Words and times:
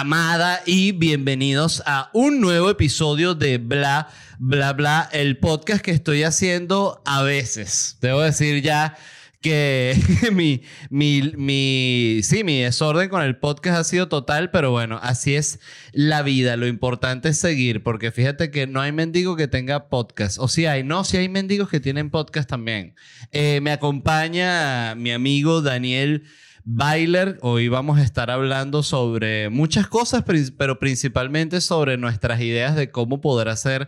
amada 0.00 0.62
y 0.66 0.92
bienvenidos 0.92 1.82
a 1.86 2.10
un 2.12 2.38
nuevo 2.38 2.68
episodio 2.68 3.34
de 3.34 3.56
Bla, 3.56 4.08
Bla, 4.38 4.74
Bla, 4.74 5.08
el 5.10 5.38
podcast 5.38 5.82
que 5.82 5.90
estoy 5.90 6.22
haciendo 6.22 7.00
a 7.06 7.22
veces. 7.22 7.96
Debo 8.02 8.20
decir 8.20 8.62
ya 8.62 8.98
que 9.40 9.98
mi, 10.34 10.60
mi, 10.90 11.32
mi, 11.38 12.20
sí, 12.22 12.44
mi 12.44 12.60
desorden 12.60 13.08
con 13.08 13.22
el 13.22 13.38
podcast 13.38 13.78
ha 13.78 13.84
sido 13.84 14.06
total, 14.06 14.50
pero 14.50 14.70
bueno, 14.70 15.00
así 15.02 15.34
es 15.34 15.60
la 15.92 16.20
vida. 16.20 16.58
Lo 16.58 16.66
importante 16.66 17.30
es 17.30 17.38
seguir, 17.38 17.82
porque 17.82 18.12
fíjate 18.12 18.50
que 18.50 18.66
no 18.66 18.82
hay 18.82 18.92
mendigo 18.92 19.34
que 19.34 19.48
tenga 19.48 19.88
podcast. 19.88 20.36
O 20.38 20.48
si 20.48 20.66
hay, 20.66 20.84
no, 20.84 21.04
si 21.04 21.16
hay 21.16 21.30
mendigos 21.30 21.70
que 21.70 21.80
tienen 21.80 22.10
podcast 22.10 22.50
también. 22.50 22.96
Eh, 23.32 23.60
me 23.62 23.72
acompaña 23.72 24.94
mi 24.94 25.12
amigo 25.12 25.62
Daniel. 25.62 26.24
Bailer, 26.68 27.38
hoy 27.42 27.68
vamos 27.68 27.96
a 28.00 28.02
estar 28.02 28.28
hablando 28.28 28.82
sobre 28.82 29.50
muchas 29.50 29.86
cosas, 29.86 30.24
pero 30.58 30.80
principalmente 30.80 31.60
sobre 31.60 31.96
nuestras 31.96 32.40
ideas 32.40 32.74
de 32.74 32.90
cómo 32.90 33.20
poder 33.20 33.48
hacer 33.48 33.86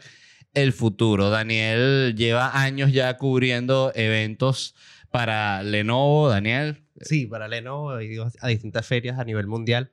el 0.55 0.73
futuro. 0.73 1.29
Daniel 1.29 2.15
lleva 2.17 2.63
años 2.63 2.93
ya 2.93 3.17
cubriendo 3.17 3.91
eventos 3.97 4.77
para 5.11 5.65
Lenovo, 5.65 6.29
Daniel. 6.29 6.85
Sí, 7.01 7.27
para 7.27 7.49
Lenovo, 7.49 7.91
a 7.91 8.47
distintas 8.47 8.87
ferias 8.87 9.19
a 9.19 9.25
nivel 9.25 9.49
mundial, 9.49 9.91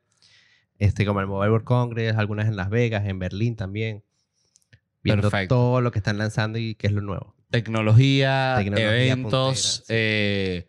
este, 0.77 1.07
como 1.07 1.21
el 1.21 1.25
Mobile 1.25 1.53
World 1.53 1.65
Congress, 1.65 2.15
algunas 2.17 2.47
en 2.47 2.55
Las 2.55 2.69
Vegas, 2.69 3.07
en 3.07 3.17
Berlín 3.17 3.55
también, 3.55 4.03
viendo 5.01 5.31
todo 5.47 5.81
lo 5.81 5.91
que 5.91 5.97
están 5.97 6.19
lanzando 6.19 6.59
y 6.59 6.75
qué 6.75 6.85
es 6.85 6.93
lo 6.93 7.01
nuevo. 7.01 7.33
Tecnología, 7.49 8.61
eventos, 8.61 9.85
eh, 9.89 10.67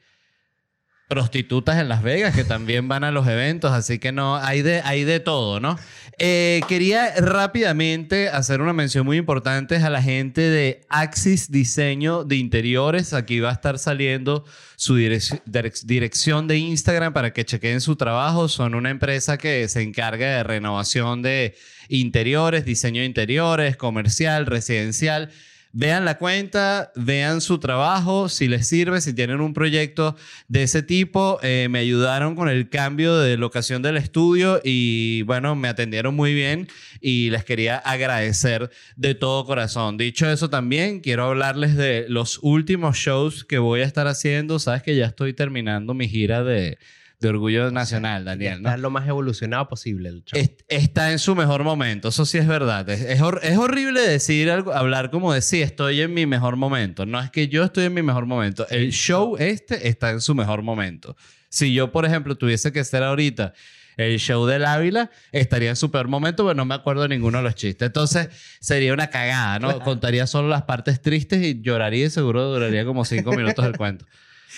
prostitutas 1.09 1.79
en 1.79 1.88
Las 1.88 2.02
Vegas 2.02 2.35
que 2.35 2.45
también 2.45 2.88
van 2.88 3.04
a 3.04 3.10
los 3.10 3.29
eventos, 3.29 3.73
así 3.73 3.99
que 3.99 4.10
no, 4.10 4.37
hay 4.37 4.62
de, 4.62 4.80
hay 4.82 5.04
de 5.04 5.21
todo, 5.21 5.60
¿no? 5.60 5.79
Eh, 6.18 6.63
quería 6.66 7.15
rápidamente 7.16 8.29
hacer 8.29 8.60
una 8.63 8.73
mención 8.73 9.04
muy 9.04 9.18
importante 9.18 9.76
a 9.76 9.90
la 9.90 10.02
gente 10.02 10.40
de 10.40 10.80
Axis 10.88 11.51
Diseño 11.51 12.24
de 12.24 12.37
Interiores. 12.37 13.13
Aquí 13.13 13.38
va 13.38 13.51
a 13.51 13.52
estar 13.52 13.79
saliendo 13.79 14.45
su 14.76 14.96
dirección 14.96 16.48
de 16.48 16.57
Instagram 16.57 17.13
para 17.13 17.32
que 17.32 17.45
chequen 17.45 17.80
su 17.82 17.96
trabajo. 17.96 18.48
Son 18.48 18.74
una 18.74 18.91
empresa 18.91 19.37
que 19.37 19.68
se 19.68 19.82
encarga 19.82 20.38
de 20.38 20.43
renovación 20.43 21.20
de 21.20 21.54
interiores, 21.88 22.65
diseño 22.65 23.02
de 23.02 23.07
interiores, 23.07 23.76
comercial, 23.76 24.46
residencial. 24.46 25.30
Vean 25.79 26.07
la 26.07 26.16
cuenta, 26.16 26.91
vean 26.96 27.43
su 27.43 27.59
trabajo, 27.59 28.30
si 28.30 28.49
les 28.49 28.66
sirve, 28.66 29.02
si 29.02 29.13
tienen 29.13 29.43
un 29.43 29.52
proyecto 29.52 30.16
de 30.49 30.63
ese 30.63 30.82
tipo. 30.82 31.38
Eh, 31.43 31.69
me 31.69 31.80
ayudaron 31.80 32.35
con 32.35 32.49
el 32.49 32.71
cambio 32.71 33.19
de 33.19 33.37
locación 33.37 33.82
del 33.82 33.99
estudio 33.99 34.59
y 34.65 35.21
bueno, 35.24 35.54
me 35.54 35.69
atendieron 35.69 36.16
muy 36.16 36.32
bien 36.32 36.66
y 37.02 37.29
les 37.29 37.45
quería 37.45 37.77
agradecer 37.77 38.71
de 38.97 39.15
todo 39.15 39.45
corazón. 39.45 39.99
Dicho 39.99 40.27
eso 40.30 40.49
también, 40.49 41.01
quiero 41.01 41.24
hablarles 41.24 41.77
de 41.77 42.07
los 42.09 42.38
últimos 42.41 42.97
shows 42.97 43.45
que 43.45 43.59
voy 43.59 43.82
a 43.82 43.85
estar 43.85 44.07
haciendo. 44.07 44.59
Sabes 44.59 44.82
que 44.82 44.97
ya 44.97 45.04
estoy 45.04 45.35
terminando 45.35 45.93
mi 45.93 46.09
gira 46.09 46.43
de 46.43 46.79
de 47.18 47.28
orgullo 47.28 47.70
nacional, 47.70 48.24
Daniel. 48.24 48.59
Está 48.59 48.76
lo 48.76 48.90
más 48.90 49.09
evolucionado 49.09 49.68
posible 49.68 50.09
el 50.09 50.24
está 50.68 51.12
en 51.12 51.18
su 51.18 51.34
mejor 51.34 51.64
momento, 51.64 52.08
eso 52.08 52.26
sí 52.26 52.38
es 52.38 52.46
verdad. 52.46 52.88
Es, 52.90 53.02
es, 53.02 53.20
horrible 53.58 54.00
decir 54.00 54.50
algo, 54.50 54.73
hablar 54.73 55.10
como 55.10 55.32
de 55.32 55.40
sí, 55.40 55.62
estoy 55.62 56.00
en 56.00 56.12
mi 56.12 56.26
mejor 56.26 56.56
momento. 56.56 57.06
No 57.06 57.20
es 57.20 57.30
que 57.30 57.48
yo 57.48 57.64
estoy 57.64 57.84
en 57.84 57.95
mi 57.95 58.02
mejor 58.02 58.26
momento. 58.26 58.66
El 58.68 58.92
show 58.92 59.36
este 59.38 59.88
está 59.88 60.10
en 60.10 60.20
su 60.20 60.34
mejor 60.34 60.62
momento. 60.62 61.16
Si 61.48 61.73
yo, 61.73 61.90
por 61.92 62.04
ejemplo, 62.04 62.36
tuviese 62.36 62.73
que 62.73 62.84
ser 62.84 63.02
ahorita 63.02 63.54
el 63.96 64.19
show 64.19 64.44
del 64.44 64.64
Ávila 64.64 65.10
estaría 65.32 65.70
en 65.70 65.76
super 65.76 66.06
momento, 66.06 66.44
pero 66.44 66.54
no 66.54 66.64
me 66.66 66.74
acuerdo 66.74 67.02
de 67.02 67.08
ninguno 67.08 67.38
de 67.38 67.44
los 67.44 67.54
chistes. 67.54 67.86
Entonces 67.86 68.28
sería 68.60 68.92
una 68.92 69.08
cagada, 69.08 69.58
¿no? 69.58 69.80
Contaría 69.80 70.26
solo 70.26 70.48
las 70.48 70.62
partes 70.62 71.00
tristes 71.00 71.42
y 71.42 71.62
lloraría 71.62 72.06
y 72.06 72.10
seguro 72.10 72.44
duraría 72.44 72.84
como 72.84 73.04
cinco 73.04 73.32
minutos 73.32 73.64
el 73.64 73.76
cuento. 73.76 74.04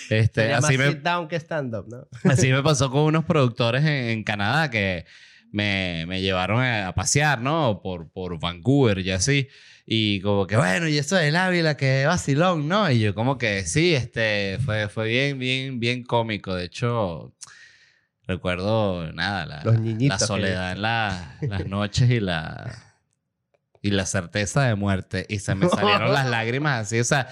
Este, 0.09 0.53
así 0.53 0.77
me, 0.77 0.95
down 0.95 1.27
que 1.27 1.35
stand 1.37 1.75
up, 1.75 1.87
¿no? 1.87 2.07
así 2.31 2.51
me 2.51 2.63
pasó 2.63 2.89
con 2.89 3.01
unos 3.01 3.25
productores 3.25 3.83
en, 3.83 4.23
Canadá 4.23 4.69
que 4.69 5.05
me, 5.51 6.05
me, 6.07 6.21
llevaron 6.21 6.63
a, 6.63 6.93
pasear, 6.93 7.41
¿no? 7.41 7.81
Por, 7.81 8.09
por 8.09 8.39
Vancouver 8.39 8.99
y 8.99 9.11
así. 9.11 9.47
Y 9.85 10.21
como 10.21 10.45
que, 10.45 10.55
bueno, 10.55 10.87
y 10.87 10.97
eso 10.97 11.15
del 11.15 11.35
Ávila, 11.35 11.75
que 11.75 12.05
vacilón, 12.05 12.67
¿no? 12.67 12.89
Y 12.91 12.99
yo 12.99 13.15
como 13.15 13.37
que 13.37 13.65
sí, 13.65 13.95
este, 13.95 14.59
fue, 14.63 14.87
fue 14.87 15.07
bien, 15.07 15.39
bien, 15.39 15.79
bien 15.79 16.03
cómico. 16.03 16.53
De 16.53 16.65
hecho, 16.65 17.33
recuerdo, 18.27 19.11
nada, 19.13 19.45
la, 19.47 19.63
la 19.63 20.19
soledad 20.19 20.73
en 20.73 20.81
las 21.49 21.65
noches 21.65 22.09
y 22.11 22.19
la, 22.19 22.71
y 23.81 23.89
la 23.89 24.05
certeza 24.05 24.63
de 24.63 24.75
muerte. 24.75 25.25
Y 25.27 25.39
se 25.39 25.55
me 25.55 25.67
salieron 25.69 26.13
las 26.13 26.29
lágrimas 26.29 26.85
así, 26.85 26.99
o 26.99 27.03
sea 27.03 27.27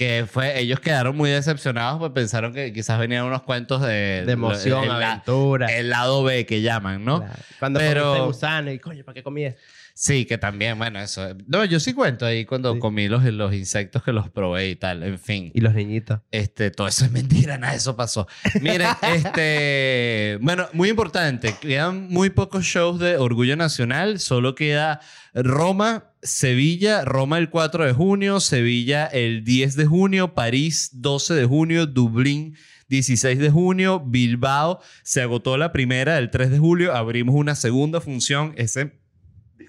que 0.00 0.24
fue, 0.26 0.58
ellos 0.58 0.80
quedaron 0.80 1.14
muy 1.14 1.28
decepcionados 1.28 1.98
pues 1.98 2.12
pensaron 2.12 2.54
que 2.54 2.72
quizás 2.72 2.98
venían 2.98 3.26
unos 3.26 3.42
cuentos 3.42 3.82
de... 3.82 4.24
De 4.24 4.32
emoción, 4.32 4.90
aventura. 4.90 5.66
el 5.76 5.90
lado 5.90 6.24
B 6.24 6.46
que 6.46 6.62
llaman, 6.62 7.04
¿no? 7.04 7.22
Cuando 7.58 7.80
Pero, 7.80 8.24
gusano 8.24 8.72
y 8.72 8.78
coño, 8.78 9.04
¿para 9.04 9.12
qué 9.12 9.22
comí 9.22 9.44
esto? 9.44 9.60
Sí, 10.02 10.24
que 10.24 10.38
también, 10.38 10.78
bueno, 10.78 10.98
eso. 10.98 11.36
No, 11.46 11.62
yo 11.66 11.78
sí 11.78 11.92
cuento 11.92 12.24
ahí 12.24 12.46
cuando 12.46 12.78
comí 12.78 13.06
los, 13.06 13.22
los 13.22 13.52
insectos 13.52 14.02
que 14.02 14.14
los 14.14 14.30
probé 14.30 14.70
y 14.70 14.76
tal, 14.76 15.02
en 15.02 15.18
fin. 15.18 15.52
Y 15.54 15.60
los 15.60 15.74
niñitos. 15.74 16.20
Este, 16.30 16.70
todo 16.70 16.88
eso 16.88 17.04
es 17.04 17.12
mentira, 17.12 17.58
nada 17.58 17.74
eso 17.74 17.96
pasó. 17.96 18.26
Miren, 18.62 18.88
este, 19.14 20.38
bueno, 20.40 20.68
muy 20.72 20.88
importante, 20.88 21.54
quedan 21.60 22.08
muy 22.08 22.30
pocos 22.30 22.64
shows 22.64 22.98
de 22.98 23.18
Orgullo 23.18 23.56
Nacional, 23.56 24.20
solo 24.20 24.54
queda 24.54 25.02
Roma, 25.34 26.14
Sevilla, 26.22 27.04
Roma 27.04 27.36
el 27.36 27.50
4 27.50 27.84
de 27.84 27.92
junio, 27.92 28.40
Sevilla 28.40 29.04
el 29.04 29.44
10 29.44 29.76
de 29.76 29.84
junio, 29.84 30.32
París 30.32 30.92
12 30.94 31.34
de 31.34 31.44
junio, 31.44 31.84
Dublín 31.84 32.56
16 32.88 33.38
de 33.38 33.50
junio, 33.50 34.00
Bilbao 34.00 34.80
se 35.02 35.20
agotó 35.20 35.58
la 35.58 35.72
primera 35.72 36.16
el 36.16 36.30
3 36.30 36.50
de 36.50 36.58
julio, 36.58 36.96
abrimos 36.96 37.34
una 37.34 37.54
segunda 37.54 38.00
función 38.00 38.54
ese 38.56 38.99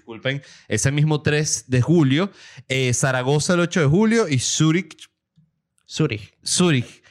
disculpen, 0.02 0.42
ese 0.66 0.90
mismo 0.90 1.22
3 1.22 1.66
de 1.68 1.80
julio, 1.80 2.32
eh, 2.68 2.92
Zaragoza 2.92 3.54
el 3.54 3.60
8 3.60 3.80
de 3.82 3.86
julio 3.86 4.28
y 4.28 4.40
Zurich 4.40 5.08
Zurich. 5.86 6.34
Zurich 6.44 7.02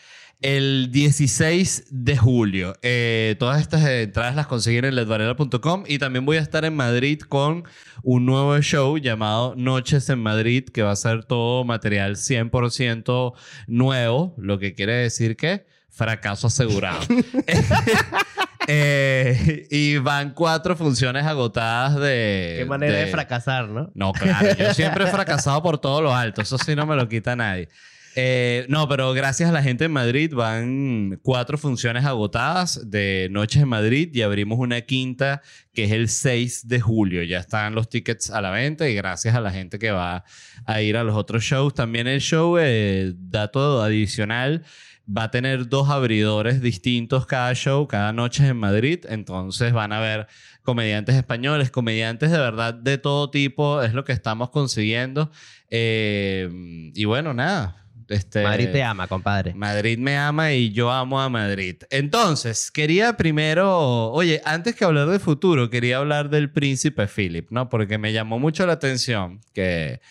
el 0.42 0.90
16 0.92 1.86
de 1.92 2.18
julio. 2.18 2.74
Eh, 2.82 3.36
todas 3.40 3.62
estas 3.62 3.86
entradas 3.88 4.36
las 4.36 4.48
consiguen 4.48 4.86
en 4.86 4.96
ledvarela.com 4.96 5.84
y 5.88 6.00
también 6.00 6.26
voy 6.26 6.38
a 6.38 6.42
estar 6.42 6.66
en 6.66 6.76
Madrid 6.76 7.22
con 7.22 7.64
un 8.04 8.26
nuevo 8.26 8.60
show 8.60 8.98
llamado 8.98 9.54
Noches 9.56 10.10
en 10.10 10.20
Madrid, 10.20 10.66
que 10.66 10.82
va 10.82 10.92
a 10.92 10.96
ser 10.96 11.24
todo 11.26 11.64
material 11.64 12.16
100% 12.16 13.34
nuevo, 13.68 14.34
lo 14.38 14.58
que 14.60 14.74
quiere 14.74 14.94
decir 14.94 15.38
que 15.38 15.66
fracaso 15.90 16.48
asegurado. 16.48 17.02
Eh, 18.68 19.68
y 19.72 19.98
van 19.98 20.32
cuatro 20.32 20.76
funciones 20.76 21.26
agotadas 21.26 21.96
de... 21.96 22.56
Qué 22.60 22.66
manera 22.66 22.98
de, 22.98 23.06
de 23.06 23.12
fracasar, 23.12 23.70
¿no? 23.70 23.92
No, 23.94 24.14
claro. 24.14 24.56
Yo 24.56 24.74
siempre 24.74 25.06
he 25.06 25.08
fracasado 25.08 25.62
por 25.62 25.78
todo 25.78 26.02
lo 26.02 26.16
alto. 26.16 26.42
Eso 26.42 26.58
sí 26.58 26.76
no 26.76 26.86
me 26.86 26.96
lo 26.96 27.08
quita 27.08 27.36
nadie. 27.36 27.70
Eh, 28.16 28.66
no, 28.68 28.90
pero 28.90 29.14
gracias 29.14 29.50
a 29.50 29.54
la 29.54 29.64
gente 29.64 29.86
en 29.86 29.94
Madrid 29.94 30.34
van 30.34 31.18
cuatro 31.24 31.58
funciones 31.58 32.04
agotadas 32.04 32.90
de 32.90 33.30
Noches 33.32 33.62
en 33.62 33.70
Madrid 33.70 34.10
y 34.14 34.22
abrimos 34.22 34.60
una 34.60 34.82
quinta 34.82 35.42
que 35.74 35.86
es 35.86 35.92
el 35.92 36.10
6 36.10 36.68
de 36.68 36.82
julio. 36.82 37.24
Ya 37.24 37.40
están 37.40 37.74
los 37.74 37.90
tickets 37.90 38.30
a 38.30 38.42
la 38.42 38.52
venta 38.52 38.90
y 38.90 38.96
gracias 38.96 39.34
a 39.36 39.40
la 39.40 39.52
gente 39.52 39.80
que 39.80 39.92
va 39.92 40.26
a 40.66 40.82
ir 40.82 40.98
a 40.98 41.04
los 41.04 41.16
otros 41.16 41.44
shows. 41.44 41.74
También 41.74 42.08
el 42.08 42.20
show, 42.20 42.58
eh, 42.60 43.14
dato 43.16 43.82
adicional, 43.82 44.66
va 45.08 45.24
a 45.24 45.32
tener 45.32 45.68
dos 45.68 45.90
abridores 45.90 46.62
distintos 46.62 47.26
cada 47.26 47.54
show, 47.54 47.88
cada 47.88 48.14
noche 48.14 48.48
en 48.48 48.58
Madrid. 48.58 49.06
Entonces 49.10 49.74
van 49.74 49.94
a 49.94 50.00
ver 50.00 50.28
comediantes 50.64 51.16
españoles, 51.16 51.72
comediantes 51.72 52.32
de 52.32 52.38
verdad 52.38 52.74
de 52.74 52.98
todo 52.98 53.30
tipo, 53.30 53.82
es 53.82 53.94
lo 53.94 54.04
que 54.04 54.14
estamos 54.14 54.50
consiguiendo. 54.50 55.32
Eh, 55.70 56.50
y 56.94 57.06
bueno, 57.06 57.34
nada, 57.34 57.82
este, 58.12 58.44
Madrid 58.44 58.70
te 58.72 58.84
ama, 58.84 59.08
compadre. 59.08 59.54
Madrid 59.54 59.98
me 59.98 60.18
ama 60.18 60.52
y 60.52 60.72
yo 60.72 60.92
amo 60.92 61.22
a 61.22 61.30
Madrid. 61.30 61.78
Entonces, 61.90 62.70
quería 62.70 63.16
primero, 63.16 64.12
oye, 64.12 64.42
antes 64.44 64.76
que 64.76 64.84
hablar 64.84 65.08
del 65.08 65.22
futuro, 65.22 65.70
quería 65.70 65.98
hablar 65.98 66.30
del 66.30 66.52
príncipe 66.52 67.08
Philip, 67.08 67.50
¿no? 67.52 67.70
Porque 67.70 67.98
me 67.98 68.12
llamó 68.12 68.38
mucho 68.38 68.66
la 68.66 68.74
atención 68.74 69.40
que, 69.54 70.02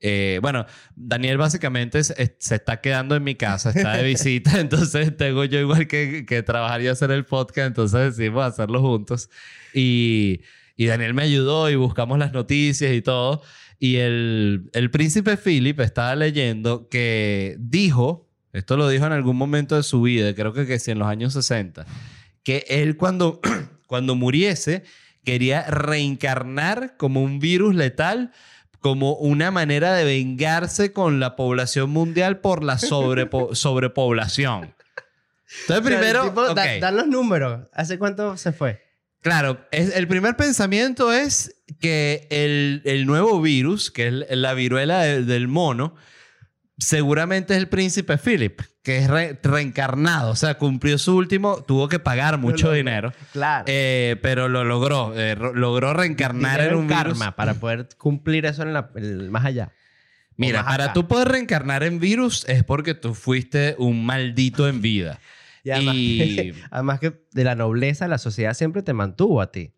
eh, 0.00 0.38
bueno, 0.40 0.64
Daniel 0.96 1.36
básicamente 1.36 2.02
se, 2.02 2.34
está 2.38 2.80
quedando 2.80 3.16
en 3.16 3.22
mi 3.22 3.34
casa, 3.34 3.70
está 3.70 3.96
de 3.96 4.04
visita, 4.04 4.58
entonces 4.60 5.16
tengo 5.16 5.44
yo 5.44 5.60
igual 5.60 5.86
que, 5.86 6.24
que 6.26 6.42
trabajar 6.42 6.80
y 6.80 6.88
hacer 6.88 7.10
el 7.10 7.24
podcast, 7.26 7.68
entonces 7.68 8.16
decidimos 8.16 8.44
hacerlo 8.44 8.80
juntos. 8.80 9.28
Y, 9.74 10.40
y 10.76 10.86
Daniel 10.86 11.12
me 11.12 11.22
ayudó 11.22 11.68
y 11.68 11.76
buscamos 11.76 12.18
las 12.18 12.32
noticias 12.32 12.92
y 12.92 13.02
todo. 13.02 13.42
Y 13.78 13.96
el, 13.96 14.70
el 14.72 14.90
príncipe 14.90 15.36
Philip 15.36 15.80
estaba 15.80 16.14
leyendo 16.16 16.88
que 16.88 17.56
dijo, 17.58 18.30
esto 18.52 18.76
lo 18.76 18.88
dijo 18.88 19.06
en 19.06 19.12
algún 19.12 19.36
momento 19.36 19.76
de 19.76 19.82
su 19.82 20.02
vida, 20.02 20.34
creo 20.34 20.52
que, 20.52 20.66
que 20.66 20.78
sí, 20.78 20.90
en 20.90 20.98
los 20.98 21.08
años 21.08 21.34
60, 21.34 21.84
que 22.42 22.64
él 22.68 22.96
cuando, 22.96 23.40
cuando 23.86 24.14
muriese 24.14 24.84
quería 25.24 25.64
reencarnar 25.64 26.96
como 26.96 27.22
un 27.22 27.38
virus 27.38 27.74
letal 27.74 28.32
como 28.80 29.14
una 29.14 29.50
manera 29.50 29.94
de 29.94 30.04
vengarse 30.04 30.92
con 30.92 31.20
la 31.20 31.36
población 31.36 31.90
mundial 31.90 32.40
por 32.40 32.64
la 32.64 32.78
sobrepoblación. 33.52 34.74
Entonces, 35.62 35.84
primero. 35.84 36.32
dan 36.54 36.96
los 36.96 37.06
números. 37.06 37.68
¿Hace 37.72 37.98
cuánto 37.98 38.36
se 38.36 38.52
fue? 38.52 38.82
Claro, 39.20 39.66
es, 39.70 39.94
el 39.94 40.08
primer 40.08 40.36
pensamiento 40.36 41.12
es 41.12 41.54
que 41.80 42.26
el, 42.30 43.06
nuevo 43.06 43.40
virus, 43.40 43.90
que 43.90 44.08
es 44.08 44.14
la 44.30 44.54
viruela 44.54 45.02
del 45.02 45.46
mono, 45.46 45.94
seguramente 46.78 47.54
es 47.54 47.58
el 47.58 47.68
príncipe 47.68 48.16
Philip, 48.16 48.60
que 48.82 48.98
es 48.98 49.08
reencarnado. 49.42 50.30
O 50.30 50.36
sea, 50.36 50.54
cumplió 50.54 50.98
su 50.98 51.16
último, 51.16 51.62
tuvo 51.62 51.88
que 51.88 51.98
pagar 51.98 52.38
mucho 52.38 52.72
dinero. 52.72 53.12
Claro. 53.32 53.64
Eh, 53.68 54.16
pero 54.22 54.48
lo 54.48 54.64
logró. 54.64 55.12
Eh, 55.16 55.36
logró 55.36 55.92
reencarnar 55.92 56.60
en 56.60 56.74
un 56.74 56.88
karma 56.88 57.36
para 57.36 57.54
poder 57.54 57.88
cumplir 57.98 58.46
eso 58.46 58.62
en 58.62 58.72
la, 58.72 58.90
más 59.30 59.44
allá. 59.44 59.72
Mira, 60.36 60.64
para 60.64 60.94
tú 60.94 61.06
poder 61.06 61.28
reencarnar 61.28 61.82
en 61.82 62.00
virus 62.00 62.46
es 62.48 62.64
porque 62.64 62.94
tú 62.94 63.14
fuiste 63.14 63.74
un 63.78 64.04
maldito 64.06 64.68
en 64.68 64.80
vida. 64.80 65.20
Y 65.62 66.54
además, 66.70 67.00
que 67.00 67.20
de 67.32 67.44
la 67.44 67.54
nobleza 67.54 68.08
la 68.08 68.16
sociedad 68.16 68.54
siempre 68.54 68.82
te 68.82 68.94
mantuvo 68.94 69.42
a 69.42 69.52
ti. 69.52 69.74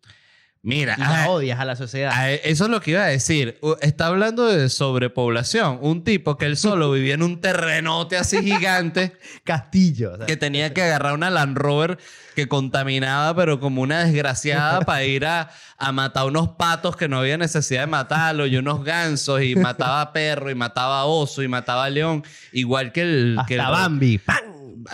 Mira, 0.65 0.95
y 0.97 1.27
odias 1.27 1.59
a 1.59 1.65
la 1.65 1.75
sociedad. 1.75 2.31
eso 2.31 2.63
es 2.63 2.69
lo 2.69 2.79
que 2.79 2.91
iba 2.91 3.03
a 3.03 3.07
decir. 3.07 3.59
Está 3.81 4.07
hablando 4.07 4.45
de 4.47 4.69
sobrepoblación. 4.69 5.79
Un 5.81 6.05
tipo 6.05 6.37
que 6.37 6.45
él 6.45 6.55
solo 6.55 6.89
vivía 6.93 7.15
en 7.15 7.21
un 7.21 7.41
terrenote 7.41 8.15
así 8.15 8.41
gigante. 8.41 9.17
Castillo. 9.43 10.17
que 10.25 10.37
tenía 10.37 10.73
que 10.73 10.81
agarrar 10.81 11.15
una 11.15 11.29
Land 11.29 11.57
Rover 11.57 11.97
que 12.33 12.47
contaminaba, 12.47 13.35
pero 13.35 13.59
como 13.59 13.81
una 13.81 14.05
desgraciada 14.05 14.79
para 14.85 15.03
ir 15.03 15.25
a, 15.25 15.51
a, 15.77 15.91
matar 15.91 16.27
unos 16.27 16.47
patos 16.51 16.95
que 16.95 17.09
no 17.09 17.19
había 17.19 17.37
necesidad 17.37 17.81
de 17.81 17.87
matarlos 17.87 18.47
y 18.47 18.55
unos 18.55 18.85
gansos 18.85 19.41
y 19.43 19.57
mataba 19.57 20.13
perro 20.13 20.49
y 20.49 20.55
mataba 20.55 21.03
oso 21.03 21.43
y 21.43 21.49
mataba 21.49 21.89
león. 21.89 22.23
Igual 22.53 22.93
que 22.93 23.01
el... 23.01 23.35
Hasta 23.37 23.47
que 23.49 23.55
el, 23.55 23.61
Bambi. 23.61 24.21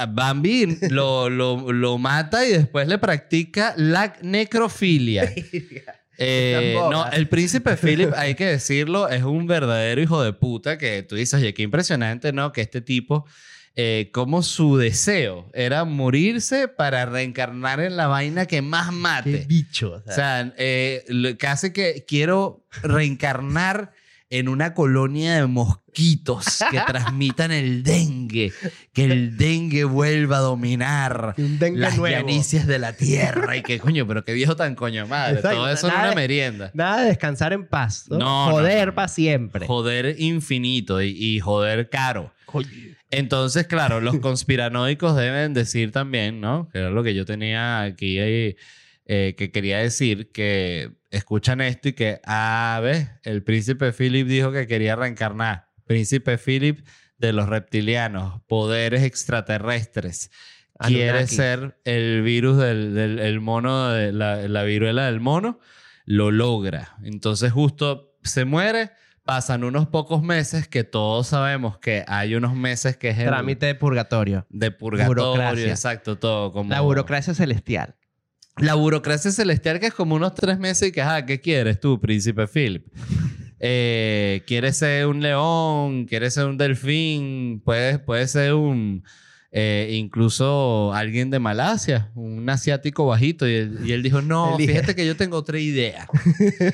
Bambi 0.10 0.78
lo, 0.90 1.30
lo, 1.30 1.98
mata 1.98 2.46
y 2.46 2.52
después 2.52 2.88
le 2.88 2.98
practica 2.98 3.74
la 3.78 4.14
necrofilia. 4.22 5.32
Eh, 6.22 6.76
no, 6.76 7.10
el 7.12 7.30
príncipe 7.30 7.78
Philip, 7.78 8.12
hay 8.14 8.36
que 8.36 8.46
decirlo, 8.46 9.08
es 9.08 9.24
un 9.24 9.48
verdadero 9.48 10.02
hijo 10.02 10.22
de 10.22 10.34
puta 10.34 10.78
que 10.78 11.02
tú 11.02 11.16
dices, 11.16 11.36
oye, 11.36 11.54
qué 11.54 11.64
impresionante, 11.64 12.34
¿no? 12.34 12.52
Que 12.52 12.60
este 12.60 12.82
tipo, 12.82 13.26
eh, 13.78 14.10
como 14.12 14.44
su 14.44 14.76
deseo 14.76 15.50
era 15.54 15.86
morirse 15.86 16.68
para 16.68 17.06
reencarnar 17.06 17.80
en 17.80 17.96
la 17.96 18.08
vaina 18.08 18.48
que 18.48 18.62
más 18.62 18.92
mate. 18.92 19.32
Qué 19.32 19.46
bicho. 19.46 20.04
O 20.06 20.12
sea, 20.12 20.54
eh, 20.58 21.06
casi 21.40 21.72
que 21.72 22.04
quiero 22.06 22.66
reencarnar 22.84 23.94
en 24.30 24.48
una 24.48 24.74
colonia 24.74 25.36
de 25.36 25.48
mosquitos 25.48 26.64
que 26.70 26.80
transmitan 26.88 27.52
el 27.52 27.84
dengue, 27.84 28.54
que 28.94 29.06
el 29.06 29.38
dengue 29.38 29.84
vuelva 29.86 30.38
a 30.38 30.42
dominar 30.42 31.34
las 31.38 31.98
llanicias 31.98 32.68
de 32.68 32.80
la 32.80 32.94
tierra 32.94 33.58
y 33.58 33.64
que 33.64 33.80
coño, 33.80 34.08
pero 34.08 34.24
qué 34.24 34.34
viejo 34.34 34.56
tan 34.56 34.76
coño 34.76 35.08
madre, 35.08 35.42
todo 35.42 35.70
eso 35.70 35.88
es 35.88 35.94
una 35.94 36.14
merienda. 36.14 36.72
Nada 36.74 37.02
de 37.02 37.08
descansar 37.08 37.54
en 37.54 37.68
paz, 37.68 38.06
¿no? 38.10 38.52
joder 38.52 38.94
para 38.94 39.08
siempre. 39.08 39.66
Joder 39.66 40.16
infinito 40.20 41.02
y, 41.02 41.40
joder 41.40 41.90
caro. 41.90 42.32
Entonces, 43.12 43.66
claro, 43.68 44.00
los 44.02 44.18
conspiranoicos 44.20 45.16
deben 45.16 45.54
decir 45.54 45.92
también, 45.92 46.40
¿no? 46.40 46.70
Que 46.72 46.80
era 46.80 46.90
lo 46.92 47.04
que 47.04 47.16
yo 47.16 47.26
tenía 47.26 47.82
aquí, 47.82 48.20
eh, 49.12 49.34
que 49.36 49.52
quería 49.52 49.80
decir, 49.80 50.32
que 50.32 50.92
escuchan 51.10 51.62
esto 51.62 51.90
y 51.90 51.94
que, 51.94 52.22
ah, 52.28 52.80
ves, 52.84 53.10
el 53.24 53.42
príncipe 53.42 53.92
Philip 53.92 54.28
dijo 54.28 54.52
que 54.52 54.68
quería 54.68 54.96
reencarnar. 54.96 55.70
Príncipe 55.88 56.38
Philip 56.38 56.86
de 57.18 57.34
los 57.34 57.50
reptilianos, 57.50 58.44
poderes 58.46 59.02
extraterrestres. 59.02 60.30
Quiere 60.78 61.26
ser 61.26 61.80
el 61.86 62.22
virus 62.22 62.60
del, 62.60 63.40
mono, 63.40 63.90
de 63.90 64.12
la, 64.12 64.64
viruela 64.64 65.08
del 65.08 65.22
mono, 65.22 65.60
lo 66.06 66.30
logra. 66.30 66.96
Entonces 67.02 67.52
justo 67.52 68.16
se 68.22 68.46
muere, 68.46 68.92
pasan 69.24 69.64
unos 69.64 69.88
pocos 69.88 70.22
meses 70.22 70.68
que 70.68 70.84
todos 70.84 71.26
sabemos 71.26 71.80
que 71.80 72.06
hay 72.08 72.36
unos 72.36 72.54
meses 72.54 72.96
que 72.96 73.10
es 73.10 73.18
el... 73.18 73.26
Trámite 73.26 73.66
de 73.66 73.74
purgatorio. 73.74 74.46
De 74.52 74.70
purgatorio, 74.70 75.66
exacto, 75.66 76.20
todo 76.20 76.52
como... 76.52 76.70
La 76.70 76.82
burocracia 76.82 77.34
celestial. 77.34 77.96
La 78.60 78.76
burocracia 78.76 79.32
celestial 79.32 79.80
que 79.80 79.88
es 79.88 79.94
como 79.94 80.16
unos 80.16 80.36
tres 80.36 80.60
meses 80.60 80.90
y 80.90 80.92
que, 80.92 81.02
ah, 81.02 81.26
¿qué 81.26 81.40
quieres 81.40 81.80
tú, 81.80 82.00
príncipe 82.00 82.48
Philip? 82.48 82.86
Eh, 83.60 84.44
¿Quieres 84.48 84.78
ser 84.78 85.08
un 85.08 85.22
león? 85.22 86.06
¿Quieres 86.06 86.34
ser 86.34 86.46
un 86.46 86.58
delfín? 86.58 87.62
Puede, 87.64 88.00
puede 88.00 88.28
ser 88.28 88.54
un... 88.54 89.04
Eh, 89.52 89.96
incluso 89.96 90.94
alguien 90.94 91.32
de 91.32 91.40
Malasia, 91.40 92.12
un 92.14 92.48
asiático 92.52 93.08
bajito, 93.08 93.48
y 93.48 93.56
él, 93.56 94.04
dijo, 94.04 94.22
no, 94.22 94.56
fíjate 94.58 94.96
que 94.96 95.08
yo 95.08 95.16
tengo 95.16 95.38
otra 95.38 95.58
idea. 95.58 96.08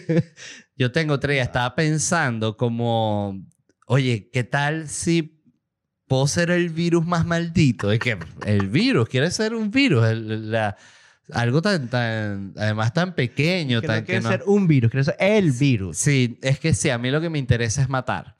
yo 0.76 0.92
tengo 0.92 1.14
otra 1.14 1.34
idea. 1.34 1.44
Estaba 1.44 1.74
pensando 1.74 2.58
como, 2.58 3.42
oye, 3.88 4.30
¿qué 4.34 4.44
tal 4.44 4.90
si 4.90 5.42
puedo 6.06 6.28
ser 6.28 6.52
el 6.52 6.70
virus 6.70 7.06
más 7.06 7.26
maldito? 7.26 7.94
Es 7.94 8.00
que 8.00 8.18
el 8.46 8.68
virus, 8.68 9.08
quiere 9.08 9.32
ser 9.32 9.56
un 9.56 9.72
virus. 9.72 10.06
la, 10.14 10.76
algo 11.32 11.62
tan, 11.62 11.90
tan, 11.90 12.54
además 12.58 12.94
tan 12.94 13.16
pequeño. 13.16 13.82
Que 13.82 13.88
tan, 13.88 14.00
no 14.00 14.06
quiere 14.06 14.22
ser 14.22 14.44
un 14.46 14.68
virus, 14.68 14.92
quiere 14.92 15.04
ser 15.04 15.16
el 15.20 15.52
virus. 15.52 15.98
Sí, 15.98 16.40
es 16.42 16.60
que 16.60 16.74
sí, 16.74 16.90
a 16.90 16.98
mí 16.98 17.12
lo 17.12 17.22
que 17.22 17.30
me 17.30 17.40
interesa 17.40 17.82
es 17.82 17.90
matar. 17.90 18.38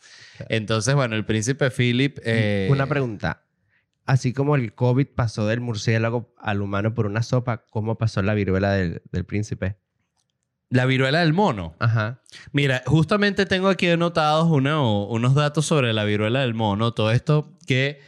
Entonces, 0.50 0.94
bueno, 0.96 1.16
el 1.16 1.26
príncipe 1.26 1.72
Philip... 1.72 2.20
Eh, 2.24 2.68
una 2.72 2.88
pregunta. 2.88 3.42
Así 4.06 4.34
como 4.34 4.56
el 4.56 4.74
COVID 4.74 5.08
pasó 5.16 5.48
del 5.48 5.62
murciélago 5.62 6.34
al 6.38 6.62
humano 6.62 6.94
por 6.94 7.08
una 7.08 7.24
sopa, 7.24 7.66
¿cómo 7.70 7.98
pasó 7.98 8.22
la 8.22 8.34
viruela 8.34 8.72
del, 8.72 9.02
del 9.12 9.26
príncipe? 9.26 9.78
La 10.70 10.86
viruela 10.86 11.22
del 11.22 11.34
mono. 11.34 11.76
Ajá. 11.80 12.22
Mira, 12.52 12.84
justamente 12.86 13.46
tengo 13.46 13.68
aquí 13.68 13.88
anotados 13.88 14.48
unos 14.50 15.36
datos 15.36 15.66
sobre 15.66 15.94
la 15.94 16.04
viruela 16.04 16.42
del 16.42 16.54
mono. 16.54 16.94
Todo 16.94 17.12
esto 17.12 17.58
que 17.66 18.00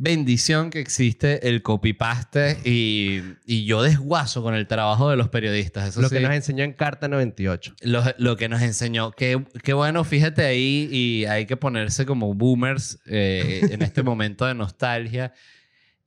bendición 0.00 0.70
que 0.70 0.80
existe 0.80 1.46
el 1.46 1.60
copypaste 1.60 2.56
y, 2.64 3.20
y 3.44 3.66
yo 3.66 3.82
desguazo 3.82 4.42
con 4.42 4.54
el 4.54 4.66
trabajo 4.66 5.10
de 5.10 5.16
los 5.18 5.28
periodistas. 5.28 5.94
lo 5.98 6.08
que 6.08 6.20
nos 6.20 6.32
enseñó 6.32 6.64
en 6.64 6.72
Carta 6.72 7.06
98. 7.06 7.74
Lo, 7.82 8.02
lo 8.16 8.36
que 8.38 8.48
nos 8.48 8.62
enseñó. 8.62 9.10
Qué, 9.10 9.44
qué, 9.62 9.74
bueno, 9.74 10.02
fíjate 10.04 10.46
ahí 10.46 10.88
y 10.90 11.26
hay 11.26 11.44
que 11.44 11.58
ponerse 11.58 12.06
como 12.06 12.32
boomers 12.32 12.98
eh, 13.04 13.68
en 13.70 13.82
este 13.82 14.02
momento 14.02 14.46
de 14.46 14.54
nostalgia. 14.54 15.34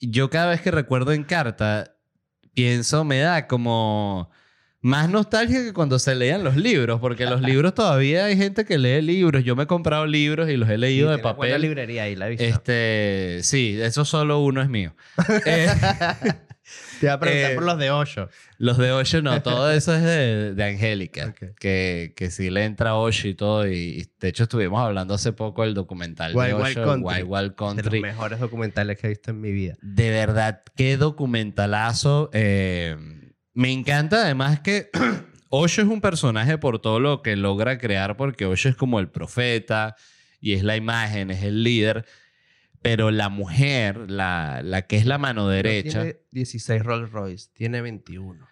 Yo 0.02 0.32
cada 0.32 0.48
vez 0.50 0.62
que 0.62 0.72
recuerdo 0.72 1.12
en 1.14 1.24
Carta, 1.24 1.96
pienso, 2.56 3.04
me 3.04 3.20
da 3.20 3.46
como 3.46 4.32
más 4.84 5.10
nostalgia 5.10 5.64
que 5.64 5.72
cuando 5.72 5.98
se 5.98 6.14
leían 6.14 6.44
los 6.44 6.58
libros, 6.58 7.00
porque 7.00 7.26
los 7.26 7.42
libros 7.42 7.74
todavía 7.74 8.26
hay 8.26 8.36
gente 8.36 8.66
que 8.66 8.78
lee 8.78 9.02
libros. 9.02 9.46
Yo 9.46 9.56
me 9.56 9.64
he 9.64 9.68
comprado 9.68 10.06
libros 10.06 10.50
y 10.50 10.58
los 10.58 10.70
he 10.70 10.78
leído 10.78 11.10
de 11.10 11.20
papel. 11.20 11.52
La 11.52 11.58
librería 11.58 12.04
ahí, 12.04 12.18
la 12.18 12.28
he 12.28 12.32
visto. 12.32 12.44
Este, 12.44 13.40
sí, 13.44 13.80
eso 13.82 14.04
solo 14.04 14.40
uno 14.40 14.62
es 14.62 14.70
mío. 14.70 14.94
Eh, 15.46 15.68
Te 17.00 17.08
iba 17.08 17.14
a 17.14 17.20
preguntar 17.20 17.52
eh, 17.52 17.56
por 17.56 17.64
los 17.64 17.78
de 17.78 17.92
Osho. 17.92 18.30
Los 18.58 18.78
de 18.78 18.92
Osho 18.94 19.22
no, 19.22 19.42
todo 19.42 19.70
eso 19.72 19.94
es 19.94 20.02
de, 20.02 20.54
de 20.54 20.64
Angélica. 20.64 21.34
Que, 21.60 22.14
que 22.16 22.32
sí 22.32 22.50
le 22.50 22.64
entra 22.64 22.96
Osho 22.96 23.28
y 23.28 23.36
todo. 23.36 23.68
Y 23.68 24.10
de 24.20 24.30
hecho 24.30 24.44
estuvimos 24.44 24.82
hablando 24.82 25.14
hace 25.14 25.34
poco 25.34 25.64
del 25.64 25.74
documental 25.74 26.34
de 26.34 26.54
Osho, 26.54 26.94
Wild 26.96 27.26
Wild 27.28 27.56
Country. 27.56 27.90
De 27.90 28.08
los 28.08 28.16
mejores 28.16 28.40
documentales 28.40 28.98
que 28.98 29.08
he 29.08 29.10
visto 29.10 29.32
en 29.32 29.42
mi 29.42 29.52
vida. 29.52 29.76
De 29.82 30.10
verdad, 30.10 30.62
qué 30.76 30.96
documentalazo. 30.96 32.30
Eh, 32.32 32.96
me 33.54 33.72
encanta 33.72 34.24
además 34.24 34.60
que 34.60 34.90
Osho 35.50 35.82
es 35.82 35.88
un 35.88 36.02
personaje 36.02 36.58
por 36.58 36.80
todo 36.80 37.00
lo 37.00 37.22
que 37.22 37.36
logra 37.36 37.78
crear, 37.78 38.18
porque 38.18 38.46
Osho 38.46 38.70
es 38.70 38.76
como 38.76 39.00
el 39.00 39.10
profeta 39.10 39.96
y 40.40 40.54
es 40.54 40.64
la 40.64 40.76
imagen, 40.76 41.32
es 41.32 41.44
el 41.44 41.64
líder. 41.64 42.06
Pero 42.82 43.12
la 43.12 43.30
mujer, 43.30 44.12
la, 44.12 44.62
la 44.62 44.82
que 44.82 44.98
es 44.98 45.06
la 45.06 45.18
mano 45.18 45.48
derecha. 45.48 46.02
tiene 46.02 46.18
16 46.32 46.84
Rolls 46.84 47.12
Royce, 47.12 47.50
tiene 47.54 47.82
21. 47.82 48.46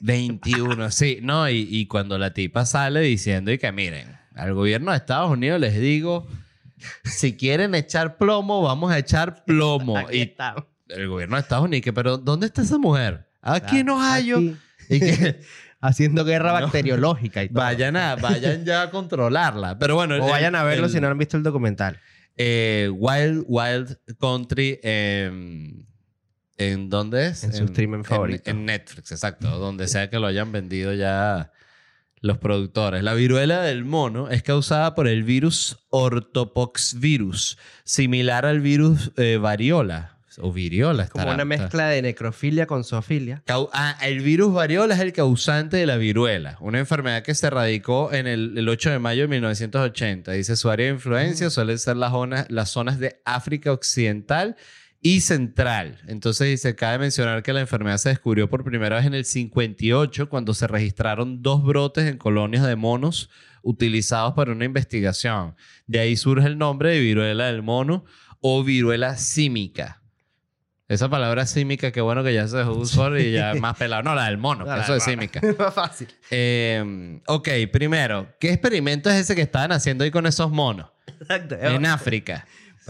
21, 0.00 0.90
sí. 0.90 1.20
No, 1.22 1.48
y, 1.48 1.66
y, 1.70 1.86
cuando 1.86 2.18
la 2.18 2.34
tipa 2.34 2.66
sale 2.66 3.00
diciendo 3.00 3.50
y 3.50 3.56
que 3.56 3.72
miren, 3.72 4.18
al 4.34 4.52
gobierno 4.52 4.90
de 4.90 4.98
Estados 4.98 5.30
Unidos 5.30 5.60
les 5.60 5.80
digo, 5.80 6.26
si 7.04 7.36
quieren 7.36 7.74
echar 7.74 8.18
plomo, 8.18 8.60
vamos 8.60 8.92
a 8.92 8.98
echar 8.98 9.44
plomo. 9.44 9.98
y 10.12 10.20
está. 10.20 10.56
el 10.88 11.08
gobierno 11.08 11.36
de 11.36 11.42
Estados 11.42 11.64
Unidos, 11.64 11.92
pero 11.94 12.18
¿dónde 12.18 12.46
está 12.46 12.60
esa 12.62 12.76
mujer? 12.76 13.26
Aquí 13.44 13.78
en 13.78 13.90
Ohio. 13.90 14.56
Y 14.88 15.00
que, 15.00 15.40
haciendo 15.80 16.24
guerra 16.24 16.52
bacteriológica 16.52 17.44
y 17.44 17.48
todo. 17.48 17.62
Vayan, 17.62 17.96
a, 17.96 18.16
vayan 18.16 18.64
ya 18.64 18.82
a 18.82 18.90
controlarla. 18.90 19.78
Pero 19.78 19.94
bueno. 19.96 20.16
O 20.24 20.28
vayan 20.28 20.54
a 20.54 20.64
verlo 20.64 20.88
si 20.88 21.00
no 21.00 21.08
han 21.08 21.18
visto 21.18 21.36
el 21.36 21.42
documental. 21.42 22.00
Eh, 22.36 22.90
Wild 22.92 23.44
Wild 23.46 23.98
Country. 24.18 24.80
Em, 24.82 25.84
¿En 26.56 26.88
dónde 26.88 27.26
es? 27.26 27.44
En, 27.44 27.52
su 27.52 27.64
streaming 27.64 28.04
favorito. 28.04 28.50
En, 28.50 28.64
Netflix, 28.64 29.12
exacto. 29.12 29.58
donde 29.58 29.88
sea 29.88 30.08
que 30.08 30.18
lo 30.18 30.26
hayan 30.26 30.52
vendido 30.52 30.94
ya 30.94 31.50
los 32.24 32.38
productores. 32.38 33.02
La 33.02 33.12
viruela 33.12 33.60
del 33.60 33.84
mono 33.84 34.30
es 34.30 34.42
causada 34.42 34.94
por 34.94 35.08
el 35.08 35.24
virus 35.24 35.84
ortopoxvirus, 35.90 37.58
similar 37.84 38.46
al 38.46 38.60
virus 38.60 39.12
eh, 39.16 39.36
variola. 39.36 40.13
O 40.40 40.52
viriola. 40.52 41.08
Como 41.08 41.30
una 41.30 41.44
mezcla 41.44 41.88
de 41.88 42.02
necrofilia 42.02 42.66
con 42.66 42.84
zoofilia. 42.84 43.42
Ah, 43.72 43.96
el 44.02 44.20
virus 44.20 44.52
variola 44.52 44.94
es 44.94 45.00
el 45.00 45.12
causante 45.12 45.76
de 45.76 45.86
la 45.86 45.96
viruela, 45.96 46.56
una 46.60 46.78
enfermedad 46.78 47.22
que 47.22 47.34
se 47.34 47.50
radicó 47.50 48.12
en 48.12 48.26
el, 48.26 48.68
8 48.68 48.90
de 48.90 48.98
mayo 48.98 49.22
de 49.22 49.28
1980. 49.28 50.32
Dice 50.32 50.56
su 50.56 50.70
área 50.70 50.86
de 50.86 50.92
influencia 50.92 51.50
suelen 51.50 51.78
ser 51.78 51.96
las 51.96 52.12
las 52.48 52.70
zonas 52.70 52.98
de 52.98 53.20
África 53.24 53.72
Occidental 53.72 54.56
y 55.04 55.20
central. 55.20 55.98
Entonces 56.06 56.48
dice, 56.48 56.74
cabe 56.74 56.98
mencionar 56.98 57.42
que 57.42 57.52
la 57.52 57.60
enfermedad 57.60 57.98
se 57.98 58.08
descubrió 58.08 58.48
por 58.48 58.64
primera 58.64 58.96
vez 58.96 59.04
en 59.04 59.12
el 59.12 59.26
58 59.26 60.30
cuando 60.30 60.54
se 60.54 60.66
registraron 60.66 61.42
dos 61.42 61.62
brotes 61.62 62.08
en 62.08 62.16
colonias 62.16 62.66
de 62.66 62.74
monos 62.74 63.28
utilizados 63.62 64.32
para 64.32 64.52
una 64.52 64.64
investigación. 64.64 65.56
De 65.86 65.98
ahí 65.98 66.16
surge 66.16 66.46
el 66.46 66.56
nombre 66.56 66.92
de 66.92 67.00
viruela 67.00 67.46
del 67.46 67.62
mono 67.62 68.06
o 68.40 68.64
viruela 68.64 69.18
símica. 69.18 70.00
Esa 70.94 71.08
palabra 71.08 71.44
símica, 71.46 71.90
qué 71.90 72.00
bueno 72.00 72.22
que 72.22 72.32
ya 72.32 72.46
se 72.46 72.62
usó 72.62 73.16
y 73.18 73.32
ya 73.32 73.54
más 73.54 73.76
pelado. 73.76 74.02
No, 74.02 74.14
la 74.14 74.26
del 74.26 74.38
mono, 74.38 74.64
eso 74.76 74.94
es 74.94 75.02
símica. 75.02 75.40
más 75.58 75.74
fácil. 75.74 76.08
Eh, 76.30 77.20
ok, 77.26 77.48
primero, 77.72 78.28
¿qué 78.38 78.50
experimento 78.50 79.10
es 79.10 79.16
ese 79.16 79.34
que 79.34 79.42
estaban 79.42 79.72
haciendo 79.72 80.04
ahí 80.04 80.10
con 80.10 80.26
esos 80.26 80.50
monos? 80.50 80.86
Exacto. 81.20 81.56
En 81.60 81.84
África. 81.86 82.46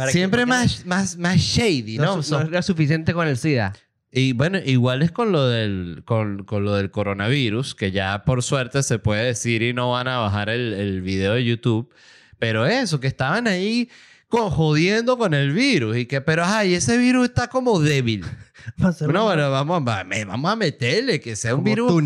Siempre 0.08 0.44
más, 0.44 0.84
más, 0.84 1.16
más 1.16 1.38
shady, 1.38 1.99
¿no? 1.99 2.20
No, 2.28 2.40
era 2.40 2.62
suficiente 2.62 3.14
con 3.14 3.26
el 3.28 3.38
SIDA. 3.38 3.73
Y 4.12 4.32
bueno, 4.32 4.58
igual 4.64 5.02
es 5.02 5.11
con 5.11 5.32
lo, 5.32 5.49
del, 5.49 6.02
con, 6.04 6.44
lo 6.49 6.75
del 6.75 6.90
coronavirus, 6.90 7.75
que 7.75 7.90
ya 7.90 8.25
por 8.25 8.42
suerte 8.42 8.82
se 8.82 8.99
puede 8.99 9.25
decir 9.25 9.62
y 9.62 9.73
no 9.73 9.92
van 9.92 10.08
a 10.08 10.18
bajar 10.18 10.50
el, 10.50 10.73
el 10.73 11.00
video 11.00 11.34
de 11.34 11.44
YouTube. 11.44 11.92
Pero 12.38 12.66
eso, 12.66 13.00
que 13.00 13.06
estaban 13.06 13.49
ahí 13.49 13.88
con, 14.34 14.50
jodiendo 14.50 15.18
con 15.18 15.34
el 15.34 15.52
virus. 15.52 15.96
Y 15.96 16.06
que, 16.06 16.20
pero 16.20 16.44
ay, 16.44 16.74
ese 16.74 16.96
virus 16.98 17.28
está 17.28 17.48
como 17.48 17.80
débil. 17.80 18.24
no, 18.76 19.24
bueno, 19.24 19.50
vamos, 19.50 19.84
vamos 19.84 20.50
a 20.50 20.56
meterle 20.56 21.20
que 21.20 21.36
sea 21.36 21.54
un 21.54 21.64
virus 21.64 22.02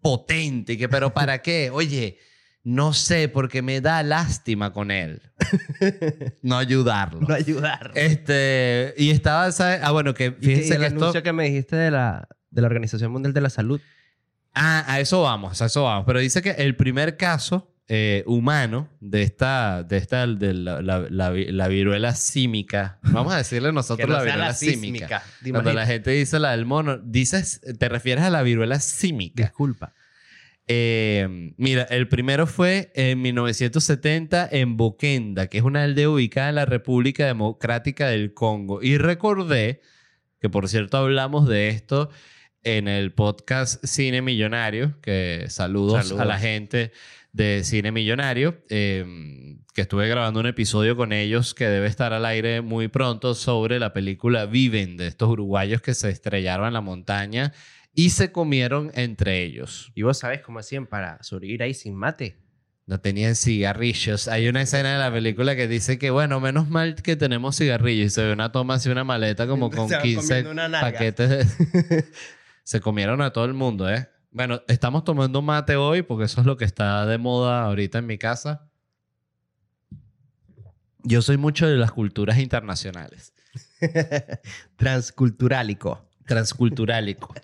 potente. 0.00 0.76
Que, 0.76 0.88
pero 0.88 1.12
¿para 1.12 1.42
qué? 1.42 1.70
Oye, 1.72 2.18
no 2.62 2.92
sé, 2.94 3.28
porque 3.28 3.62
me 3.62 3.80
da 3.80 4.02
lástima 4.02 4.72
con 4.72 4.90
él. 4.90 5.20
no 6.42 6.56
ayudarlo. 6.56 7.20
No 7.20 7.34
ayudarlo. 7.34 7.94
Este, 7.94 8.94
y 8.96 9.10
estaba, 9.10 9.52
¿sabes? 9.52 9.80
Ah, 9.82 9.92
bueno, 9.92 10.14
que 10.14 10.32
fíjense 10.32 10.70
que 10.70 10.86
el 10.86 10.96
anuncio 10.96 11.22
que 11.22 11.32
me 11.32 11.44
dijiste 11.44 11.76
de 11.76 11.90
la, 11.90 12.26
de 12.50 12.62
la 12.62 12.66
Organización 12.66 13.12
Mundial 13.12 13.34
de 13.34 13.40
la 13.40 13.50
Salud. 13.50 13.80
Ah, 14.54 14.84
a 14.86 15.00
eso 15.00 15.22
vamos, 15.22 15.60
a 15.60 15.66
eso 15.66 15.84
vamos. 15.84 16.04
Pero 16.06 16.20
dice 16.20 16.40
que 16.40 16.50
el 16.50 16.76
primer 16.76 17.16
caso 17.16 17.73
eh, 17.86 18.24
humano 18.26 18.88
de 19.00 19.22
esta, 19.22 19.82
de 19.82 19.98
esta, 19.98 20.26
de 20.26 20.54
la, 20.54 20.80
la, 20.80 21.68
viruela 21.68 22.14
símica. 22.14 22.98
Vamos 23.02 23.34
a 23.34 23.36
decirle 23.36 23.72
nosotros 23.72 24.08
la 24.08 24.22
viruela 24.22 24.54
símica. 24.54 25.22
Cuando 25.50 25.72
la 25.72 25.84
gente 25.84 26.10
dice 26.10 26.38
la 26.38 26.52
del 26.52 26.64
mono, 26.64 26.96
dices, 26.98 27.60
te 27.78 27.88
refieres 27.88 28.24
a 28.24 28.30
la 28.30 28.42
viruela 28.42 28.80
símica. 28.80 29.42
Disculpa. 29.42 29.92
Eh, 30.66 31.52
mira, 31.58 31.82
el 31.82 32.08
primero 32.08 32.46
fue 32.46 32.90
en 32.94 33.20
1970 33.20 34.48
en 34.50 34.78
Bokenda, 34.78 35.48
que 35.48 35.58
es 35.58 35.64
una 35.64 35.82
aldea 35.82 36.08
ubicada 36.08 36.48
en 36.48 36.54
la 36.54 36.64
República 36.64 37.26
Democrática 37.26 38.08
del 38.08 38.32
Congo. 38.32 38.82
Y 38.82 38.96
recordé 38.96 39.82
que, 40.40 40.48
por 40.48 40.68
cierto, 40.68 40.96
hablamos 40.96 41.46
de 41.46 41.68
esto 41.68 42.08
en 42.64 42.88
el 42.88 43.12
podcast 43.12 43.84
Cine 43.84 44.22
Millonario, 44.22 45.00
que 45.00 45.46
saludos, 45.48 46.12
a 46.12 46.24
la 46.24 46.38
gente 46.38 46.92
de 47.32 47.62
Cine 47.64 47.92
Millonario, 47.92 48.62
em, 48.68 49.58
que 49.74 49.82
estuve 49.82 50.08
grabando 50.08 50.40
un 50.40 50.46
episodio 50.46 50.96
con 50.96 51.12
ellos 51.12 51.54
que 51.54 51.66
debe 51.66 51.86
estar 51.86 52.12
al 52.12 52.24
aire 52.24 52.62
muy 52.62 52.88
pronto 52.88 53.34
sobre 53.34 53.78
la 53.78 53.92
película 53.92 54.46
Viven, 54.46 54.96
de 54.96 55.08
estos 55.08 55.28
uruguayos 55.28 55.82
que 55.82 55.94
se 55.94 56.10
estrellaron 56.10 56.68
en 56.68 56.74
la 56.74 56.80
montaña 56.80 57.52
y 57.94 58.10
se 58.10 58.32
comieron 58.32 58.90
entre 58.94 59.42
ellos. 59.42 59.92
¿Y 59.94 60.02
vos 60.02 60.18
sabés 60.18 60.42
cómo 60.42 60.58
hacían 60.58 60.86
para 60.86 61.22
sobrevivir 61.22 61.62
ahí 61.62 61.74
sin 61.74 61.94
mate? 61.94 62.36
No 62.86 63.00
tenían 63.00 63.34
cigarrillos. 63.34 64.28
Hay 64.28 64.46
una 64.46 64.62
escena 64.62 64.92
de 64.92 64.98
la 64.98 65.10
película 65.10 65.56
que 65.56 65.66
dice 65.66 65.98
que, 65.98 66.10
bueno, 66.10 66.38
menos 66.38 66.68
mal 66.68 66.96
que 66.96 67.16
tenemos 67.16 67.56
cigarrillos. 67.56 68.06
Y 68.06 68.10
se 68.10 68.24
ve 68.24 68.32
una 68.32 68.52
toma 68.52 68.74
así, 68.74 68.90
una 68.90 69.04
maleta 69.04 69.46
como 69.46 69.70
con 69.72 69.88
15 69.88 70.44
paquetes. 70.80 71.56
se 72.64 72.80
comieron 72.80 73.22
a 73.22 73.32
todo 73.32 73.44
el 73.44 73.54
mundo, 73.54 73.88
¿eh? 73.88 74.08
Bueno, 74.32 74.62
estamos 74.66 75.04
tomando 75.04 75.40
mate 75.42 75.76
hoy 75.76 76.02
porque 76.02 76.24
eso 76.24 76.40
es 76.40 76.46
lo 76.46 76.56
que 76.56 76.64
está 76.64 77.06
de 77.06 77.18
moda 77.18 77.62
ahorita 77.62 77.98
en 77.98 78.06
mi 78.06 78.18
casa. 78.18 78.68
Yo 81.04 81.22
soy 81.22 81.36
mucho 81.36 81.68
de 81.68 81.76
las 81.76 81.92
culturas 81.92 82.38
internacionales. 82.38 83.32
Transculturálico 84.76 86.08
transculturálico. 86.26 87.34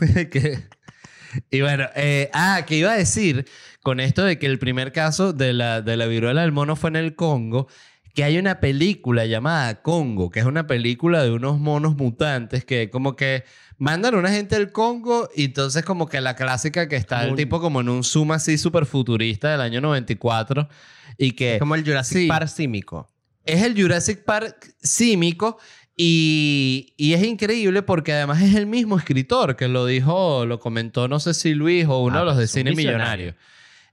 y 1.50 1.60
bueno, 1.60 1.86
eh, 1.94 2.30
ah, 2.32 2.64
que 2.66 2.76
iba 2.76 2.92
a 2.92 2.96
decir 2.96 3.46
con 3.82 4.00
esto 4.00 4.24
de 4.24 4.38
que 4.38 4.46
el 4.46 4.58
primer 4.58 4.92
caso 4.92 5.32
de 5.32 5.52
la, 5.52 5.82
de 5.82 5.96
la 5.96 6.06
viruela 6.06 6.42
del 6.42 6.52
mono 6.52 6.76
fue 6.76 6.90
en 6.90 6.96
el 6.96 7.14
Congo, 7.14 7.68
que 8.14 8.24
hay 8.24 8.38
una 8.38 8.60
película 8.60 9.24
llamada 9.26 9.82
Congo, 9.82 10.30
que 10.30 10.40
es 10.40 10.46
una 10.46 10.66
película 10.66 11.22
de 11.22 11.30
unos 11.30 11.58
monos 11.60 11.96
mutantes 11.96 12.64
que 12.64 12.90
como 12.90 13.14
que 13.14 13.44
mandan 13.80 14.14
a 14.14 14.18
una 14.18 14.30
gente 14.30 14.54
al 14.56 14.72
Congo 14.72 15.30
y 15.34 15.46
entonces 15.46 15.84
como 15.84 16.06
que 16.06 16.20
la 16.20 16.36
clásica 16.36 16.86
que 16.86 16.96
está 16.96 17.24
el 17.24 17.34
tipo 17.34 17.60
como 17.60 17.80
en 17.80 17.88
un 17.88 18.04
zoom 18.04 18.32
así 18.32 18.58
súper 18.58 18.84
futurista 18.84 19.50
del 19.50 19.62
año 19.62 19.80
94 19.80 20.68
y 21.16 21.32
que... 21.32 21.54
Es 21.54 21.58
como 21.58 21.74
el 21.74 21.84
Jurassic 21.84 22.28
Park 22.28 22.48
símico. 22.48 23.08
Es 23.44 23.62
el 23.62 23.80
Jurassic 23.80 24.22
Park 24.22 24.74
símico 24.82 25.58
y, 25.96 26.94
es 26.98 27.22
increíble 27.24 27.82
porque 27.82 28.12
además 28.12 28.42
es 28.42 28.54
el 28.54 28.66
mismo 28.66 28.98
escritor 28.98 29.56
que 29.56 29.66
lo 29.66 29.86
dijo, 29.86 30.44
lo 30.44 30.60
comentó, 30.60 31.08
no 31.08 31.18
sé 31.18 31.32
si 31.32 31.54
Luis 31.54 31.86
o 31.86 32.00
uno 32.00 32.16
de 32.16 32.22
ah, 32.22 32.24
los 32.24 32.36
de 32.36 32.48
Cine 32.48 32.74
Millonario. 32.74 33.34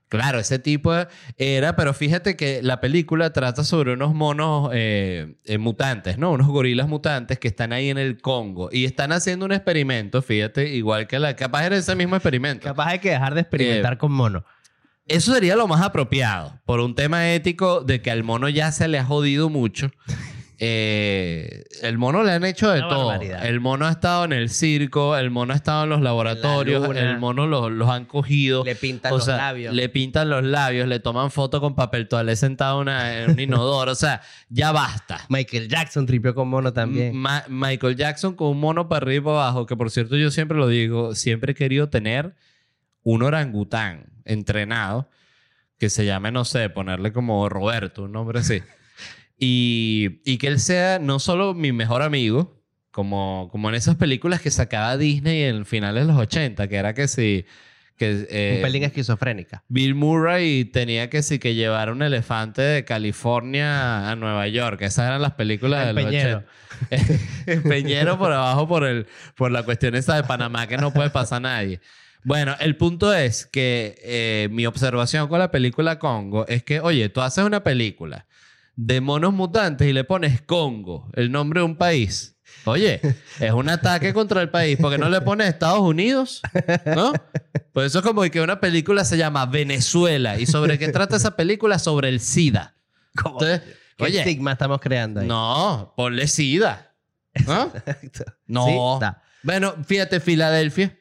Claro, 0.08 0.38
ese 0.38 0.58
tipo 0.58 0.92
era, 1.36 1.76
pero 1.76 1.92
fíjate 1.92 2.34
que 2.34 2.62
la 2.62 2.80
película 2.80 3.32
trata 3.32 3.62
sobre 3.62 3.92
unos 3.92 4.14
monos 4.14 4.70
eh, 4.72 5.34
eh, 5.44 5.58
mutantes, 5.58 6.16
¿no? 6.16 6.32
Unos 6.32 6.48
gorilas 6.48 6.88
mutantes 6.88 7.38
que 7.38 7.48
están 7.48 7.74
ahí 7.74 7.90
en 7.90 7.98
el 7.98 8.18
Congo 8.20 8.70
y 8.72 8.86
están 8.86 9.12
haciendo 9.12 9.44
un 9.44 9.52
experimento, 9.52 10.22
fíjate, 10.22 10.74
igual 10.74 11.06
que 11.06 11.18
la. 11.18 11.36
Capaz 11.36 11.66
era 11.66 11.76
ese 11.76 11.94
mismo 11.94 12.16
experimento. 12.16 12.64
Capaz 12.64 12.88
hay 12.88 12.98
que 13.00 13.10
dejar 13.10 13.34
de 13.34 13.42
experimentar 13.42 13.94
eh, 13.94 13.98
con 13.98 14.12
monos. 14.12 14.44
Eso 15.06 15.34
sería 15.34 15.56
lo 15.56 15.66
más 15.66 15.82
apropiado, 15.82 16.58
por 16.64 16.80
un 16.80 16.94
tema 16.94 17.32
ético 17.32 17.82
de 17.82 18.00
que 18.00 18.10
al 18.10 18.24
mono 18.24 18.48
ya 18.48 18.72
se 18.72 18.88
le 18.88 18.98
ha 18.98 19.04
jodido 19.04 19.48
mucho. 19.50 19.90
Eh, 20.60 21.64
el 21.82 21.98
mono 21.98 22.24
le 22.24 22.32
han 22.32 22.44
hecho 22.44 22.68
de 22.70 22.80
todo. 22.80 23.12
El 23.12 23.60
mono 23.60 23.86
ha 23.86 23.90
estado 23.92 24.24
en 24.24 24.32
el 24.32 24.50
circo, 24.50 25.16
el 25.16 25.30
mono 25.30 25.52
ha 25.52 25.56
estado 25.56 25.84
en 25.84 25.90
los 25.90 26.00
laboratorios, 26.00 26.96
el 26.96 27.18
mono 27.18 27.46
los, 27.46 27.88
han 27.88 28.06
cogido. 28.06 28.64
Le 28.64 28.74
pintan 28.74 29.12
los 29.12 29.26
labios. 29.28 29.72
Le 29.72 29.88
pintan 29.88 30.28
los 30.28 30.42
labios, 30.42 30.88
le 30.88 30.98
toman 30.98 31.30
foto 31.30 31.60
con 31.60 31.76
papel 31.76 32.08
toalé 32.08 32.34
sentado 32.34 32.82
en 32.82 33.30
un 33.30 33.38
inodoro. 33.38 33.92
o 33.92 33.94
sea, 33.94 34.20
ya 34.48 34.72
basta. 34.72 35.24
Michael 35.28 35.68
Jackson 35.68 36.06
tripió 36.06 36.34
con 36.34 36.48
mono 36.48 36.72
también. 36.72 37.14
Michael 37.48 37.94
Jackson 37.94 38.34
con 38.34 38.48
un 38.48 38.60
mono 38.60 38.88
para 38.88 39.04
arriba 39.04 39.18
y 39.18 39.24
para 39.24 39.36
abajo, 39.36 39.66
que 39.66 39.76
por 39.76 39.92
cierto 39.92 40.16
yo 40.16 40.32
siempre 40.32 40.58
lo 40.58 40.66
digo, 40.66 41.14
siempre 41.14 41.52
he 41.52 41.54
querido 41.54 41.88
tener 41.88 42.34
un 43.04 43.22
orangután 43.22 44.06
entrenado 44.24 45.08
que 45.78 45.88
se 45.88 46.04
llame, 46.04 46.32
no 46.32 46.44
sé, 46.44 46.68
ponerle 46.68 47.12
como 47.12 47.48
Roberto, 47.48 48.02
un 48.02 48.12
nombre 48.12 48.40
así. 48.40 48.60
Y, 49.38 50.20
y, 50.24 50.38
que 50.38 50.48
él 50.48 50.58
sea 50.58 50.98
no 50.98 51.20
solo 51.20 51.54
mi 51.54 51.70
mejor 51.72 52.02
amigo, 52.02 52.60
como, 52.90 53.48
como 53.52 53.68
en 53.68 53.76
esas 53.76 53.94
películas 53.94 54.40
que 54.40 54.50
sacaba 54.50 54.96
Disney 54.96 55.44
en 55.44 55.64
finales 55.64 56.06
de 56.06 56.12
los 56.12 56.20
80, 56.20 56.68
que 56.68 56.76
era 56.76 56.94
que 56.94 57.06
si... 57.08 57.46
Que, 57.96 58.28
eh, 58.30 58.54
un 58.56 58.62
pelín 58.62 58.84
esquizofrénica. 58.84 59.64
Bill 59.68 59.96
Murray 59.96 60.64
tenía 60.64 61.10
que 61.10 61.22
sí 61.22 61.40
que 61.40 61.56
llevar 61.56 61.90
un 61.90 62.02
elefante 62.02 62.62
de 62.62 62.84
California 62.84 64.08
a 64.08 64.14
Nueva 64.14 64.46
York. 64.46 64.82
Esas 64.82 65.08
eran 65.08 65.20
las 65.20 65.32
películas 65.32 65.86
de 65.86 65.92
los 65.94 66.04
80. 66.04 66.44
Peñero 67.68 68.16
por 68.16 68.32
abajo 68.32 68.68
por, 68.68 68.84
el, 68.84 69.08
por 69.36 69.50
la 69.50 69.64
cuestión 69.64 69.96
esa 69.96 70.14
de 70.14 70.22
Panamá 70.22 70.68
que 70.68 70.76
no 70.76 70.92
puede 70.92 71.10
pasar 71.10 71.42
nadie. 71.42 71.80
Bueno, 72.22 72.54
el 72.60 72.76
punto 72.76 73.12
es 73.12 73.46
que 73.46 73.96
eh, 74.04 74.48
mi 74.52 74.64
observación 74.66 75.26
con 75.26 75.40
la 75.40 75.50
película 75.50 75.98
Congo 75.98 76.46
es 76.46 76.62
que, 76.62 76.78
oye, 76.78 77.08
tú 77.08 77.20
haces 77.20 77.44
una 77.44 77.64
película 77.64 78.27
de 78.78 79.00
monos 79.00 79.34
mutantes 79.34 79.88
y 79.88 79.92
le 79.92 80.04
pones 80.04 80.40
Congo, 80.40 81.10
el 81.14 81.32
nombre 81.32 81.60
de 81.60 81.64
un 81.64 81.76
país. 81.76 82.36
Oye, 82.64 83.00
es 83.40 83.50
un 83.50 83.68
ataque 83.68 84.14
contra 84.14 84.40
el 84.40 84.50
país. 84.50 84.78
porque 84.80 84.98
no 84.98 85.08
le 85.08 85.20
pones 85.20 85.48
Estados 85.48 85.80
Unidos? 85.80 86.42
¿No? 86.86 87.12
Pues 87.72 87.88
eso 87.88 87.98
es 87.98 88.04
como 88.04 88.22
que 88.22 88.40
una 88.40 88.60
película 88.60 89.04
se 89.04 89.16
llama 89.16 89.46
Venezuela. 89.46 90.38
¿Y 90.38 90.46
sobre 90.46 90.78
qué 90.78 90.88
trata 90.88 91.16
esa 91.16 91.34
película? 91.34 91.80
Sobre 91.80 92.08
el 92.08 92.20
SIDA. 92.20 92.76
¿Qué 93.96 94.06
estigma 94.06 94.52
estamos 94.52 94.80
creando 94.80 95.20
ahí? 95.20 95.26
No, 95.26 95.92
ponle 95.96 96.28
SIDA. 96.28 96.94
¿No? 97.46 97.72
no. 98.46 99.00
bueno, 99.42 99.74
fíjate, 99.84 100.20
Filadelfia. 100.20 100.96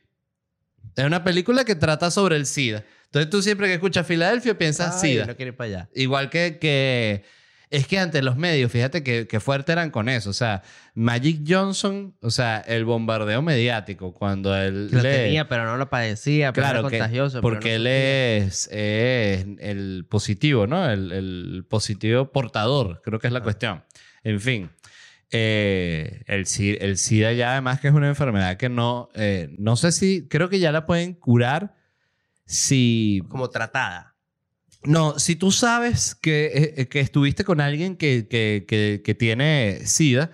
Es 0.95 1.05
una 1.05 1.23
película 1.23 1.63
que 1.63 1.75
trata 1.75 2.09
sobre 2.09 2.37
el 2.37 2.47
SIDA. 2.47 2.83
Entonces 3.05 3.29
tú 3.29 3.43
siempre 3.43 3.67
que 3.67 3.75
escuchas 3.75 4.05
Filadelfia 4.07 4.57
piensas 4.57 4.99
SIDA. 4.99 5.27
No 5.27 5.35
quiere 5.35 5.49
ir 5.49 5.55
para 5.55 5.67
allá. 5.67 5.89
Igual 5.93 6.31
que, 6.31 6.57
que 6.59 7.23
es 7.69 7.87
que 7.87 7.99
ante 7.99 8.21
los 8.21 8.37
medios, 8.37 8.71
fíjate 8.71 9.03
que, 9.03 9.27
que, 9.27 9.39
fuerte 9.39 9.73
eran 9.73 9.91
con 9.91 10.07
eso. 10.07 10.29
O 10.29 10.33
sea, 10.33 10.63
Magic 10.93 11.41
Johnson, 11.45 12.15
o 12.21 12.29
sea, 12.29 12.59
el 12.59 12.85
bombardeo 12.85 13.41
mediático, 13.41 14.13
cuando 14.13 14.55
él. 14.55 14.89
Lo 14.89 15.01
tenía, 15.01 15.49
pero 15.49 15.65
no 15.65 15.77
lo 15.77 15.89
padecía, 15.89 16.53
pero 16.53 16.65
claro, 16.65 16.79
era 16.79 16.89
contagioso. 16.89 17.41
porque 17.41 17.75
él 17.75 17.87
es, 17.87 18.69
el 18.71 20.05
positivo, 20.09 20.65
¿no? 20.65 20.89
El, 20.89 21.65
positivo 21.69 22.31
portador, 22.31 23.01
creo 23.03 23.19
que 23.19 23.27
es 23.27 23.33
la 23.33 23.39
ah. 23.39 23.43
cuestión. 23.43 23.83
En 24.23 24.39
fin. 24.39 24.69
Eh, 25.29 26.23
el, 26.27 26.45
el 26.79 26.97
SIDA 26.97 27.33
ya 27.33 27.51
además 27.51 27.81
que 27.81 27.89
es 27.89 27.93
una 27.93 28.07
enfermedad 28.07 28.55
que 28.55 28.69
no, 28.69 29.09
eh, 29.13 29.53
no 29.57 29.75
sé 29.75 29.91
si, 29.91 30.25
creo 30.29 30.47
que 30.47 30.59
ya 30.59 30.71
la 30.71 30.85
pueden 30.85 31.13
curar 31.15 31.75
si... 32.45 33.21
Como 33.27 33.49
tratada. 33.49 34.15
No, 34.83 35.19
si 35.19 35.35
tú 35.35 35.51
sabes 35.51 36.15
que, 36.15 36.73
eh, 36.77 36.87
que 36.87 36.99
estuviste 36.99 37.43
con 37.43 37.61
alguien 37.61 37.97
que, 37.97 38.27
que, 38.27 38.65
que, 39.03 39.15
tiene 39.15 39.79
SIDA 39.85 40.31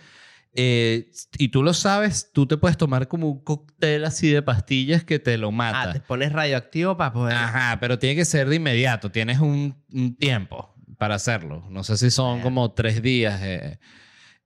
y 0.56 1.48
tú 1.48 1.64
lo 1.64 1.74
sabes, 1.74 2.32
tú 2.32 2.46
te 2.46 2.58
puedes 2.58 2.78
tomar 2.78 3.08
como 3.08 3.30
un 3.30 3.44
cóctel 3.44 4.06
así 4.06 4.30
de 4.30 4.42
pastillas 4.42 5.04
que 5.04 5.18
te 5.18 5.38
lo 5.38 5.52
mata. 5.52 5.90
Ah, 5.90 5.94
te 5.94 6.00
pones 6.00 6.32
radioactivo 6.32 6.96
para 6.98 7.14
poder... 7.14 7.36
Ajá, 7.36 7.80
pero 7.80 7.98
tiene 7.98 8.16
que 8.16 8.26
ser 8.26 8.50
de 8.50 8.58
inmediato. 8.58 9.10
Tienes 9.12 9.40
un, 9.40 9.76
un 9.92 10.16
tiempo 10.16 10.74
para 10.98 11.16
hacerlo. 11.16 11.66
No 11.70 11.84
sé 11.84 11.98
si 11.98 12.12
son 12.12 12.42
como 12.42 12.72
tres 12.74 13.02
días. 13.02 13.42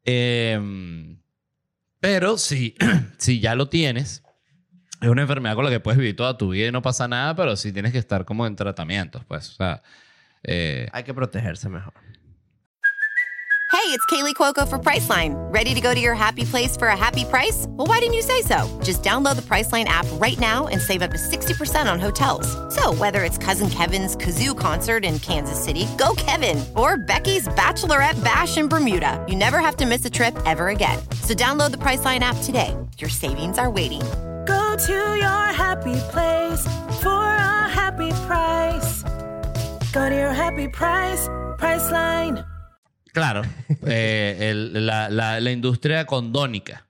Em, 0.04 1.20
pero 2.00 2.38
si, 2.38 2.76
si 3.18 3.40
ya 3.40 3.56
lo 3.56 3.70
tienes, 3.70 4.24
es 5.02 5.10
una 5.10 5.22
enfermedad 5.22 5.56
con 5.56 5.66
la 5.66 5.72
que 5.72 5.80
puedes 5.80 5.98
vivir 5.98 6.16
toda 6.16 6.38
tu 6.38 6.50
vida 6.50 6.68
y 6.68 6.72
no 6.72 6.82
pasa 6.82 7.08
nada, 7.08 7.36
pero 7.36 7.56
sí 7.56 7.72
tienes 7.72 7.92
que 7.92 8.00
estar 8.00 8.26
como 8.26 8.46
en 8.48 8.56
tratamientos, 8.56 9.24
pues. 9.26 9.50
O 9.50 9.54
sea, 9.54 9.82
eh, 10.44 10.88
Hay 10.92 11.04
que 11.04 11.14
protegerse 11.14 11.70
mejor. 11.70 11.94
Hey, 13.74 13.94
it's 13.94 14.06
Kaylee 14.08 14.34
Cuoco 14.34 14.68
for 14.68 14.80
Priceline. 14.80 15.36
Ready 15.54 15.74
to 15.74 15.80
go 15.80 15.94
to 15.94 16.00
your 16.00 16.16
happy 16.16 16.44
place 16.44 16.76
for 16.76 16.88
a 16.88 16.96
happy 16.98 17.24
price? 17.24 17.68
Well, 17.70 17.88
why 17.88 18.00
didn't 18.00 18.16
you 18.16 18.22
say 18.22 18.42
so? 18.42 18.68
Just 18.84 19.02
download 19.04 19.36
the 19.38 19.42
Priceline 19.42 19.86
app 19.86 20.06
right 20.14 20.38
now 20.40 20.68
and 20.68 20.82
save 20.82 21.02
up 21.02 21.12
to 21.12 21.18
60% 21.18 21.90
on 21.90 22.00
hotels. 22.00 22.48
So, 22.76 22.94
whether 22.96 23.24
it's 23.24 23.38
Cousin 23.38 23.70
Kevin's 23.70 24.18
Kazoo 24.18 24.58
concert 24.58 25.06
in 25.06 25.20
Kansas 25.20 25.62
City, 25.64 25.88
go 25.98 26.14
Kevin, 26.18 26.66
or 26.76 26.98
Becky's 26.98 27.48
Bachelorette 27.50 28.22
Bash 28.24 28.58
in 28.58 28.68
Bermuda, 28.68 29.24
you 29.30 29.36
never 29.36 29.60
have 29.60 29.78
to 29.78 29.86
miss 29.86 30.04
a 30.04 30.10
trip 30.10 30.36
ever 30.46 30.70
again. 30.70 31.00
So, 31.24 31.34
download 31.34 31.72
the 31.72 31.78
Priceline 31.78 32.22
app 32.22 32.38
today. 32.44 32.76
Your 32.98 33.10
savings 33.10 33.58
are 33.58 33.70
waiting. 33.70 34.02
Go 34.78 34.86
to 34.86 35.18
your 35.18 35.54
happy 35.54 35.96
place 36.12 36.64
for 37.02 37.10
a 37.10 37.68
happy 37.68 38.12
price. 38.28 39.02
Go 39.92 40.08
to 40.08 40.16
your 40.16 40.32
happy 40.32 40.68
price, 40.68 41.28
Priceline. 41.58 42.46
Claro, 43.12 43.42
eh, 43.88 44.54
la, 44.54 45.52
industria 45.52 46.06
condónica. 46.06 46.88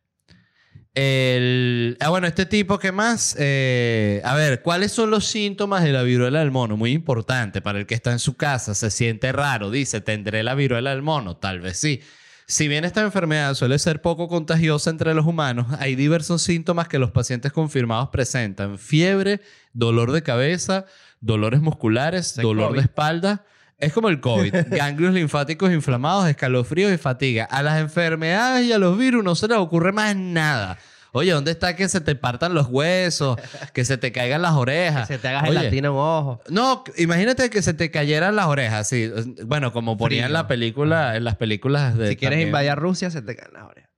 El, 0.93 1.95
ah, 2.01 2.09
bueno, 2.09 2.27
este 2.27 2.45
tipo, 2.45 2.77
¿qué 2.77 2.91
más? 2.91 3.37
Eh, 3.39 4.21
a 4.25 4.35
ver, 4.35 4.61
¿cuáles 4.61 4.91
son 4.91 5.09
los 5.09 5.23
síntomas 5.23 5.81
de 5.81 5.93
la 5.93 6.03
viruela 6.03 6.39
del 6.39 6.51
mono? 6.51 6.75
Muy 6.75 6.91
importante 6.91 7.61
para 7.61 7.79
el 7.79 7.85
que 7.85 7.95
está 7.95 8.11
en 8.11 8.19
su 8.19 8.35
casa, 8.35 8.75
se 8.75 8.91
siente 8.91 9.31
raro, 9.31 9.71
dice, 9.71 10.01
¿tendré 10.01 10.43
la 10.43 10.55
viruela 10.55 10.89
del 10.89 11.03
mono? 11.03 11.37
Tal 11.37 11.61
vez 11.61 11.77
sí. 11.77 12.01
Si 12.49 12.69
bien 12.69 12.85
esta 12.85 13.01
enfermedad 13.01 13.55
suele 13.55 13.77
ser 13.77 14.01
poco 14.01 14.29
contagiosa 14.29 14.89
entre 14.89 15.13
los 15.13 15.25
humanos, 15.25 15.67
hay 15.79 15.95
diversos 15.95 16.41
síntomas 16.41 16.87
que 16.87 16.97
los 16.97 17.11
pacientes 17.11 17.51
confirmados 17.51 18.07
presentan. 18.07 18.77
Fiebre, 18.79 19.41
dolor 19.73 20.13
de 20.13 20.23
cabeza, 20.23 20.85
dolores 21.19 21.59
musculares, 21.59 22.37
dolor 22.37 22.73
de 22.73 22.79
espalda 22.79 23.43
es 23.77 23.91
como 23.91 24.07
el 24.07 24.21
COVID. 24.21 24.53
Ganglios 24.69 25.13
linfáticos 25.13 25.73
inflamados, 25.73 26.29
escalofríos 26.29 26.93
y 26.93 26.97
fatiga. 26.97 27.43
A 27.43 27.61
las 27.61 27.81
enfermedades 27.81 28.65
y 28.65 28.71
a 28.71 28.79
los 28.79 28.97
virus 28.97 29.25
no 29.25 29.35
se 29.35 29.49
les 29.49 29.57
ocurre 29.57 29.91
más 29.91 30.15
nada. 30.15 30.79
Oye, 31.17 31.31
¿dónde 31.31 31.51
está 31.51 31.75
que 31.75 31.89
se 31.89 32.01
te 32.01 32.15
partan 32.15 32.53
los 32.53 32.67
huesos? 32.67 33.37
Que 33.73 33.85
se 33.85 33.97
te 33.97 34.11
caigan 34.11 34.41
las 34.41 34.53
orejas. 34.53 35.07
Que 35.07 35.15
se 35.15 35.19
te 35.19 35.27
haga 35.27 35.41
gelatina 35.41 35.87
en 35.87 35.93
ojo. 35.93 36.41
No, 36.49 36.83
imagínate 36.97 37.49
que 37.49 37.61
se 37.61 37.73
te 37.73 37.91
cayeran 37.91 38.35
las 38.35 38.45
orejas, 38.45 38.87
sí. 38.87 39.11
Bueno, 39.45 39.73
como 39.73 39.97
ponían 39.97 40.27
en 40.27 40.33
la 40.33 40.47
película, 40.47 41.15
en 41.15 41.23
las 41.23 41.35
películas 41.35 41.97
de. 41.97 42.09
Si 42.09 42.15
quieres 42.15 42.45
invadir 42.45 42.75
Rusia, 42.75 43.09
se 43.09 43.21
te 43.21 43.35
caen 43.35 43.53
las 43.53 43.63
orejas. 43.63 43.89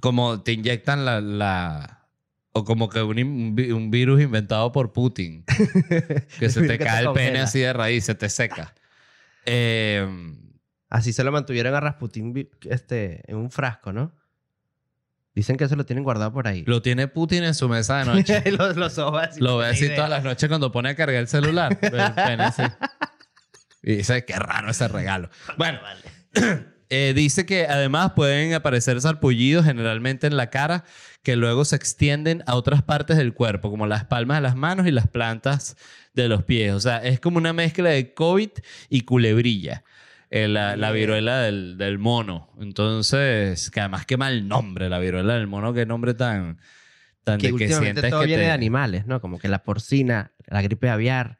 Como 0.00 0.42
te 0.42 0.52
inyectan 0.52 1.04
la, 1.04 2.02
o 2.52 2.64
como 2.64 2.88
que 2.88 3.02
un, 3.02 3.18
un, 3.18 3.90
virus 3.90 4.20
inventado 4.20 4.72
por 4.72 4.92
Putin. 4.92 5.44
que 6.38 6.50
se 6.50 6.66
te 6.66 6.78
cae 6.78 7.04
el 7.04 7.12
pene 7.12 7.40
así 7.40 7.60
de 7.60 7.72
raíz, 7.72 8.04
se 8.04 8.14
te 8.14 8.28
seca. 8.28 8.74
Em, 9.44 10.36
así 10.88 11.12
se 11.12 11.24
lo 11.24 11.32
mantuvieron 11.32 11.74
a 11.74 11.80
Rasputin 11.80 12.48
este, 12.62 13.28
en 13.28 13.38
un 13.38 13.50
frasco, 13.50 13.92
¿no? 13.92 14.14
Dicen 15.34 15.56
que 15.56 15.64
eso 15.64 15.76
lo 15.76 15.86
tienen 15.86 16.04
guardado 16.04 16.32
por 16.32 16.46
ahí. 16.46 16.62
Lo 16.66 16.82
tiene 16.82 17.08
Putin 17.08 17.44
en 17.44 17.54
su 17.54 17.68
mesa 17.68 17.98
de 17.98 18.04
noche. 18.04 18.50
los, 18.52 18.76
los 18.76 18.98
ojos 18.98 19.22
así. 19.22 19.40
Lo 19.40 19.56
ve 19.56 19.66
así 19.66 19.88
todas 19.88 20.10
las 20.10 20.22
noches 20.22 20.48
cuando 20.48 20.70
pone 20.70 20.90
a 20.90 20.94
cargar 20.94 21.20
el 21.20 21.28
celular. 21.28 21.78
Y 23.84 23.96
dice, 23.96 24.24
qué 24.24 24.36
raro 24.36 24.70
ese 24.70 24.86
regalo. 24.86 25.28
Bueno, 25.58 25.80
eh, 26.88 27.12
dice 27.16 27.44
que 27.44 27.66
además 27.66 28.12
pueden 28.12 28.54
aparecer 28.54 29.00
sarpullidos 29.00 29.64
generalmente 29.64 30.28
en 30.28 30.36
la 30.36 30.50
cara 30.50 30.84
que 31.24 31.34
luego 31.34 31.64
se 31.64 31.74
extienden 31.74 32.44
a 32.46 32.54
otras 32.54 32.82
partes 32.82 33.16
del 33.16 33.34
cuerpo, 33.34 33.70
como 33.70 33.86
las 33.86 34.04
palmas 34.04 34.38
de 34.38 34.42
las 34.42 34.54
manos 34.54 34.86
y 34.86 34.92
las 34.92 35.08
plantas 35.08 35.76
de 36.14 36.28
los 36.28 36.44
pies. 36.44 36.72
O 36.74 36.80
sea, 36.80 36.98
es 36.98 37.18
como 37.18 37.38
una 37.38 37.52
mezcla 37.52 37.90
de 37.90 38.14
COVID 38.14 38.50
y 38.88 39.00
culebrilla. 39.00 39.82
Eh, 40.34 40.48
la, 40.48 40.90
viruela 40.92 41.42
del, 41.42 41.98
mono. 41.98 42.48
Entonces, 42.58 43.70
que 43.70 43.80
además 43.80 44.06
qué 44.06 44.16
mal 44.16 44.48
nombre, 44.48 44.88
la 44.88 44.98
viruela 44.98 45.34
del 45.34 45.46
mono, 45.46 45.74
qué 45.74 45.84
nombre 45.84 46.14
tan... 46.14 46.58
tan 47.22 47.38
que 47.38 47.52
últimamente 47.52 48.08
todo 48.08 48.24
viene 48.24 48.44
de 48.44 48.50
animales, 48.50 49.06
¿no? 49.06 49.20
Como 49.20 49.38
que 49.38 49.48
la 49.48 49.62
porcina, 49.62 50.32
la 50.46 50.62
gripe 50.62 50.88
aviar, 50.88 51.38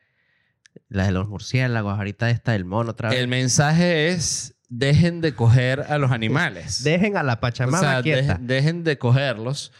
la 0.90 1.06
de 1.06 1.12
los 1.12 1.26
murciélagos, 1.26 1.96
ahorita 1.96 2.28
está 2.28 2.54
el 2.54 2.66
mono 2.66 2.90
otra 2.90 3.08
vez. 3.08 3.18
El 3.18 3.28
mensaje 3.28 4.08
es 4.08 4.56
dejen 4.68 5.22
de 5.22 5.34
coger 5.34 5.86
a 5.88 5.96
los 5.96 6.10
animales. 6.10 6.84
dejen 6.84 7.16
a 7.16 7.22
la 7.22 7.40
Pachamama 7.40 7.78
o 7.78 8.02
sea, 8.02 8.38
dejen 8.38 8.84
de 8.84 8.98
cogerlos 8.98 9.72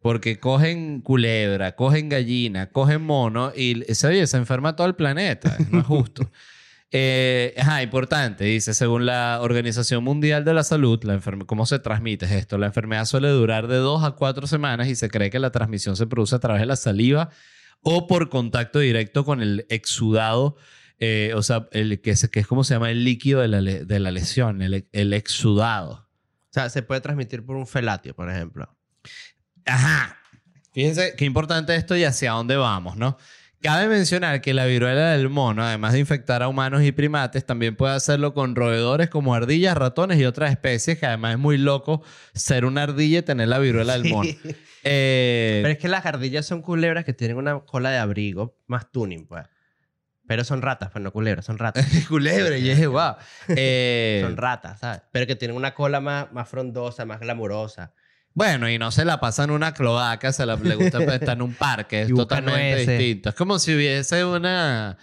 porque 0.00 0.38
cogen 0.38 1.00
culebra, 1.00 1.74
cogen 1.74 2.08
gallina, 2.08 2.66
cogen 2.70 3.02
mono 3.02 3.52
y 3.52 3.82
se, 3.94 4.26
se 4.28 4.36
enferma 4.36 4.76
todo 4.76 4.86
el 4.86 4.94
planeta. 4.94 5.56
No 5.70 5.80
es 5.80 5.86
justo. 5.86 6.30
eh, 6.92 7.54
ajá, 7.58 7.82
importante, 7.82 8.44
dice, 8.44 8.74
según 8.74 9.06
la 9.06 9.38
Organización 9.40 10.02
Mundial 10.02 10.44
de 10.44 10.54
la 10.54 10.64
Salud, 10.64 11.02
la 11.04 11.20
¿cómo 11.46 11.66
se 11.66 11.78
transmite 11.78 12.26
esto? 12.36 12.58
La 12.58 12.66
enfermedad 12.66 13.04
suele 13.04 13.28
durar 13.28 13.68
de 13.68 13.76
dos 13.76 14.04
a 14.04 14.12
cuatro 14.12 14.46
semanas 14.46 14.88
y 14.88 14.96
se 14.96 15.08
cree 15.08 15.30
que 15.30 15.38
la 15.38 15.50
transmisión 15.50 15.96
se 15.96 16.06
produce 16.06 16.36
a 16.36 16.40
través 16.40 16.60
de 16.60 16.66
la 16.66 16.76
saliva 16.76 17.30
o 17.82 18.06
por 18.06 18.28
contacto 18.28 18.78
directo 18.80 19.24
con 19.24 19.40
el 19.40 19.66
exudado 19.68 20.56
eh, 21.02 21.32
o 21.34 21.42
sea, 21.42 21.66
el, 21.72 22.02
que, 22.02 22.10
es, 22.10 22.28
que 22.28 22.40
es 22.40 22.46
como 22.46 22.62
se 22.62 22.74
llama 22.74 22.90
el 22.90 23.04
líquido 23.04 23.40
de 23.40 23.48
la, 23.48 23.62
de 23.62 24.00
la 24.00 24.10
lesión, 24.10 24.60
el, 24.60 24.86
el, 24.92 25.12
exudado. 25.14 25.92
O 25.92 26.52
sea, 26.52 26.68
se 26.68 26.82
puede 26.82 27.00
transmitir 27.00 27.44
por 27.44 27.56
un 27.56 27.66
felatio, 27.66 28.14
por 28.14 28.30
ejemplo. 28.30 28.76
Ajá. 29.64 30.18
Fíjense 30.72 31.14
qué 31.16 31.24
importante 31.24 31.74
esto 31.74 31.96
y 31.96 32.04
hacia 32.04 32.32
dónde 32.32 32.56
vamos, 32.56 32.96
¿no? 32.96 33.16
Cabe 33.62 33.88
mencionar 33.88 34.40
que 34.40 34.54
la 34.54 34.64
viruela 34.64 35.10
del 35.10 35.28
mono, 35.28 35.62
además 35.62 35.92
de 35.92 35.98
infectar 35.98 36.42
a 36.42 36.48
humanos 36.48 36.82
y 36.82 36.92
primates, 36.92 37.44
también 37.44 37.76
puede 37.76 37.94
hacerlo 37.94 38.32
con 38.32 38.56
roedores 38.56 39.10
como 39.10 39.34
ardillas, 39.34 39.76
ratones 39.76 40.18
y 40.18 40.24
otras 40.24 40.50
especies, 40.50 40.98
que 40.98 41.04
además 41.04 41.32
es 41.32 41.38
muy 41.38 41.58
loco 41.58 42.02
ser 42.32 42.64
una 42.64 42.84
ardilla 42.84 43.18
y 43.18 43.22
tener 43.22 43.48
la 43.48 43.58
viruela 43.58 43.98
del 43.98 44.10
mono. 44.10 44.30
Eh, 44.82 45.58
Pero 45.62 45.74
es 45.74 45.78
que 45.78 45.88
las 45.88 46.06
ardillas 46.06 46.46
son 46.46 46.62
culebras 46.62 47.04
que 47.04 47.12
tienen 47.12 47.36
una 47.36 47.60
cola 47.60 47.90
de 47.90 47.98
abrigo 47.98 48.56
más 48.66 48.90
tuning, 48.90 49.26
pues. 49.26 49.44
Pero 50.26 50.42
son 50.42 50.62
ratas, 50.62 50.90
pues 50.90 51.02
no 51.04 51.12
culebras, 51.12 51.44
son 51.44 51.58
ratas. 51.58 51.86
Culebra, 52.08 52.56
y 52.56 52.70
es 52.70 52.88
guau. 52.88 53.14
Eh, 53.48 54.22
son 54.24 54.38
ratas, 54.38 54.80
¿sabes? 54.80 55.02
Pero 55.12 55.26
que 55.26 55.36
tienen 55.36 55.54
una 55.54 55.74
cola 55.74 56.00
más, 56.00 56.32
más 56.32 56.48
frondosa, 56.48 57.04
más 57.04 57.20
glamurosa. 57.20 57.92
Bueno, 58.40 58.70
y 58.70 58.78
no 58.78 58.90
se 58.90 59.04
la 59.04 59.20
pasa 59.20 59.44
en 59.44 59.50
una 59.50 59.74
cloaca, 59.74 60.32
se 60.32 60.46
la, 60.46 60.56
le 60.56 60.74
gusta 60.74 61.04
estar 61.14 61.36
en 61.36 61.42
un 61.42 61.52
parque, 61.52 62.00
es 62.04 62.08
totalmente 62.08 62.86
distinto. 62.86 63.28
Es 63.28 63.34
como 63.34 63.58
si 63.58 63.74
hubiese 63.74 64.24
una, 64.24 64.96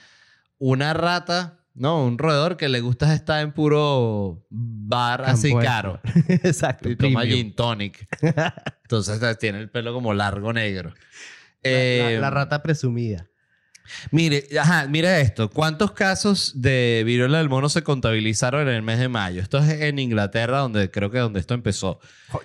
una 0.57 0.95
rata, 0.95 1.59
¿no? 1.75 2.03
Un 2.03 2.17
roedor 2.17 2.57
que 2.57 2.67
le 2.67 2.79
gusta 2.79 3.13
estar 3.13 3.43
en 3.43 3.51
puro 3.51 4.47
bar 4.49 5.21
así 5.21 5.53
caro. 5.53 6.01
Exacto. 6.27 6.89
Y 6.89 6.95
toma 6.95 7.25
gin 7.25 7.53
tonic. 7.53 8.07
Entonces 8.81 9.37
tiene 9.37 9.59
el 9.59 9.69
pelo 9.69 9.93
como 9.93 10.15
largo 10.15 10.51
negro. 10.51 10.95
la, 11.61 11.69
la, 11.69 11.77
eh, 12.09 12.29
rata 12.31 12.63
presumida. 12.63 13.26
Mire, 14.11 14.47
ajá, 14.59 14.87
mira 14.87 15.19
esto. 15.19 15.49
¿Cuántos 15.49 15.91
casos 15.91 16.53
de 16.55 17.03
viruela 17.05 17.37
del 17.39 17.49
mono 17.49 17.69
se 17.69 17.83
contabilizaron 17.83 18.67
en 18.67 18.75
el 18.75 18.81
mes 18.81 18.99
de 18.99 19.09
mayo? 19.09 19.41
Esto 19.41 19.57
es 19.59 19.81
en 19.81 19.99
Inglaterra, 19.99 20.59
donde 20.59 20.91
creo 20.91 21.11
que 21.11 21.19
donde 21.19 21.39
esto 21.39 21.53
empezó. 21.53 21.99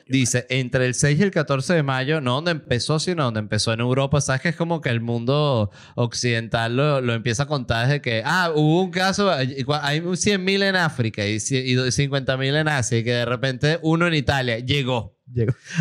Dice, 0.07 0.47
entre 0.49 0.87
el 0.87 0.95
6 0.95 1.19
y 1.19 1.23
el 1.23 1.31
14 1.31 1.75
de 1.75 1.83
mayo, 1.83 2.21
no 2.21 2.35
donde 2.37 2.53
empezó, 2.53 2.99
sino 2.99 3.25
donde 3.25 3.41
empezó 3.41 3.73
en 3.73 3.81
Europa. 3.81 4.21
¿Sabes 4.21 4.43
que 4.43 4.49
es 4.51 4.57
como 4.57 4.81
que 4.81 4.91
el 4.91 5.01
mundo 5.01 5.71
occidental 5.95 6.77
lo, 6.77 7.13
empieza 7.13 7.45
a 7.45 7.47
contar 7.47 7.87
desde 7.87 8.01
que, 8.01 8.23
ah, 8.25 8.53
hubo 8.55 8.83
un 8.83 8.91
caso, 8.91 9.31
hay 9.31 9.55
100.000 9.57 10.63
en 10.63 10.77
África 10.77 11.27
y 11.27 11.37
50.000 11.37 12.61
en 12.61 12.69
Asia 12.69 12.99
y 12.99 13.05
que 13.05 13.13
de 13.13 13.25
repente 13.25 13.79
uno 13.83 14.07
en 14.07 14.15
Italia 14.15 14.59
llegó. 14.59 15.17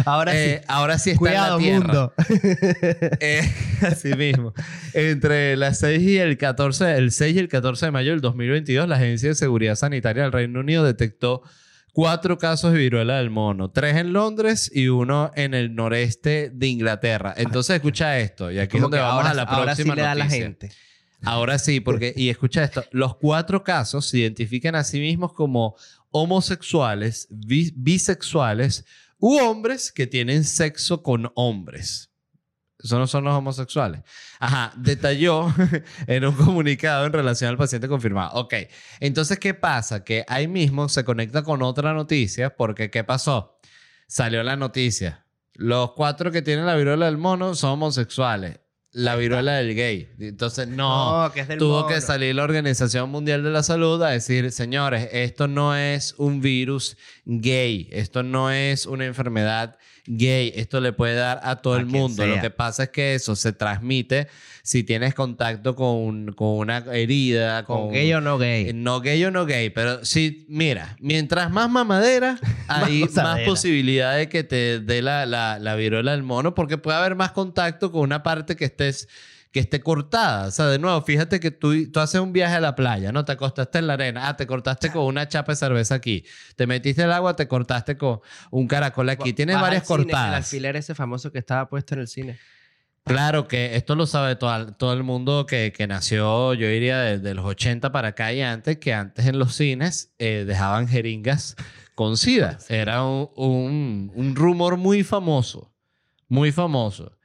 Ahora 0.06 0.32
sí. 0.32 0.38
Eh, 0.38 0.62
ahora 0.68 0.98
sí 1.00 1.10
está 1.12 1.20
Cuidado, 1.20 1.60
en 1.60 1.74
la 1.74 1.80
mundo. 1.80 2.14
eh, 3.20 3.54
así 3.82 4.14
mismo. 4.14 4.54
Entre 4.94 5.56
las 5.58 5.80
6 5.80 6.02
y 6.02 6.18
el 6.18 6.38
14, 6.38 6.98
el 6.98 7.12
6 7.12 7.36
y 7.36 7.40
el 7.40 7.48
14 7.48 7.88
de 7.88 7.92
mayo 7.92 8.12
del 8.12 8.22
2022, 8.22 8.88
la 8.88 8.96
Agencia 8.96 9.30
de 9.30 9.36
Seguridad 9.36 9.76
Sanitaria 9.76 10.24
del 10.24 10.32
Reino 10.32 10.60
Unido 10.60 10.84
detectó 10.84 11.44
cuatro 11.94 12.38
casos 12.38 12.74
de 12.74 12.80
viruela 12.80 13.18
del 13.18 13.30
mono, 13.30 13.70
tres 13.70 13.98
en 13.98 14.14
Londres 14.14 14.72
y 14.74 14.88
uno 14.88 15.32
en 15.36 15.54
el 15.54 15.76
noreste 15.76 16.52
de 16.54 16.68
Inglaterra. 16.68 17.34
Entonces, 17.38 17.76
escucha 17.76 18.20
esto, 18.20 18.52
y 18.52 18.60
aquí 18.60 18.78
es 18.78 18.82
donde 18.82 19.00
vamos 19.00 19.26
a 19.26 19.34
la 19.34 19.46
próxima 19.46 19.60
ahora 19.60 19.76
sí 19.76 19.84
le 19.84 20.02
da 20.02 20.16
la 20.16 20.28
gente. 20.28 20.72
Ahora 21.24 21.60
sí, 21.60 21.80
porque, 21.82 22.14
y 22.16 22.30
escucha 22.30 22.64
esto, 22.64 22.84
los 22.92 23.16
cuatro 23.18 23.64
casos 23.64 24.08
se 24.08 24.20
identifican 24.20 24.76
a 24.76 24.84
sí 24.84 25.00
mismos 25.00 25.34
como 25.34 25.76
homosexuales, 26.10 27.28
bisexuales 27.30 28.86
u 29.22 29.38
hombres 29.38 29.92
que 29.94 30.08
tienen 30.08 30.44
sexo 30.44 31.02
con 31.02 31.32
hombres. 31.36 32.12
Eso 32.84 32.98
no 32.98 33.06
son 33.06 33.24
los 33.24 33.36
homosexuales. 33.36 34.02
Ajá, 34.40 34.74
detalló 34.76 35.54
en 36.08 36.26
un 36.26 36.36
comunicado 36.36 37.06
en 37.06 37.14
relación 37.14 37.52
al 37.52 37.58
paciente 37.58 37.88
confirmado. 37.88 38.32
Ok, 38.42 38.56
entonces, 39.00 39.38
¿qué 39.38 39.54
pasa? 39.54 40.04
Que 40.04 40.26
ahí 40.28 40.48
mismo 40.48 40.90
se 40.90 41.06
conecta 41.06 41.44
con 41.44 41.62
otra 41.62 41.94
noticia, 41.94 42.56
porque 42.56 42.90
¿qué 42.90 43.04
pasó? 43.04 43.60
Salió 44.08 44.42
la 44.42 44.56
noticia. 44.56 45.28
Los 45.54 45.92
cuatro 45.94 46.32
que 46.32 46.42
tienen 46.42 46.66
la 46.66 46.76
viruela 46.76 47.06
del 47.06 47.18
mono 47.18 47.54
son 47.54 47.72
homosexuales 47.72 48.60
la 48.94 49.16
viruela 49.16 49.54
del 49.54 49.76
gay. 49.76 50.10
Entonces, 50.20 50.68
no, 50.68 51.32
tuvo 51.58 51.88
que 51.88 52.02
salir 52.02 52.36
la 52.36 52.44
Organización 52.44 53.10
Mundial 53.10 53.44
de 53.44 53.50
la 53.50 53.64
Salud 53.64 54.02
a 54.04 54.10
decir, 54.10 54.52
señores, 54.52 55.10
esto 55.14 55.48
no 55.48 55.76
es 55.76 56.14
un 56.18 56.42
virus 56.42 56.98
gay, 57.26 57.88
esto 57.92 58.24
no 58.24 58.52
es 58.52 58.86
una 58.86 59.06
enfermedad 59.06 59.78
gay, 60.06 60.52
esto 60.56 60.80
le 60.80 60.94
puede 60.94 61.16
dar 61.16 61.40
a 61.44 61.58
todo 61.58 61.78
el 61.78 61.86
mundo. 61.86 62.26
Lo 62.26 62.42
que 62.42 62.50
pasa 62.50 62.84
es 62.84 62.90
que 62.90 63.16
eso 63.16 63.36
se 63.36 63.54
transmite 63.54 64.28
si 64.64 64.84
tienes 64.84 65.14
contacto 65.14 65.76
con, 65.76 66.34
con 66.34 66.50
una 66.50 66.78
herida. 66.92 67.64
Con, 67.64 67.92
gay 67.92 68.14
o 68.14 68.22
no 68.22 68.38
gay. 68.38 68.70
Eh, 68.70 68.74
no 68.74 69.02
gay 69.02 69.24
o 69.26 69.32
no 69.32 69.46
gay, 69.46 69.70
pero 69.70 70.04
sí, 70.06 70.46
mira, 70.50 70.96
mientras 71.00 71.52
más 71.52 71.70
mamadera, 71.70 72.40
hay 72.68 73.06
más, 73.16 73.40
posibilidad 73.42 74.18
de 74.18 74.30
que 74.30 74.44
te 74.44 74.80
dé 74.80 75.02
la, 75.02 75.26
la, 75.26 75.60
la 75.60 75.76
viruela 75.76 76.12
del 76.12 76.24
mono, 76.24 76.54
porque 76.54 76.78
puede 76.78 76.98
haber 76.98 77.16
más 77.16 77.32
contacto 77.32 77.92
con 77.92 78.02
una 78.02 78.24
parte 78.24 78.56
que 78.56 78.66
estés 78.66 79.08
que 79.52 79.60
esté 79.60 79.82
cortada. 79.82 80.48
O 80.48 80.52
sea, 80.52 80.68
de 80.68 80.80
nuevo, 80.80 81.02
fíjate 81.02 81.40
que 81.40 81.52
tú, 81.52 81.92
tú 81.92 82.00
haces 82.00 82.22
un 82.22 82.34
viaje 82.34 82.56
a 82.56 82.60
la 82.60 82.76
playa, 82.76 83.12
¿no? 83.12 83.26
Te 83.26 83.34
acostaste 83.34 83.80
en 83.80 83.88
la 83.88 83.94
arena, 83.94 84.28
ah, 84.28 84.38
te 84.38 84.48
cortaste 84.48 84.92
con 84.92 85.04
una 85.04 85.28
chapa 85.28 85.52
de 85.52 85.58
cerveza 85.58 85.96
aquí, 85.96 86.26
te 86.56 86.68
metiste 86.68 87.04
el 87.04 87.12
agua, 87.12 87.36
te 87.36 87.48
cortaste 87.48 87.98
con 87.98 88.22
un 88.50 88.68
caracol 88.68 89.10
aquí. 89.10 89.34
Tienes 89.34 89.60
varias 89.60 89.84
cortadas. 89.84 90.30
el 90.30 90.34
alfiler 90.36 90.76
ese 90.76 90.96
famoso 90.96 91.32
que 91.32 91.40
estaba 91.40 91.68
puesto 91.68 91.96
en 91.96 92.02
el 92.02 92.08
cine. 92.08 92.40
Claro 93.04 93.48
que 93.48 93.76
esto 93.76 93.96
lo 93.96 94.06
sabe 94.06 94.36
todo, 94.36 94.74
todo 94.74 94.94
el 94.94 95.04
mundo 95.04 95.46
que, 95.48 95.74
que 95.76 95.88
nació, 95.88 96.54
yo 96.54 96.68
diría, 96.68 97.00
desde 97.00 97.34
los 97.34 97.46
80 97.46 97.92
para 97.92 98.10
acá 98.10 98.32
y 98.32 98.42
antes, 98.42 98.78
que 98.78 98.94
antes 98.94 99.26
en 99.26 99.40
los 99.40 99.56
cines 99.56 100.14
eh, 100.20 100.44
dejaban 100.46 100.88
jeringas 100.88 101.56
con 101.96 102.16
SIDA. 102.16 102.60
Era 102.70 103.04
un, 103.04 104.12
un, 104.16 104.36
rumor 104.36 104.78
muy 104.78 105.04
famoso, 105.04 105.74
muy 106.28 106.52
famoso. 106.52 107.18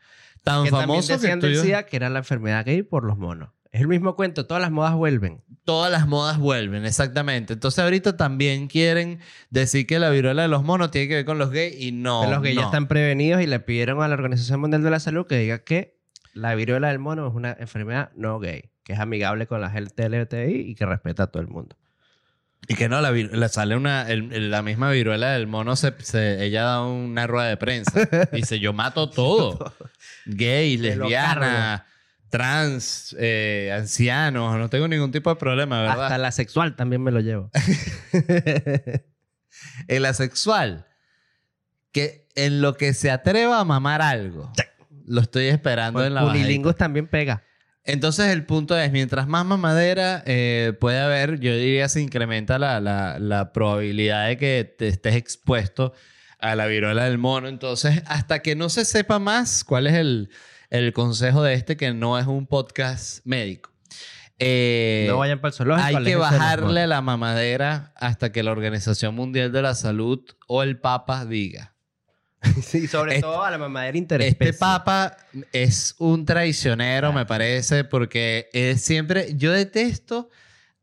Tan 0.47 0.65
famoso 0.69 1.15
también 1.15 1.41
decían 1.41 1.41
que 1.41 1.57
SIDA 1.57 1.87
que 1.87 1.97
era 1.97 2.09
la 2.09 2.21
enfermedad 2.21 2.65
gay 2.65 2.85
por 2.85 3.03
los 3.03 3.19
monos. 3.19 3.49
Es 3.73 3.81
el 3.81 3.89
mismo 3.89 4.15
cuento, 4.15 4.47
todas 4.47 4.61
las 4.63 4.71
modas 4.71 4.95
vuelven. 4.95 5.43
Todas 5.65 5.91
las 5.91 6.07
modas 6.07 6.39
vuelven, 6.39 6.87
exactamente. 6.87 7.55
Entonces 7.55 7.83
ahorita 7.83 8.17
también 8.17 8.69
quieren 8.69 9.19
decir 9.51 9.89
que 9.89 9.99
la 9.99 10.09
viruela 10.09 10.43
de 10.43 10.49
los 10.49 10.63
monos 10.63 10.93
tiene 10.93 11.09
que 11.09 11.15
ver 11.17 11.25
con 11.25 11.39
los 11.39 11.51
gays 11.51 11.75
y 11.81 11.91
no. 11.91 12.31
los 12.31 12.41
gays 12.43 12.55
ya 12.55 12.63
están 12.63 12.87
prevenidos 12.87 13.43
y 13.43 13.49
le 13.49 13.59
pidieron 13.59 14.01
a 14.03 14.07
la 14.07 14.15
Organización 14.15 14.61
Mundial 14.61 14.85
de 14.85 14.91
la 14.91 15.01
Salud 15.01 15.27
que 15.27 15.37
diga 15.37 15.65
que 15.65 15.99
la 16.33 16.55
viruela 16.55 16.89
del 16.89 17.01
mono 17.01 17.27
es 17.27 17.35
una 17.35 17.57
enfermedad 17.59 18.13
no 18.15 18.39
gay, 18.39 18.71
que 18.85 18.93
es 18.93 19.01
amigable 19.01 19.49
con 19.49 19.61
la 19.61 19.71
gente 19.71 20.09
LGTBI 20.09 20.61
y 20.61 20.77
que 20.77 20.87
respeta 20.87 21.25
a 21.25 21.27
todo 21.27 21.43
el 21.43 21.49
mundo. 21.49 21.75
Y 22.69 22.75
que 22.75 22.89
no, 22.89 23.01
la, 23.01 23.49
sale 23.49 23.77
una, 23.77 24.07
la 24.09 24.63
misma 24.63 24.91
viruela 24.91 25.33
del 25.33 25.47
mono, 25.47 25.77
se, 25.77 25.95
ella 26.45 26.65
da 26.65 26.85
una 26.85 27.27
rueda 27.27 27.49
de 27.49 27.57
prensa. 27.57 28.09
Dice, 28.33 28.59
yo 28.59 28.73
mato 28.73 29.09
todo. 29.09 29.73
Gay, 30.27 30.77
lesbiana, 30.77 31.87
trans, 32.29 33.15
eh, 33.19 33.73
ancianos, 33.77 34.59
no 34.59 34.69
tengo 34.69 34.89
ningún 34.89 35.13
tipo 35.13 35.31
de 35.31 35.37
problema, 35.37 35.81
¿verdad? 35.81 36.05
Hasta 36.05 36.19
la 36.19 36.33
sexual 36.33 36.75
también 36.75 37.03
me 37.03 37.13
lo 37.13 37.21
llevo. 37.21 37.51
el 39.89 40.05
asexual, 40.05 40.87
que 41.93 42.29
en 42.35 42.61
lo 42.61 42.77
que 42.77 42.95
se 42.95 43.13
atreva 43.13 43.61
a 43.61 43.65
mamar 43.65 44.03
algo, 44.03 44.53
lo 45.07 45.21
estoy 45.21 45.47
esperando 45.47 46.05
en 46.05 46.15
la 46.15 46.25
Unilingos 46.25 46.75
también 46.75 47.07
pega. 47.07 47.45
Entonces 47.87 48.33
el 48.33 48.45
punto 48.45 48.77
es, 48.77 48.91
mientras 48.91 49.29
más 49.29 49.47
mamadera 49.47 50.23
eh, 50.27 50.73
puede 50.81 50.99
haber, 50.99 51.39
yo 51.39 51.55
diría 51.55 51.89
se 51.89 52.01
incrementa 52.01 52.59
la, 52.59 52.81
la, 52.81 53.53
probabilidad 53.53 54.27
de 54.27 54.37
que 54.37 54.75
te 54.77 54.89
estés 54.89 55.15
expuesto 55.15 55.93
a 56.41 56.57
la 56.57 56.67
viruela 56.67 57.05
del 57.05 57.19
mono. 57.19 57.47
Entonces, 57.47 58.03
hasta 58.07 58.41
que 58.41 58.57
no 58.57 58.69
se 58.71 58.85
sepa 58.85 59.21
más 59.21 59.63
cuál 59.63 59.87
es 59.87 59.95
el, 59.95 60.31
el 60.71 60.93
consejo 60.93 61.43
de 61.45 61.55
este 61.55 61.77
que 61.77 61.95
no 61.95 62.19
es 62.19 62.27
un 62.27 62.47
podcast 62.47 63.25
médico. 63.25 63.71
Eh, 64.39 65.07
no 65.09 65.19
vayan 65.19 65.41
para 65.41 65.51
el 65.51 65.55
zoológico. 65.55 65.99
Hay 65.99 66.05
que 66.05 66.17
bajarle 66.17 66.87
la 66.89 67.01
mamadera 67.03 67.93
hasta 67.97 68.33
que 68.33 68.43
la 68.43 68.51
Organización 68.51 69.15
Mundial 69.15 69.53
de 69.53 69.63
la 69.63 69.75
Salud 69.75 70.21
o 70.49 70.65
el 70.65 70.79
Papa 70.79 71.25
diga. 71.25 71.76
sí, 72.63 72.87
sobre 72.87 73.21
todo 73.21 73.43
a 73.43 73.51
la 73.51 73.59
mamadera 73.59 73.97
interespecie. 73.97 74.51
Este 74.51 74.59
Papa 74.59 75.17
es 75.53 75.95
un 75.99 76.25
traicionero, 76.25 77.13
me 77.13 77.27
parece, 77.27 77.85
porque 77.85 78.49
es 78.53 78.83
siempre. 78.83 79.35
Yo 79.37 79.53
detesto 79.53 80.29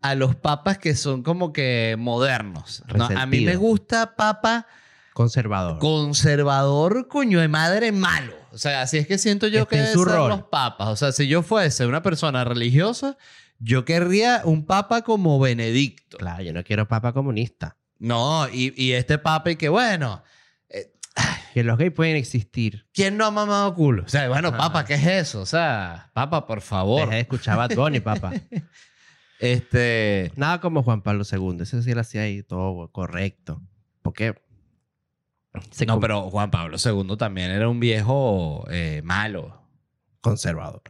a 0.01 0.15
los 0.15 0.35
papas 0.35 0.77
que 0.77 0.95
son 0.95 1.23
como 1.23 1.53
que 1.53 1.95
modernos. 1.97 2.83
A 3.15 3.25
mí 3.25 3.41
me 3.41 3.55
gusta 3.55 4.15
Papa 4.15 4.67
Conservador. 5.13 5.77
Conservador, 5.77 7.07
coño 7.07 7.39
de 7.39 7.47
madre 7.47 7.91
malo. 7.91 8.33
O 8.51 8.57
sea, 8.57 8.81
así 8.81 8.97
es 8.97 9.07
que 9.07 9.19
siento 9.19 9.47
yo 9.47 9.67
que 9.67 9.77
ser 9.77 9.95
los 9.95 10.43
papas. 10.43 10.87
O 10.89 10.95
sea, 10.95 11.11
si 11.11 11.27
yo 11.27 11.43
fuese 11.43 11.85
una 11.85 12.01
persona 12.01 12.43
religiosa, 12.43 13.17
yo 13.59 13.85
querría 13.85 14.41
un 14.43 14.65
papa 14.65 15.03
como 15.03 15.39
Benedicto. 15.39 16.17
Claro, 16.17 16.43
yo 16.43 16.51
no 16.51 16.63
quiero 16.63 16.87
papa 16.87 17.13
comunista. 17.13 17.77
No, 17.99 18.49
y, 18.49 18.91
este 18.91 19.17
papa 19.17 19.51
y 19.51 19.55
que 19.55 19.69
bueno... 19.69 20.23
Que 21.53 21.63
los 21.63 21.77
gays 21.77 21.91
pueden 21.91 22.15
existir. 22.15 22.87
¿Quién 22.93 23.15
no 23.15 23.25
ha 23.25 23.31
mamado 23.31 23.75
culo? 23.75 24.03
O 24.05 24.07
sea, 24.07 24.27
bueno, 24.27 24.55
papa, 24.57 24.85
¿qué 24.85 24.95
es 24.95 25.05
eso? 25.05 25.41
O 25.41 25.45
sea, 25.45 26.09
papa, 26.13 26.47
por 26.47 26.61
favor. 26.61 27.01
Deja 27.01 27.13
de 27.13 27.19
escuchar 27.19 27.59
a 27.59 27.67
Tony, 27.67 27.99
papa. 27.99 28.31
este... 29.39 30.31
Nada 30.35 30.59
como 30.59 30.81
Juan 30.81 31.03
Pablo 31.03 31.23
II. 31.31 31.57
Ese 31.61 31.83
sí 31.83 31.93
lo 31.93 32.01
hacía 32.01 32.21
ahí 32.21 32.41
todo 32.41 32.91
correcto. 32.91 33.61
Porque 34.01 34.33
no, 35.87 35.99
pero 35.99 36.29
Juan 36.29 36.49
Pablo 36.49 36.77
II 36.83 37.15
también 37.17 37.51
era 37.51 37.69
un 37.69 37.79
viejo 37.79 38.65
eh, 38.71 39.01
malo. 39.03 39.61
Conservador. 40.21 40.81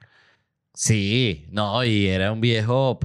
Sí, 0.76 1.46
no, 1.52 1.84
y 1.84 2.08
era 2.08 2.32
un 2.32 2.42
viejo 2.42 3.00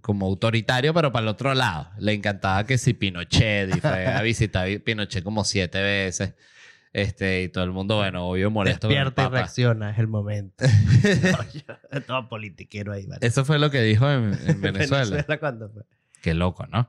como 0.00 0.26
autoritario, 0.26 0.92
pero 0.92 1.12
para 1.12 1.22
el 1.22 1.28
otro 1.28 1.54
lado. 1.54 1.90
Le 1.98 2.12
encantaba 2.14 2.64
que 2.64 2.78
si 2.78 2.94
Pinochet, 2.94 3.76
y 3.76 3.80
fue 3.80 4.06
a 4.06 4.20
visitar 4.22 4.68
Pinochet 4.80 5.22
como 5.22 5.44
siete 5.44 5.80
veces. 5.80 6.34
Este, 6.92 7.42
y 7.42 7.48
todo 7.48 7.62
el 7.62 7.72
mundo, 7.72 7.96
bueno, 7.96 8.26
obvio 8.26 8.50
molesto. 8.50 8.88
Despierta 8.88 9.26
y 9.26 9.28
reacciona, 9.28 9.90
es 9.90 9.98
el 9.98 10.08
momento. 10.08 10.64
todo 12.06 12.28
politiquero 12.28 12.92
ahí, 12.92 13.06
¿vale? 13.06 13.24
Eso 13.24 13.44
fue 13.44 13.58
lo 13.58 13.70
que 13.70 13.82
dijo 13.82 14.10
en, 14.10 14.30
Venezuela. 14.60 15.04
¿Venezuela 15.04 15.38
cuándo 15.38 15.70
fue? 15.70 15.82
Qué 16.22 16.34
loco, 16.34 16.66
¿no? 16.66 16.88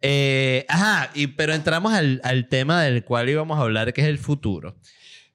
Eh, 0.00 0.66
ajá, 0.68 1.10
y, 1.14 1.28
pero 1.28 1.54
entramos 1.54 1.92
al, 1.92 2.20
al, 2.22 2.48
tema 2.48 2.82
del 2.82 3.02
cual 3.02 3.30
íbamos 3.30 3.58
a 3.58 3.62
hablar, 3.62 3.92
que 3.94 4.02
es 4.02 4.06
el 4.08 4.18
futuro. 4.18 4.76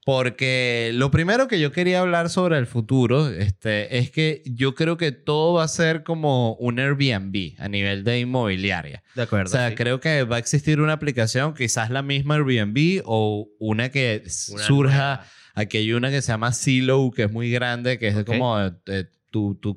Porque 0.03 0.91
lo 0.95 1.11
primero 1.11 1.47
que 1.47 1.59
yo 1.59 1.71
quería 1.71 1.99
hablar 1.99 2.29
sobre 2.29 2.57
el 2.57 2.65
futuro 2.65 3.29
este, 3.29 3.99
es 3.99 4.09
que 4.09 4.41
yo 4.45 4.73
creo 4.73 4.97
que 4.97 5.11
todo 5.11 5.53
va 5.53 5.63
a 5.63 5.67
ser 5.67 6.03
como 6.03 6.55
un 6.55 6.79
Airbnb 6.79 7.53
a 7.59 7.67
nivel 7.67 8.03
de 8.03 8.19
inmobiliaria. 8.19 9.03
De 9.13 9.21
acuerdo. 9.21 9.49
O 9.49 9.51
sea, 9.51 9.75
creo 9.75 9.99
que 9.99 10.23
va 10.23 10.37
a 10.37 10.39
existir 10.39 10.81
una 10.81 10.93
aplicación, 10.93 11.53
quizás 11.53 11.91
la 11.91 12.01
misma 12.01 12.35
Airbnb 12.35 13.03
o 13.05 13.47
una 13.59 13.89
que 13.89 14.23
surja. 14.27 15.23
Aquí 15.53 15.77
hay 15.77 15.93
una 15.93 16.09
que 16.09 16.23
se 16.23 16.31
llama 16.31 16.51
Silo, 16.51 17.11
que 17.15 17.23
es 17.23 17.31
muy 17.31 17.51
grande, 17.51 17.99
que 17.99 18.07
es 18.07 18.23
como 18.23 18.57
tu, 19.29 19.55
tu 19.55 19.75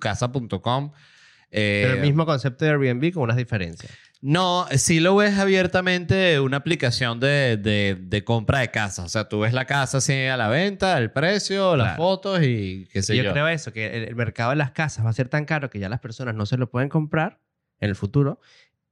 Pero 1.54 1.94
el 1.94 2.00
mismo 2.00 2.26
concepto 2.26 2.64
de 2.64 2.72
Airbnb 2.72 3.12
con 3.12 3.22
unas 3.22 3.36
diferencias. 3.36 3.92
No, 4.26 4.66
sí 4.76 5.00
lo 5.00 5.14
ves 5.16 5.38
abiertamente 5.38 6.40
una 6.40 6.56
aplicación 6.56 7.20
de, 7.20 7.58
de, 7.58 8.24
compra 8.24 8.60
de 8.60 8.70
casa. 8.70 9.04
O 9.04 9.08
sea, 9.10 9.28
tú 9.28 9.40
ves 9.40 9.52
la 9.52 9.66
casa 9.66 9.98
así 9.98 10.14
a 10.24 10.38
la 10.38 10.48
venta, 10.48 10.96
el 10.96 11.12
precio, 11.12 11.76
las 11.76 11.98
fotos 11.98 12.40
y 12.42 12.88
qué 12.90 13.02
sé 13.02 13.16
yo. 13.16 13.22
Yo 13.22 13.32
creo 13.32 13.48
eso, 13.48 13.70
que 13.70 14.04
el, 14.04 14.16
mercado 14.16 14.50
de 14.50 14.56
las 14.56 14.70
casas 14.70 15.04
va 15.04 15.10
a 15.10 15.12
ser 15.12 15.28
tan 15.28 15.44
caro 15.44 15.68
que 15.68 15.78
ya 15.78 15.90
las 15.90 16.00
personas 16.00 16.34
no 16.34 16.46
se 16.46 16.56
lo 16.56 16.70
pueden 16.70 16.88
comprar 16.88 17.40
en 17.80 17.90
el 17.90 17.96
futuro, 17.96 18.40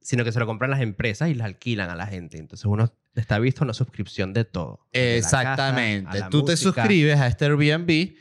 sino 0.01 0.23
que 0.23 0.31
se 0.31 0.39
lo 0.39 0.45
compran 0.45 0.69
las 0.69 0.81
empresas 0.81 1.29
y 1.29 1.33
las 1.33 1.45
alquilan 1.45 1.89
a 1.89 1.95
la 1.95 2.05
gente. 2.05 2.37
Entonces 2.37 2.65
uno 2.65 2.93
está 3.15 3.39
visto 3.39 3.63
una 3.63 3.73
suscripción 3.73 4.33
de 4.33 4.45
todo. 4.45 4.85
Exactamente. 4.91 6.19
tú 6.29 6.45
te 6.45 6.55
suscribes 6.55 7.19
a 7.19 7.25
este 7.25 7.45
Airbnb, 7.45 8.15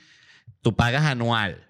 tú 0.62 0.74
pagas 0.74 1.02
anual. 1.02 1.62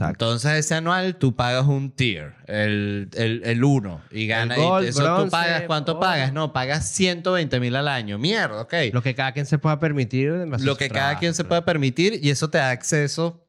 Entonces, 0.00 0.52
ese 0.52 0.74
anual 0.74 1.16
tú 1.16 1.34
pagas 1.34 1.66
un 1.66 1.90
tier, 1.90 2.34
el, 2.46 3.08
el, 3.14 3.64
uno, 3.64 4.02
y 4.10 4.26
ganas. 4.26 4.58
Eso 4.84 5.24
tú 5.24 5.30
pagas, 5.30 5.62
¿cuánto 5.66 5.98
pagas? 5.98 6.32
No, 6.32 6.52
pagas 6.52 6.88
120 6.90 7.60
mil 7.60 7.74
al 7.76 7.88
año. 7.88 8.18
Mierda, 8.18 8.62
ok. 8.62 8.74
Lo 8.92 9.02
que 9.02 9.14
cada 9.14 9.32
quien 9.32 9.46
se 9.46 9.58
pueda 9.58 9.78
permitir. 9.78 10.30
Lo 10.60 10.76
que 10.76 10.88
cada 10.88 11.18
quien 11.18 11.34
se 11.34 11.44
pueda 11.44 11.64
permitir, 11.64 12.20
y 12.22 12.30
eso 12.30 12.50
te 12.50 12.58
da 12.58 12.70
acceso 12.70 13.44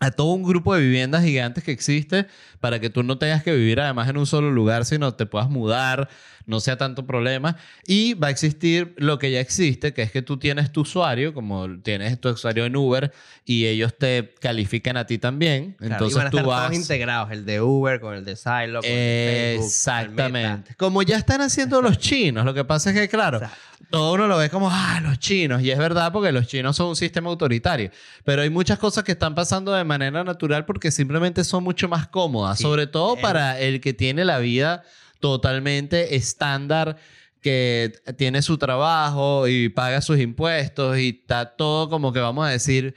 a 0.00 0.10
todo 0.10 0.32
un 0.32 0.42
grupo 0.42 0.74
de 0.74 0.80
viviendas 0.80 1.22
gigantes 1.22 1.62
que 1.62 1.72
existe 1.72 2.26
para 2.58 2.80
que 2.80 2.88
tú 2.88 3.02
no 3.02 3.18
tengas 3.18 3.42
que 3.42 3.54
vivir 3.54 3.80
además 3.80 4.08
en 4.08 4.16
un 4.16 4.26
solo 4.26 4.50
lugar, 4.50 4.86
sino 4.86 5.14
te 5.14 5.26
puedas 5.26 5.50
mudar, 5.50 6.08
no 6.50 6.60
sea 6.60 6.76
tanto 6.76 7.06
problema. 7.06 7.56
Y 7.86 8.14
va 8.14 8.26
a 8.26 8.30
existir 8.30 8.94
lo 8.98 9.18
que 9.18 9.30
ya 9.30 9.40
existe, 9.40 9.94
que 9.94 10.02
es 10.02 10.10
que 10.10 10.20
tú 10.20 10.36
tienes 10.36 10.72
tu 10.72 10.82
usuario, 10.82 11.32
como 11.32 11.78
tienes 11.80 12.20
tu 12.20 12.28
usuario 12.28 12.66
en 12.66 12.76
Uber, 12.76 13.12
y 13.44 13.66
ellos 13.66 13.96
te 13.96 14.34
califican 14.40 14.96
a 14.96 15.06
ti 15.06 15.18
también. 15.18 15.76
Entonces 15.80 16.30
tú 16.30 16.42
vas... 16.42 16.68
todos 16.68 16.74
integrados, 16.74 17.30
el 17.30 17.46
de 17.46 17.60
Uber 17.60 18.00
con 18.00 18.14
el 18.14 18.24
de 18.24 18.36
Silo, 18.36 18.80
con 18.80 18.90
el 18.90 18.96
de 18.96 19.54
Facebook, 19.54 19.66
Exactamente. 19.66 20.74
Como 20.76 21.02
ya 21.02 21.16
están 21.16 21.40
haciendo 21.40 21.80
los 21.80 21.98
chinos, 21.98 22.44
lo 22.44 22.52
que 22.52 22.64
pasa 22.64 22.90
es 22.90 22.96
que, 22.96 23.08
claro, 23.08 23.40
todo 23.88 24.12
uno 24.12 24.26
lo 24.26 24.36
ve 24.36 24.50
como, 24.50 24.68
ah, 24.70 25.00
los 25.02 25.18
chinos. 25.18 25.62
Y 25.62 25.70
es 25.70 25.78
verdad 25.78 26.12
porque 26.12 26.32
los 26.32 26.46
chinos 26.46 26.76
son 26.76 26.88
un 26.88 26.96
sistema 26.96 27.30
autoritario. 27.30 27.90
Pero 28.24 28.42
hay 28.42 28.50
muchas 28.50 28.78
cosas 28.78 29.04
que 29.04 29.12
están 29.12 29.34
pasando 29.34 29.72
de 29.72 29.84
manera 29.84 30.22
natural 30.24 30.64
porque 30.64 30.90
simplemente 30.90 31.44
son 31.44 31.64
mucho 31.64 31.88
más 31.88 32.08
cómodas. 32.08 32.58
Sobre 32.58 32.86
todo 32.86 33.16
para 33.16 33.58
el 33.58 33.80
que 33.80 33.92
tiene 33.92 34.24
la 34.24 34.38
vida 34.38 34.84
totalmente 35.20 36.16
estándar 36.16 36.96
que 37.40 37.92
tiene 38.16 38.42
su 38.42 38.58
trabajo 38.58 39.48
y 39.48 39.70
paga 39.70 40.02
sus 40.02 40.18
impuestos 40.18 40.98
y 40.98 41.20
está 41.20 41.56
todo 41.56 41.88
como 41.88 42.12
que 42.12 42.20
vamos 42.20 42.46
a 42.46 42.50
decir 42.50 42.94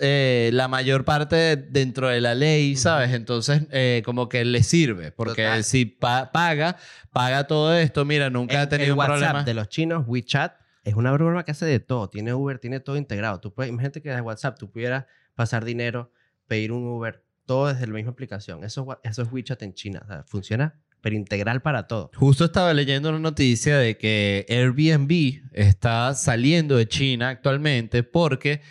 eh, 0.00 0.50
la 0.52 0.68
mayor 0.68 1.04
parte 1.04 1.56
dentro 1.56 2.08
de 2.08 2.20
la 2.20 2.34
ley, 2.34 2.76
¿sabes? 2.76 3.12
Entonces 3.12 3.62
eh, 3.70 4.02
como 4.04 4.28
que 4.28 4.44
le 4.44 4.62
sirve 4.62 5.10
porque 5.10 5.62
si 5.64 5.84
paga, 5.86 6.76
paga 7.12 7.46
todo 7.46 7.74
esto, 7.74 8.04
mira, 8.04 8.30
nunca 8.30 8.62
ha 8.62 8.68
tenido 8.68 8.94
un 8.94 9.00
WhatsApp 9.00 9.18
problema. 9.18 9.44
de 9.44 9.54
los 9.54 9.68
chinos, 9.68 10.04
WeChat, 10.06 10.54
es 10.84 10.94
una 10.94 11.12
broma 11.12 11.44
que 11.44 11.50
hace 11.50 11.66
de 11.66 11.80
todo, 11.80 12.08
tiene 12.08 12.34
Uber, 12.34 12.58
tiene 12.58 12.80
todo 12.80 12.96
integrado. 12.96 13.40
Tú 13.40 13.52
puedes, 13.52 13.70
imagínate 13.70 14.00
que 14.00 14.10
desde 14.10 14.22
WhatsApp 14.22 14.58
tú 14.58 14.70
pudieras 14.70 15.06
pasar 15.34 15.64
dinero, 15.64 16.12
pedir 16.46 16.70
un 16.70 16.86
Uber, 16.86 17.24
todo 17.46 17.66
desde 17.66 17.86
la 17.86 17.94
misma 17.94 18.12
aplicación. 18.12 18.62
Eso, 18.62 19.00
eso 19.02 19.22
es 19.22 19.32
WeChat 19.32 19.62
en 19.62 19.74
China, 19.74 20.24
funciona 20.26 20.80
pero 21.02 21.16
integral 21.16 21.60
para 21.60 21.86
todo. 21.86 22.10
Justo 22.14 22.46
estaba 22.46 22.72
leyendo 22.72 23.10
una 23.10 23.18
noticia 23.18 23.76
de 23.76 23.98
que 23.98 24.46
Airbnb 24.48 25.42
está 25.52 26.14
saliendo 26.14 26.76
de 26.76 26.88
China 26.88 27.28
actualmente 27.28 28.02
porque 28.04 28.62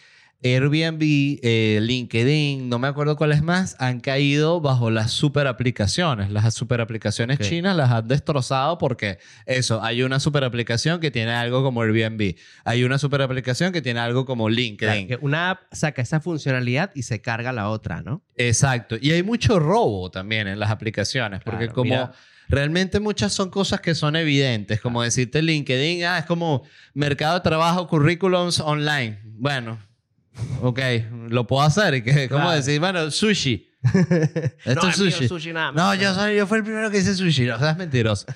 Airbnb, 0.43 1.39
eh, 1.43 1.79
LinkedIn, 1.81 2.67
no 2.67 2.79
me 2.79 2.87
acuerdo 2.87 3.15
cuáles 3.15 3.43
más, 3.43 3.75
han 3.77 3.99
caído 3.99 4.59
bajo 4.59 4.89
las 4.89 5.11
super 5.11 5.45
aplicaciones. 5.45 6.31
Las 6.31 6.51
super 6.55 6.81
aplicaciones 6.81 7.37
chinas 7.39 7.75
las 7.75 7.91
han 7.91 8.07
destrozado 8.07 8.79
porque 8.79 9.19
eso, 9.45 9.83
hay 9.83 10.01
una 10.01 10.19
super 10.19 10.43
aplicación 10.43 10.99
que 10.99 11.11
tiene 11.11 11.31
algo 11.31 11.61
como 11.61 11.83
Airbnb. 11.83 12.35
Hay 12.63 12.83
una 12.83 12.97
super 12.97 13.21
aplicación 13.21 13.71
que 13.71 13.83
tiene 13.83 13.99
algo 13.99 14.25
como 14.25 14.49
LinkedIn. 14.49 15.19
una 15.21 15.51
app 15.51 15.61
saca 15.71 16.01
esa 16.01 16.19
funcionalidad 16.19 16.91
y 16.95 17.03
se 17.03 17.21
carga 17.21 17.51
la 17.53 17.69
otra, 17.69 18.01
¿no? 18.01 18.23
Exacto. 18.35 18.97
Y 18.99 19.11
hay 19.11 19.21
mucho 19.21 19.59
robo 19.59 20.09
también 20.09 20.47
en 20.47 20.59
las 20.59 20.71
aplicaciones 20.71 21.41
porque 21.43 21.69
como... 21.69 22.11
Realmente 22.49 22.99
muchas 22.99 23.31
son 23.31 23.49
cosas 23.49 23.79
que 23.79 23.95
son 23.95 24.17
evidentes, 24.17 24.81
como 24.81 25.01
decirte 25.01 25.41
LinkedIn, 25.41 26.03
ah, 26.03 26.17
es 26.19 26.25
como 26.25 26.63
mercado 26.93 27.35
de 27.35 27.39
trabajo, 27.39 27.87
currículums 27.87 28.59
online. 28.59 29.21
Bueno, 29.23 29.79
ok, 30.61 30.79
lo 31.29 31.47
puedo 31.47 31.63
hacer. 31.63 32.29
¿Cómo 32.29 32.51
decir? 32.51 32.79
Bueno, 32.79 33.09
sushi. 33.11 33.71
Esto 34.63 34.89
es 34.89 34.95
sushi. 34.95 35.53
no, 35.53 35.95
yo, 35.95 36.13
soy, 36.13 36.35
yo 36.35 36.45
fui 36.45 36.59
el 36.59 36.63
primero 36.63 36.91
que 36.91 36.99
hice 36.99 37.15
sushi. 37.15 37.45
No 37.45 37.57
seas 37.57 37.77
mentiroso. 37.77 38.25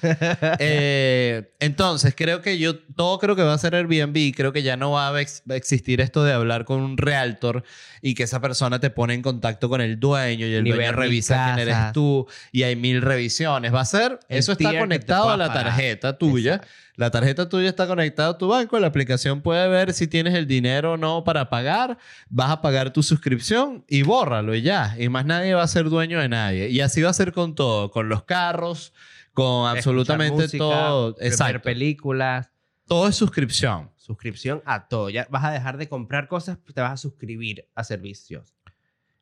Eh, 0.60 1.52
entonces, 1.60 2.14
creo 2.16 2.42
que 2.42 2.58
yo, 2.58 2.78
todo 2.78 3.20
creo 3.20 3.36
que 3.36 3.44
va 3.44 3.54
a 3.54 3.58
ser 3.58 3.76
Airbnb. 3.76 4.34
Creo 4.36 4.54
que 4.54 4.64
ya 4.64 4.78
no 4.78 4.92
va 4.92 5.10
a, 5.10 5.22
existir 5.22 6.02
esto 6.02 6.24
de 6.24 6.34
hablar 6.34 6.66
con 6.66 6.82
un 6.82 6.98
realtor 6.98 7.64
y 8.02 8.16
que 8.16 8.24
esa 8.24 8.42
persona 8.42 8.80
te 8.80 8.90
pone 8.90 9.14
en 9.14 9.22
contacto 9.22 9.70
con 9.70 9.82
el 9.82 10.00
dueño 10.00 10.48
y 10.48 10.54
el 10.54 10.64
dueño 10.64 10.92
revisa 10.94 11.54
quién 11.54 11.68
eres 11.68 11.92
tú 11.94 12.28
y 12.52 12.64
hay 12.64 12.76
mil 12.76 13.02
revisiones. 13.02 13.74
Va 13.74 13.82
a 13.82 13.86
ser, 13.86 14.20
eso 14.30 14.54
está 14.54 14.78
conectado 14.78 15.30
a 15.30 15.38
la 15.38 15.54
tarjeta 15.54 16.18
tuya. 16.18 16.62
La 16.96 17.12
tarjeta 17.12 17.50
tuya 17.50 17.70
está 17.70 17.88
conectada 17.88 18.30
a 18.30 18.38
tu 18.38 18.48
banco, 18.48 18.80
la 18.80 18.88
aplicación 18.88 19.42
puede 19.42 19.68
ver 19.68 19.94
si 19.94 20.08
tienes 20.08 20.34
el 20.34 20.48
dinero 20.48 20.94
o 20.94 20.98
no 20.98 21.24
para 21.24 21.50
pagar, 21.50 21.98
vas 22.30 22.52
a 22.52 22.62
pagar 22.62 22.94
tu 22.94 23.04
suscripción 23.04 23.84
y 23.88 24.04
bórralo 24.04 24.56
y 24.56 24.62
ya. 24.62 24.96
Y 24.98 25.10
más 25.10 25.26
nadie 25.26 25.54
va 25.54 25.64
a 25.64 25.68
ser 25.68 25.90
dueño 25.90 26.20
de 26.20 26.30
nadie. 26.30 26.70
Y 26.70 26.80
así 26.80 27.02
va 27.02 27.10
a 27.10 27.14
ser 27.14 27.34
con 27.34 27.54
todo, 27.54 27.92
con 27.92 28.08
los 28.08 28.24
carros, 28.24 28.94
con 29.34 29.68
absolutamente 29.68 30.48
todo. 30.58 31.16
Exacto. 31.20 31.62
películas. 31.62 32.52
Todo 32.88 33.08
es 33.08 33.16
suscripción. 33.16 33.92
Suscripción 33.98 34.62
a 34.66 34.88
todo. 34.88 35.10
Ya 35.10 35.28
vas 35.30 35.44
a 35.44 35.52
dejar 35.52 35.78
de 35.78 35.90
comprar 35.90 36.28
cosas, 36.28 36.60
te 36.74 36.80
vas 36.80 36.94
a 36.94 36.98
suscribir 36.98 37.68
a 37.76 37.84
servicios. 37.84 38.54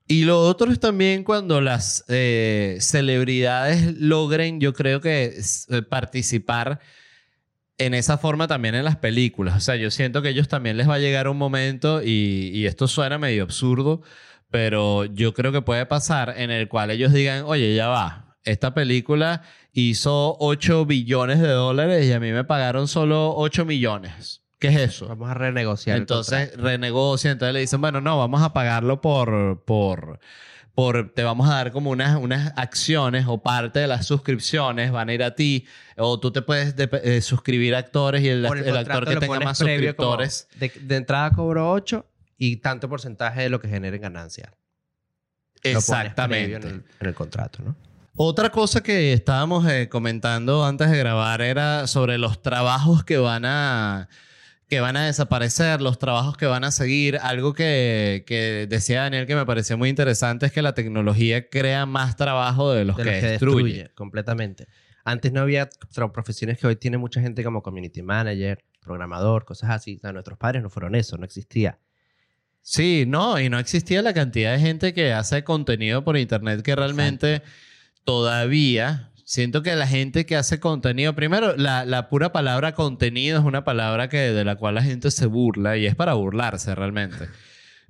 Y 0.06 0.26
lo 0.26 0.42
otro 0.42 0.72
es 0.72 0.80
también 0.80 1.24
cuando 1.24 1.62
las 1.62 2.04
eh, 2.10 2.78
celebridades 2.82 3.98
logren, 4.00 4.60
yo 4.60 4.74
creo 4.74 5.00
que 5.00 5.34
eh, 5.70 5.82
participar 5.84 6.82
en 7.78 7.94
esa 7.94 8.18
forma 8.18 8.48
también 8.48 8.76
en 8.76 8.86
las 8.86 8.98
películas. 8.98 9.56
O 9.56 9.60
sea, 9.60 9.76
yo 9.76 9.92
siento 9.92 10.22
que 10.22 10.30
ellos 10.30 10.48
también 10.48 10.78
les 10.78 10.90
va 10.90 10.96
a 10.96 11.00
llegar 11.00 11.28
un 11.28 11.38
momento, 11.38 12.02
y, 12.04 12.66
esto 12.66 12.88
suena 12.88 13.18
medio 13.18 13.44
absurdo, 13.44 14.02
pero 14.50 15.06
yo 15.06 15.34
creo 15.34 15.52
que 15.52 15.62
puede 15.62 15.86
pasar 15.86 16.36
en 16.38 16.52
el 16.52 16.68
cual 16.68 16.92
ellos 16.92 17.12
digan, 17.12 17.44
oye, 17.46 17.76
ya 17.76 17.88
va, 17.88 18.38
esta 18.44 18.74
película 18.74 19.42
hizo 19.72 20.38
8 20.40 20.86
billones 20.86 21.40
de 21.40 21.50
dólares 21.50 22.06
y 22.06 22.12
a 22.12 22.20
mí 22.20 22.32
me 22.32 22.44
pagaron 22.44 22.88
solo 22.88 23.34
8 23.36 23.66
millones. 23.66 24.42
¿Qué 24.60 24.68
es 24.70 24.78
eso? 24.78 25.08
Vamos 25.08 25.30
a 25.30 25.34
renegociar. 25.34 25.98
Entonces 25.98 26.56
renegocian, 26.56 27.34
entonces 27.34 27.54
le 27.54 27.60
dicen, 27.62 27.82
bueno, 27.82 28.00
no, 28.00 28.18
vamos 28.18 28.42
a 28.44 28.54
pagarlo 28.54 29.02
por, 29.02 29.64
por, 29.66 30.20
por, 30.74 31.14
te 31.14 31.24
vamos 31.24 31.48
a 31.50 31.56
dar 31.56 31.72
como 31.72 31.92
unas, 31.92 32.18
unas 32.18 32.52
acciones 32.58 33.26
o 33.28 33.42
parte 33.42 33.80
de 33.80 33.88
las 33.88 34.08
suscripciones 34.08 34.92
van 34.92 35.10
a 35.10 35.14
ir 35.14 35.24
a 35.24 35.36
ti, 35.36 35.66
o 35.98 36.20
tú 36.20 36.32
te 36.32 36.42
puedes 36.42 36.74
eh, 36.78 37.22
suscribir 37.22 37.76
a 37.76 37.80
actores 37.80 38.24
y 38.24 38.30
el, 38.30 38.46
actor 38.46 39.08
que 39.08 39.18
tenga 39.18 39.40
más 39.40 39.58
suscriptores. 39.60 40.48
De, 40.56 40.96
entrada 40.96 41.32
cobro 41.32 41.72
8 41.72 42.06
y 42.38 42.58
tanto 42.58 42.90
porcentaje 42.90 43.42
de 43.42 43.50
lo 43.50 43.60
que 43.60 43.68
genere 43.68 44.00
ganancia. 44.00 44.52
Exactamente. 45.62 46.68
En 46.68 46.84
el, 47.00 47.14
contrato, 47.14 47.62
¿no? 47.64 47.76
Otra 48.16 48.50
cosa 48.52 48.82
que 48.82 49.14
estábamos 49.14 49.68
eh, 49.68 49.90
comentando 49.90 50.66
antes 50.66 50.90
de 50.90 50.98
grabar 50.98 51.42
era 51.42 51.88
sobre 51.88 52.18
los 52.18 52.42
trabajos 52.42 53.04
que 53.04 53.18
van 53.18 53.46
a 53.46 54.10
que 54.74 54.82
van 54.82 54.98
a 54.98 55.06
desaparecer, 55.06 55.82
los 55.82 56.00
trabajos 56.00 56.36
que 56.36 56.48
van 56.48 56.64
a 56.64 56.72
seguir. 56.72 57.20
Algo 57.22 57.54
que, 57.54 58.24
que, 58.26 58.66
decía 58.68 59.02
Daniel 59.02 59.28
que 59.28 59.36
me 59.36 59.46
pareció 59.46 59.78
muy 59.78 59.88
interesante 59.88 60.48
es 60.48 60.52
que 60.52 60.64
la 60.64 60.74
tecnología 60.74 61.48
crea 61.48 61.86
más 61.86 62.16
trabajo 62.16 62.74
de 62.74 62.84
los, 62.84 62.98
que, 62.98 63.04
destruye. 63.04 63.92
Completamente. 63.94 64.68
Antes 65.06 65.32
no 65.32 65.42
había 65.42 65.70
profesiones 66.12 66.58
que 66.58 66.66
hoy 66.66 66.76
tiene 66.76 66.98
mucha 66.98 67.22
gente 67.22 67.44
como 67.44 67.62
community 67.62 68.02
manager, 68.02 68.66
programador, 68.82 69.46
cosas 69.46 69.70
así. 69.70 70.02
O 70.04 70.12
nuestros 70.12 70.40
padres 70.40 70.64
no 70.64 70.72
fueron 70.72 70.96
eso, 70.96 71.18
no 71.18 71.26
existía. 71.26 71.78
Sí, 72.62 73.06
no, 73.08 73.40
y 73.40 73.50
no 73.50 73.60
existía 73.60 74.02
la 74.02 74.16
cantidad 74.16 74.54
de 74.54 74.60
gente 74.60 74.96
que 74.96 75.14
hace 75.14 75.44
contenido 75.44 76.04
por 76.04 76.18
internet 76.18 76.64
que 76.64 76.76
realmente 76.76 77.44
todavía 78.06 79.12
Siento 79.34 79.64
que 79.64 79.76
la 79.76 79.88
gente 79.88 80.28
que 80.28 80.36
hace 80.36 80.60
contenido, 80.60 81.16
primero, 81.16 81.58
la, 81.58 82.08
pura 82.08 82.32
palabra 82.32 82.76
contenido 82.76 83.40
es 83.40 83.44
una 83.44 83.64
palabra 83.64 84.08
que, 84.08 84.32
de 84.32 84.46
la 84.46 84.58
cual 84.58 84.76
la 84.76 84.84
gente 84.84 85.10
se 85.10 85.26
burla 85.26 85.76
y 85.76 85.88
es 85.88 85.96
para 85.96 86.14
burlarse 86.14 86.76
realmente. 86.76 87.30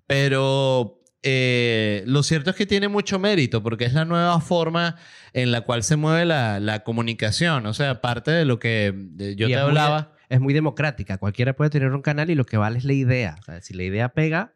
Pero 0.07 1.01
eh, 1.21 2.03
lo 2.05 2.23
cierto 2.23 2.51
es 2.51 2.55
que 2.55 2.65
tiene 2.65 2.87
mucho 2.87 3.19
mérito 3.19 3.61
porque 3.61 3.83
es 3.83 3.91
la 3.91 4.05
nueva 4.05 4.39
forma 4.39 4.95
en 5.33 5.51
la 5.51 5.65
cual 5.65 5.83
se 5.83 5.97
mueve 5.97 6.23
la, 6.23 6.81
comunicación. 6.85 7.65
O 7.65 7.73
sea, 7.73 7.99
parte 7.99 8.31
de 8.31 8.45
lo 8.45 8.57
que 8.57 8.95
yo 9.35 9.47
te 9.47 9.57
hablaba. 9.57 10.13
es 10.29 10.39
muy 10.39 10.53
democrática. 10.53 11.17
Cualquiera 11.17 11.57
puede 11.57 11.71
tener 11.71 11.91
un 11.91 12.01
canal 12.01 12.29
y 12.29 12.35
lo 12.35 12.45
que 12.45 12.55
vale 12.55 12.77
es 12.77 12.85
la 12.85 12.93
idea. 12.93 13.35
O 13.41 13.43
sea, 13.43 13.59
si 13.59 13.73
la 13.73 13.83
idea 13.83 14.13
pega, 14.13 14.53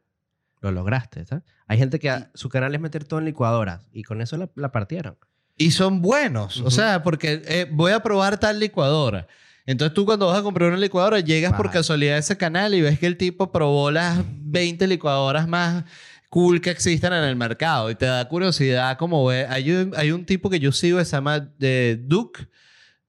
Lo 0.62 0.71
lograste, 0.71 1.26
¿sabes? 1.26 1.43
Hay 1.67 1.80
gente 1.80 2.00
que 2.00 2.28
su 2.34 2.47
canal 2.47 2.73
es 2.73 2.80
meter 2.80 3.04
todo 3.04 3.19
en 3.19 3.26
licuadoras 3.26 3.89
y 3.91 4.04
con 4.04 4.21
eso 4.21 4.38
la, 4.38 4.50
la 4.56 4.71
partieron. 4.71 5.17
Y 5.58 5.72
son 5.72 6.02
buenos. 6.02 6.58
O 6.58 6.62
Ujú. 6.62 6.72
sea, 6.72 7.02
porque 7.04 7.41
eh, 7.48 7.67
voy 7.72 7.91
a 7.91 8.00
probar 8.02 8.39
tal 8.39 8.60
licuadora. 8.60 9.28
Entonces 9.65 9.93
tú 9.93 10.06
cuando 10.06 10.28
vas 10.28 10.39
a 10.39 10.43
comprar 10.43 10.70
una 10.70 10.78
licuadora 10.78 11.20
llegas 11.20 11.52
por 11.54 11.65
Vale. 11.65 11.74
casualidad 11.80 12.15
a 12.15 12.20
ese 12.20 12.38
canal 12.38 12.74
y 12.74 12.82
ves 12.82 13.00
que 13.00 13.08
el 13.08 13.17
tipo 13.17 13.52
probó 13.52 13.91
las 13.91 14.20
20 14.26 14.88
licuadoras 14.88 15.48
más 15.48 15.84
cool 16.30 16.62
que 16.62 16.70
existen 16.70 17.12
en 17.12 17.24
el 17.24 17.36
mercado 17.36 17.89
y 17.89 17.96
te 17.96 18.06
da 18.06 18.28
curiosidad 18.30 18.98
como 18.98 19.26
ve. 19.26 19.46
Hay 19.50 19.72
un, 19.72 19.93
hay 19.98 20.12
un 20.12 20.26
tipo 20.26 20.50
que 20.50 20.60
yo 20.60 20.72
sigo 20.72 21.04
se 21.04 21.12
llama 21.12 21.50
eh, 21.60 21.98
Duke. 22.00 22.48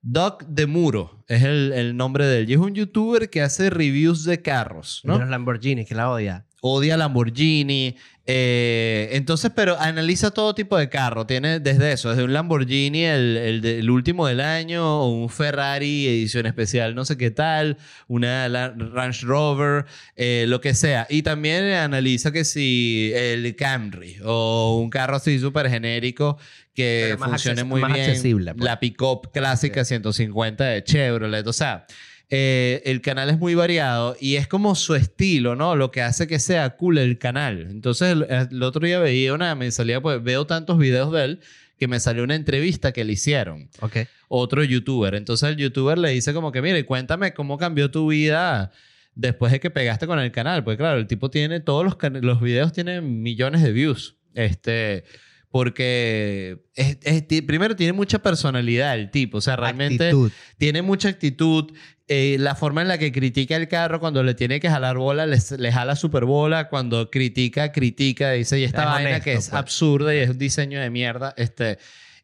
Doc 0.01 0.43
de 0.47 0.65
Muro 0.65 1.25
es 1.27 1.43
el, 1.43 1.73
el 1.73 1.97
nombre 1.97 2.25
de 2.25 2.39
él. 2.39 2.49
Y 2.49 2.53
es 2.53 2.59
un 2.59 2.73
youtuber 2.73 3.29
que 3.29 3.41
hace 3.41 3.69
reviews 3.69 4.23
de 4.23 4.41
carros, 4.41 5.01
De 5.03 5.09
¿no? 5.11 5.19
los 5.19 5.29
Lamborghini, 5.29 5.85
que 5.85 5.93
la 5.93 6.09
odia. 6.09 6.45
Odia 6.61 6.97
Lamborghini. 6.97 7.95
eh, 8.31 9.09
entonces, 9.13 9.51
pero 9.55 9.79
analiza 9.79 10.29
todo 10.31 10.53
tipo 10.53 10.77
de 10.77 10.87
carro. 10.87 11.25
Tiene 11.25 11.59
desde 11.59 11.91
eso, 11.93 12.09
desde 12.09 12.23
un 12.23 12.31
Lamborghini, 12.33 13.03
el, 13.03 13.37
el, 13.37 13.61
de- 13.61 13.79
el 13.79 13.89
último 13.89 14.27
del 14.27 14.39
año, 14.39 15.01
o 15.01 15.09
un 15.11 15.29
Ferrari 15.29 16.05
edición 16.07 16.45
especial, 16.45 16.93
no 16.93 17.05
sé 17.05 17.17
qué 17.17 17.31
tal, 17.31 17.77
una 18.07 18.47
Range 18.77 19.25
Rover, 19.25 19.85
eh, 20.15 20.45
lo 20.47 20.61
que 20.61 20.75
sea. 20.75 21.07
Y 21.09 21.23
también 21.23 21.63
analiza 21.73 22.31
que 22.31 22.43
si 22.45 23.11
el 23.15 23.55
Camry 23.55 24.17
o 24.23 24.79
un 24.79 24.89
carro 24.91 25.15
así 25.15 25.39
súper 25.39 25.67
genérico 25.69 26.37
que 26.75 27.15
funcione 27.17 27.63
muy 27.63 27.81
más 27.81 27.93
bien. 27.93 28.05
accesible, 28.09 28.53
pues. 28.53 28.63
La 28.63 28.79
pick-up 28.79 29.31
clásica 29.33 29.83
150 29.83 30.63
de 30.65 30.83
Chevrolet. 30.83 31.47
O 31.47 31.53
sea, 31.53 31.85
eh, 32.29 32.81
el 32.85 33.01
canal 33.01 33.29
es 33.29 33.39
muy 33.39 33.55
variado 33.55 34.15
y 34.19 34.35
es 34.35 34.47
como 34.47 34.75
su 34.75 34.95
estilo, 34.95 35.55
¿no? 35.55 35.75
Lo 35.75 35.91
que 35.91 36.01
hace 36.01 36.27
que 36.27 36.39
sea 36.39 36.77
cool 36.77 36.97
el 36.97 37.17
canal. 37.17 37.67
Entonces, 37.69 38.11
el, 38.11 38.25
el 38.29 38.63
otro 38.63 38.85
día 38.85 38.99
veía 38.99 39.33
una, 39.33 39.55
me 39.55 39.71
salía, 39.71 40.01
pues 40.01 40.21
veo 40.21 40.45
tantos 40.45 40.77
videos 40.77 41.11
de 41.11 41.25
él 41.25 41.39
que 41.79 41.87
me 41.87 41.99
salió 41.99 42.23
una 42.23 42.35
entrevista 42.35 42.91
que 42.91 43.03
le 43.03 43.13
hicieron. 43.13 43.69
Ok. 43.79 43.97
Otro 44.27 44.63
youtuber. 44.63 45.15
Entonces, 45.15 45.49
el 45.49 45.57
youtuber 45.57 45.97
le 45.97 46.09
dice 46.09 46.33
como 46.33 46.51
que, 46.51 46.61
mire, 46.61 46.85
cuéntame 46.85 47.33
cómo 47.33 47.57
cambió 47.57 47.89
tu 47.89 48.09
vida 48.09 48.71
después 49.15 49.51
de 49.51 49.59
que 49.59 49.69
pegaste 49.69 50.05
con 50.05 50.19
el 50.19 50.31
canal. 50.31 50.63
Pues 50.63 50.77
claro, 50.77 50.99
el 50.99 51.07
tipo 51.07 51.29
tiene, 51.29 51.61
todos 51.61 51.83
los, 51.83 51.97
los 52.21 52.41
videos 52.41 52.73
tienen 52.73 53.21
millones 53.21 53.63
de 53.63 53.71
views. 53.71 54.15
Este... 54.35 55.03
Porque 55.51 56.63
es- 56.75 56.97
es- 57.03 57.27
ti- 57.27 57.41
primero 57.41 57.75
tiene 57.75 57.93
mucha 57.93 58.19
personalidad 58.19 58.95
el 58.95 59.09
tipo, 59.11 59.37
o 59.39 59.41
sea, 59.41 59.55
realmente 59.55 60.05
Actitud. 60.05 60.31
tiene 60.57 60.81
mucha 60.81 61.09
actitud. 61.09 61.71
eh, 62.11 62.37
la 62.39 62.55
forma 62.55 62.81
en 62.81 62.87
la 62.87 62.97
que 62.97 63.11
critica 63.11 63.55
el 63.55 63.67
carro, 63.67 63.99
cuando 63.99 64.23
le 64.23 64.33
tiene 64.33 64.59
que 64.59 64.67
jalar 64.67 64.97
bola, 64.97 65.27
le, 65.27 65.71
jala 65.71 65.95
super 65.95 66.25
bola. 66.25 66.67
Cuando 66.67 67.11
critica, 67.11 67.71
critica. 67.71 68.31
Dice, 68.31 68.59
y 68.59 68.63
esta 68.63 68.81
Es 68.81 68.87
vaina 68.89 69.09
honesto, 69.09 69.23
que 69.25 69.33
es 69.33 69.49
pues. 69.49 69.53
absurda 69.53 70.15
y 70.15 70.17
es 70.17 70.29
un 70.31 70.39
diseño 70.39 70.81
de 70.81 70.89
mierda. 70.89 71.35
Este, 71.37 71.77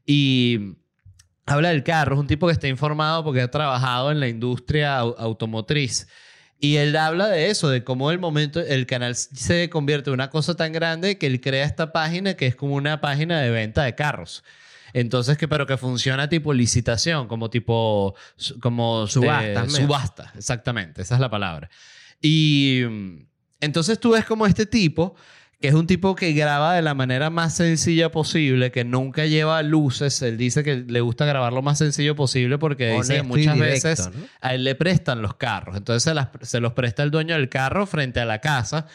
y 0.04 0.74
habla 1.46 1.70
del 1.70 1.84
carro. 1.84 2.16
Es 2.16 2.20
un 2.20 2.26
tipo 2.26 2.48
que 2.48 2.54
está 2.54 2.68
informado 2.68 3.24
porque 3.24 3.42
ha 3.42 3.52
trabajado 3.52 4.12
en 4.12 4.20
la 4.20 4.28
industria 4.28 5.00
au- 5.04 5.14
automotriz. 5.20 6.08
Y 6.60 6.78
él 6.78 6.96
habla 6.96 7.28
de 7.28 7.50
eso, 7.50 7.70
de 7.70 7.84
cómo 7.84 8.12
el 8.12 8.20
momento, 8.20 8.60
el 8.60 8.86
canal 8.86 9.15
se 9.15 9.70
convierte 9.70 10.10
en 10.10 10.15
una 10.15 10.30
cosa 10.30 10.56
tan 10.56 10.72
grande 10.72 11.18
que 11.18 11.28
él 11.28 11.41
crea 11.41 11.65
esta 11.65 11.91
página 11.91 12.36
que 12.36 12.48
es 12.48 12.56
como 12.56 12.76
una 12.76 13.02
página 13.02 13.41
de 13.41 13.52
venta 13.52 13.84
de 13.84 13.94
carros. 13.94 14.44
Entonces, 14.94 15.38
que, 15.38 15.50
pero 15.50 15.68
que 15.68 15.76
funciona 15.76 16.30
tipo 16.30 16.54
licitación, 16.54 17.28
como 17.28 17.50
tipo, 17.50 18.15
como 18.62 19.06
Subasta, 19.08 19.70
subasta, 19.70 20.32
exactamente, 20.38 21.02
esa 21.02 21.15
es 21.15 21.22
la 21.22 21.30
palabra. 21.30 21.70
Y 22.22 22.82
mm, 22.89 23.26
entonces 23.60 24.00
tú 24.00 24.12
ves 24.12 24.24
como 24.24 24.48
este 24.48 24.65
tipo, 24.65 25.15
que 25.62 25.70
es 25.70 25.74
un 25.74 25.88
tipo 25.88 26.15
que 26.15 26.34
graba 26.34 26.74
de 26.76 26.82
la 26.82 26.94
manera 26.94 27.30
más 27.30 27.56
sencilla 27.56 28.12
posible, 28.12 28.72
que 28.72 28.84
nunca 28.84 29.26
lleva 29.26 29.62
luces, 29.63 30.22
él 30.22 30.38
dice 30.38 30.63
que 30.63 30.78
le 30.78 31.02
gusta 31.02 31.26
grabar 31.26 31.54
lo 31.54 31.62
más 31.62 31.78
sencillo 31.78 32.15
posible 32.15 32.58
porque 32.58 32.91
dice 32.91 33.15
que 33.18 33.24
muchas 33.24 33.56
directo, 33.56 33.88
veces 33.89 34.10
¿no? 34.13 34.28
a 34.41 34.54
él 34.54 34.63
le 34.63 34.76
prestan 34.76 35.22
los 35.22 35.36
carros. 35.36 35.78
Entonces 35.78 36.04
se, 36.04 36.13
las- 36.13 36.30
se 36.41 36.60
los 36.60 36.74
presta 36.74 37.04
el 37.04 37.12
dueño 37.12 37.36
del 37.36 37.50
carro 37.50 37.86
frente 37.88 38.20
a 38.20 38.26
la 38.26 38.39
casa. 38.41 38.86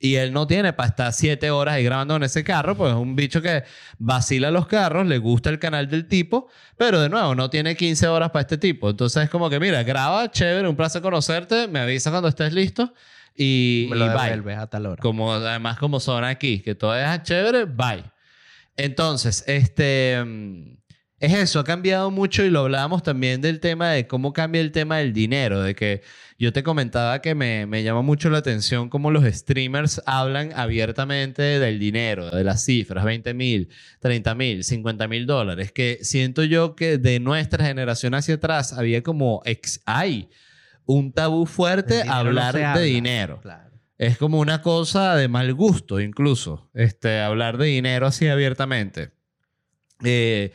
Y 0.00 0.14
él 0.14 0.32
no 0.32 0.46
tiene 0.46 0.72
para 0.72 0.90
estar 0.90 1.12
siete 1.12 1.50
horas 1.50 1.74
ahí 1.74 1.82
grabando 1.82 2.14
en 2.14 2.22
ese 2.22 2.44
carro, 2.44 2.76
pues 2.76 2.92
es 2.92 2.96
un 2.96 3.16
bicho 3.16 3.42
que 3.42 3.64
vacila 3.98 4.52
los 4.52 4.68
carros, 4.68 5.04
le 5.08 5.18
gusta 5.18 5.50
el 5.50 5.58
canal 5.58 5.88
del 5.88 6.06
tipo, 6.06 6.46
pero 6.76 7.00
de 7.00 7.08
nuevo, 7.08 7.34
no 7.34 7.50
tiene 7.50 7.74
15 7.74 8.06
horas 8.06 8.30
para 8.30 8.42
este 8.42 8.58
tipo. 8.58 8.90
Entonces 8.90 9.24
es 9.24 9.28
como 9.28 9.50
que, 9.50 9.58
mira, 9.58 9.82
graba, 9.82 10.30
chévere, 10.30 10.68
un 10.68 10.76
placer 10.76 11.02
conocerte, 11.02 11.66
me 11.66 11.80
avisa 11.80 12.10
cuando 12.10 12.28
estés 12.28 12.52
listo 12.52 12.94
y, 13.38 13.86
Me 13.90 13.96
lo 13.96 14.06
y 14.06 14.08
bye. 14.42 14.54
a 14.54 14.66
tal 14.66 14.86
hora. 14.86 15.00
Como, 15.00 15.32
además, 15.32 15.78
como 15.78 16.00
son 16.00 16.24
aquí, 16.24 16.60
que 16.60 16.74
todo 16.74 16.94
es 16.96 17.22
chévere, 17.22 17.64
bye. 17.64 18.04
Entonces, 18.76 19.44
este. 19.46 20.22
mm, 20.24 20.78
Es 21.20 21.32
eso, 21.34 21.58
ha 21.60 21.64
cambiado 21.64 22.10
mucho 22.12 22.44
y 22.44 22.50
lo 22.50 22.60
hablábamos 22.60 23.02
también 23.02 23.40
del 23.40 23.58
tema 23.58 23.90
de 23.90 24.06
cómo 24.06 24.32
cambia 24.32 24.60
el 24.60 24.70
tema 24.70 24.98
del 24.98 25.12
dinero, 25.12 25.62
de 25.62 25.74
que 25.74 26.02
yo 26.38 26.52
te 26.52 26.62
comentaba 26.62 27.20
que 27.20 27.34
me, 27.34 27.66
me 27.66 27.82
llama 27.82 28.02
mucho 28.02 28.30
la 28.30 28.38
atención 28.38 28.88
cómo 28.88 29.10
los 29.10 29.24
streamers 29.24 30.00
hablan 30.06 30.52
abiertamente 30.54 31.42
del 31.42 31.80
dinero, 31.80 32.30
de 32.30 32.44
las 32.44 32.64
cifras, 32.64 33.04
20 33.04 33.34
mil, 33.34 33.68
30 33.98 34.34
mil, 34.36 34.62
50 34.62 35.08
mil 35.08 35.26
dólares, 35.26 35.72
que 35.72 35.98
siento 36.02 36.44
yo 36.44 36.76
que 36.76 36.98
de 36.98 37.18
nuestra 37.18 37.64
generación 37.66 38.14
hacia 38.14 38.36
atrás 38.36 38.72
había 38.72 39.02
como, 39.02 39.42
ex, 39.44 39.80
hay 39.86 40.28
un 40.88 41.12
tabú 41.12 41.44
fuerte 41.46 42.02
no 42.04 42.12
hablar 42.12 42.54
de 42.54 42.64
habla. 42.64 42.80
dinero. 42.80 43.40
Claro. 43.42 43.70
Es 43.98 44.16
como 44.16 44.38
una 44.40 44.62
cosa 44.62 45.14
de 45.16 45.28
mal 45.28 45.52
gusto, 45.54 46.00
incluso, 46.00 46.70
este, 46.72 47.20
hablar 47.20 47.58
de 47.58 47.66
dinero 47.66 48.06
así 48.06 48.26
abiertamente. 48.28 49.10
Eh, 50.04 50.52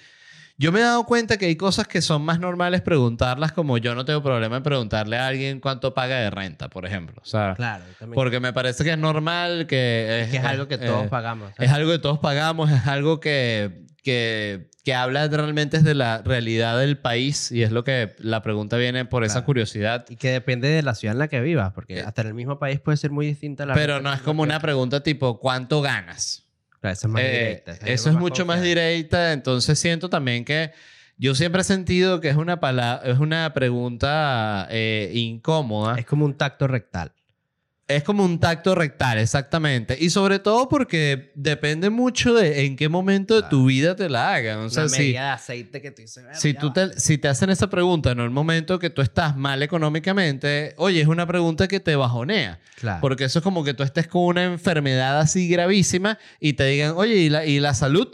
yo 0.57 0.71
me 0.71 0.79
he 0.79 0.83
dado 0.83 1.03
cuenta 1.05 1.37
que 1.37 1.47
hay 1.47 1.55
cosas 1.55 1.87
que 1.87 2.01
son 2.01 2.21
más 2.23 2.39
normales 2.39 2.81
preguntarlas, 2.81 3.51
como 3.51 3.77
yo 3.77 3.95
no 3.95 4.05
tengo 4.05 4.23
problema 4.23 4.57
en 4.57 4.63
preguntarle 4.63 5.17
a 5.17 5.27
alguien 5.27 5.59
cuánto 5.59 5.93
paga 5.93 6.17
de 6.19 6.29
renta, 6.29 6.69
por 6.69 6.85
ejemplo. 6.85 7.21
O 7.21 7.25
sea, 7.25 7.53
Claro. 7.55 7.83
porque 8.13 8.39
me 8.39 8.53
parece 8.53 8.83
que 8.83 8.91
es 8.91 8.97
normal, 8.97 9.67
que 9.67 10.21
es, 10.23 10.31
que 10.31 10.37
es 10.37 10.43
algo 10.45 10.67
que 10.67 10.77
todos 10.77 11.05
eh, 11.05 11.09
pagamos. 11.09 11.51
es 11.59 11.69
algo 11.71 11.91
que 11.91 11.99
todos 11.99 12.19
pagamos, 12.19 12.71
es 12.71 12.87
algo 12.87 13.19
que, 13.19 13.83
que, 14.03 14.69
que 14.83 14.93
habla 14.93 15.27
realmente 15.27 15.79
de 15.79 15.95
la 15.95 16.21
realidad 16.21 16.77
del 16.77 16.97
país 16.97 17.51
y 17.51 17.63
es 17.63 17.71
lo 17.71 17.83
que 17.83 18.15
la 18.19 18.41
pregunta 18.41 18.77
viene 18.77 19.05
por 19.05 19.23
esa 19.23 19.33
Claro. 19.35 19.45
curiosidad. 19.45 20.05
Y 20.09 20.17
que 20.17 20.29
depende 20.29 20.67
de 20.67 20.83
la 20.83 20.93
ciudad 20.93 21.13
en 21.13 21.19
la 21.19 21.27
que 21.29 21.39
vivas, 21.41 21.71
porque 21.73 21.99
Eh, 21.99 22.03
hasta 22.05 22.21
en 22.21 22.27
el 22.27 22.33
mismo 22.33 22.59
país 22.59 22.79
puede 22.79 22.97
ser 22.97 23.11
muy 23.11 23.25
distinta 23.25 23.65
la 23.65 23.73
Pero 23.73 24.01
no 24.01 24.13
es 24.13 24.21
como 24.21 24.43
una 24.43 24.59
pregunta 24.59 25.01
tipo, 25.01 25.39
¿cuánto 25.39 25.81
ganas? 25.81 26.43
Claro, 26.81 26.93
eso 26.93 27.07
es 27.07 27.13
más 27.13 27.21
Eh, 27.23 27.31
directa. 27.31 27.71
esa 27.71 27.87
eso 27.87 28.09
es 28.09 28.15
mucho 28.15 28.45
más 28.45 28.61
directa, 28.61 29.31
entonces 29.31 29.79
siento 29.79 30.09
también 30.09 30.43
que 30.43 30.71
yo 31.17 31.33
siempre 31.35 31.61
he 31.61 31.63
sentido 31.63 32.19
que 32.19 32.27
es 32.29 32.35
una, 32.35 32.59
pala- 32.59 33.01
es 33.05 33.19
una 33.19 33.53
pregunta 33.53 34.67
eh, 34.69 35.11
incómoda. 35.13 35.95
Es 35.97 36.05
como 36.05 36.25
un 36.25 36.33
tacto 36.37 36.67
rectal. 36.67 37.13
Es 37.95 38.03
como 38.03 38.23
un 38.23 38.39
tacto 38.39 38.75
rectal, 38.75 39.17
exactamente. 39.17 39.97
Y 39.99 40.09
sobre 40.09 40.39
todo 40.39 40.69
porque 40.69 41.31
depende 41.35 41.89
mucho 41.89 42.33
de 42.33 42.65
en 42.65 42.75
qué 42.75 42.89
momento 42.89 43.41
de 43.41 43.47
tu 43.49 43.65
vida 43.65 43.95
te 43.95 44.09
la 44.09 44.33
hagan. 44.33 44.59
O 44.59 44.69
sea, 44.69 44.83
una 44.83 44.89
si, 44.89 44.99
medida 45.01 45.25
de 45.25 45.31
aceite 45.31 45.81
que 45.81 45.91
tú 45.91 46.01
dices, 46.01 46.23
"Bueno, 46.23 46.39
si, 46.39 46.53
tú 46.53 46.67
va". 46.67 46.73
te, 46.73 46.99
si 46.99 47.17
te 47.17 47.27
hacen 47.27 47.49
esa 47.49 47.69
pregunta 47.69 48.11
en 48.11 48.19
el 48.19 48.29
momento 48.29 48.79
que 48.79 48.89
tú 48.89 49.01
estás 49.01 49.35
mal 49.35 49.61
económicamente, 49.63 50.73
oye, 50.77 51.01
es 51.01 51.07
una 51.07 51.27
pregunta 51.27 51.67
que 51.67 51.79
te 51.79 51.95
bajonea. 51.95 52.59
Claro. 52.75 53.01
Porque 53.01 53.25
eso 53.25 53.39
es 53.39 53.43
como 53.43 53.63
que 53.63 53.73
tú 53.73 53.83
estés 53.83 54.07
con 54.07 54.23
una 54.23 54.43
enfermedad 54.43 55.19
así 55.19 55.47
gravísima 55.47 56.17
y 56.39 56.53
te 56.53 56.65
digan, 56.65 56.93
oye, 56.95 57.15
¿y 57.15 57.29
la, 57.29 57.45
y 57.45 57.59
la 57.59 57.73
salud? 57.73 58.09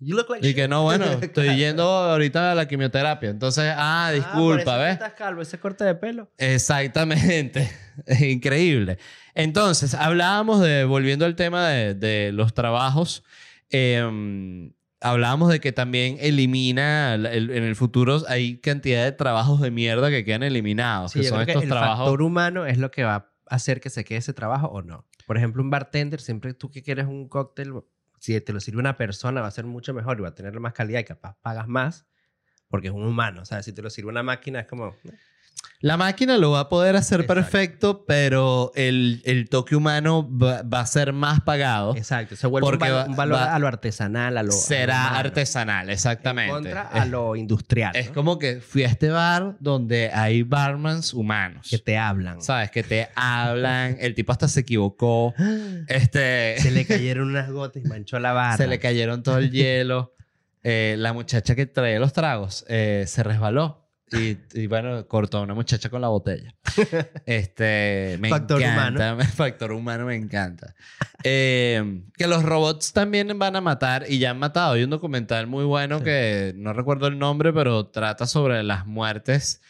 You 0.00 0.14
look 0.16 0.30
like 0.30 0.44
Y 0.46 0.50
shit. 0.50 0.56
que 0.56 0.68
no, 0.68 0.84
bueno, 0.84 1.04
estoy 1.22 1.56
yendo 1.56 1.82
ahorita 1.82 2.52
a 2.52 2.54
la 2.54 2.68
quimioterapia. 2.68 3.30
Entonces, 3.30 3.64
ah, 3.76 4.08
Ah, 4.08 4.10
por 4.10 4.14
disculpa, 4.14 4.60
eso 4.74 4.78
¿ves? 4.78 4.92
estás 4.92 5.12
calvo, 5.14 5.42
ese 5.42 5.58
corte 5.58 5.84
de 5.84 5.94
pelo. 5.96 6.30
Exactamente. 6.38 7.70
Increíble. 8.20 8.98
Entonces, 9.34 9.94
hablábamos 9.94 10.60
de, 10.60 10.84
volviendo 10.84 11.24
al 11.26 11.34
tema 11.36 11.68
de, 11.68 11.94
de 11.94 12.30
los 12.32 12.54
trabajos, 12.54 13.24
eh, 13.70 14.70
hablábamos 15.00 15.50
de 15.50 15.60
que 15.60 15.72
también 15.72 16.16
elimina, 16.20 17.14
el- 17.14 17.50
en 17.50 17.62
el 17.64 17.76
futuro 17.76 18.22
hay 18.28 18.58
cantidad 18.58 19.04
de 19.04 19.12
trabajos 19.12 19.60
de 19.60 19.70
mierda 19.70 20.10
que 20.10 20.24
quedan 20.24 20.42
eliminados, 20.42 21.12
Sí, 21.12 21.20
que 21.20 21.24
yo 21.24 21.30
son 21.30 21.38
creo 21.38 21.46
que 21.46 21.52
estos 21.52 21.62
el 21.64 21.68
trabajos... 21.70 21.98
factor 22.06 22.22
humano 22.22 22.66
es 22.66 22.78
lo 22.78 22.90
que 22.90 23.04
va 23.04 23.14
a 23.14 23.54
hacer 23.54 23.80
que 23.80 23.90
se 23.90 24.04
quede 24.04 24.18
ese 24.18 24.32
trabajo 24.32 24.68
o 24.68 24.82
no. 24.82 25.06
Por 25.26 25.36
ejemplo, 25.36 25.62
un 25.62 25.70
bartender, 25.70 26.20
siempre 26.20 26.54
tú 26.54 26.70
que 26.70 26.82
quieres 26.82 27.06
un 27.06 27.28
cóctel, 27.28 27.72
si 28.20 28.40
te 28.40 28.52
lo 28.52 28.60
sirve 28.60 28.78
una 28.78 28.96
persona, 28.96 29.40
va 29.40 29.48
a 29.48 29.52
ser 29.52 29.64
mucho 29.64 29.94
mejor 29.94 30.18
y 30.18 30.22
va 30.22 30.28
a 30.28 30.34
tener 30.34 30.58
más 30.60 30.72
calidad 30.72 31.00
y 31.00 31.04
capaz 31.04 31.36
pagas 31.40 31.68
más 31.68 32.06
porque 32.68 32.88
es 32.88 32.94
un 32.94 33.04
humano. 33.04 33.42
O 33.42 33.44
sea, 33.44 33.62
si 33.62 33.72
te 33.72 33.82
lo 33.82 33.90
sirve 33.90 34.10
una 34.10 34.22
máquina, 34.22 34.60
es 34.60 34.66
como... 34.66 34.94
La 35.80 35.96
máquina 35.96 36.38
lo 36.38 36.50
va 36.50 36.60
a 36.60 36.68
poder 36.68 36.96
hacer 36.96 37.20
Exacto. 37.20 37.34
perfecto, 37.34 38.04
pero 38.04 38.72
el, 38.74 39.22
el 39.24 39.48
toque 39.48 39.76
humano 39.76 40.28
va, 40.28 40.62
va 40.62 40.80
a 40.80 40.86
ser 40.86 41.12
más 41.12 41.40
pagado. 41.42 41.94
Exacto. 41.94 42.34
Se 42.34 42.48
vuelve 42.48 42.66
un, 42.66 42.72
Porque 42.78 42.90
va- 42.90 43.04
un 43.06 43.14
valor 43.14 43.36
va- 43.38 43.54
a 43.54 43.58
lo 43.60 43.68
artesanal, 43.68 44.36
a 44.38 44.42
lo. 44.42 44.50
a 44.50 44.52
lo 44.56 44.60
Será 44.60 45.16
artesanal, 45.16 45.88
exactamente. 45.88 46.48
En 46.50 46.54
contra 46.64 46.90
es, 46.92 47.00
a 47.00 47.04
lo 47.04 47.36
industrial. 47.36 47.94
es 47.94 48.08
¿no? 48.08 48.14
como 48.14 48.38
que 48.40 48.60
fui 48.60 48.82
a 48.82 48.88
este 48.88 49.08
bar 49.10 49.56
donde 49.60 50.10
hay 50.12 50.42
barmans 50.42 51.14
humanos. 51.14 51.68
que 51.70 51.78
te 51.78 51.96
hablan. 51.96 52.42
¿Sabes? 52.42 52.72
Que 52.72 52.82
te 52.82 53.08
hablan. 53.14 53.96
El 54.00 54.16
tipo 54.16 54.32
hasta 54.32 54.48
se 54.48 54.60
equivocó. 54.60 55.32
Este. 55.86 56.56
Se 56.58 56.72
le 56.72 56.86
cayeron 56.86 57.28
unas 57.28 57.50
gotas 57.52 57.84
y 57.84 57.88
manchó 57.88 58.18
la 58.18 58.32
barra. 58.32 58.56
Se 58.56 58.66
le 58.66 58.80
cayeron 58.80 59.22
todo 59.22 59.38
el 59.38 59.52
hielo. 59.52 60.12
Eh, 60.64 60.96
la 60.98 61.12
muchacha 61.12 61.54
que 61.54 61.66
traía 61.66 62.00
los 62.00 62.12
tragos 62.12 62.64
eh, 62.68 63.04
se 63.06 63.22
resbaló. 63.22 63.87
Y, 64.12 64.38
y, 64.54 64.66
bueno, 64.66 65.06
cortó 65.06 65.38
a 65.38 65.40
una 65.42 65.54
muchacha 65.54 65.90
con 65.90 66.00
la 66.00 66.08
botella. 66.08 66.54
Este, 67.26 68.16
me 68.20 68.28
Factor 68.30 68.62
encanta. 68.62 69.16
Factor 69.26 69.72
humano 69.72 70.06
me 70.06 70.14
encanta. 70.16 70.74
Eh, 71.24 72.02
que 72.16 72.26
los 72.26 72.42
robots 72.42 72.92
también 72.92 73.38
van 73.38 73.56
a 73.56 73.60
matar 73.60 74.06
y 74.08 74.18
ya 74.18 74.30
han 74.30 74.38
matado. 74.38 74.74
Hay 74.74 74.82
un 74.84 74.90
documental 74.90 75.46
muy 75.46 75.64
bueno 75.64 75.98
Sí. 75.98 76.04
que 76.04 76.52
no 76.56 76.72
recuerdo 76.72 77.06
el 77.08 77.18
nombre, 77.18 77.52
pero 77.52 77.86
trata 77.88 78.26
sobre 78.26 78.62
las 78.62 78.86
muertes. 78.86 79.60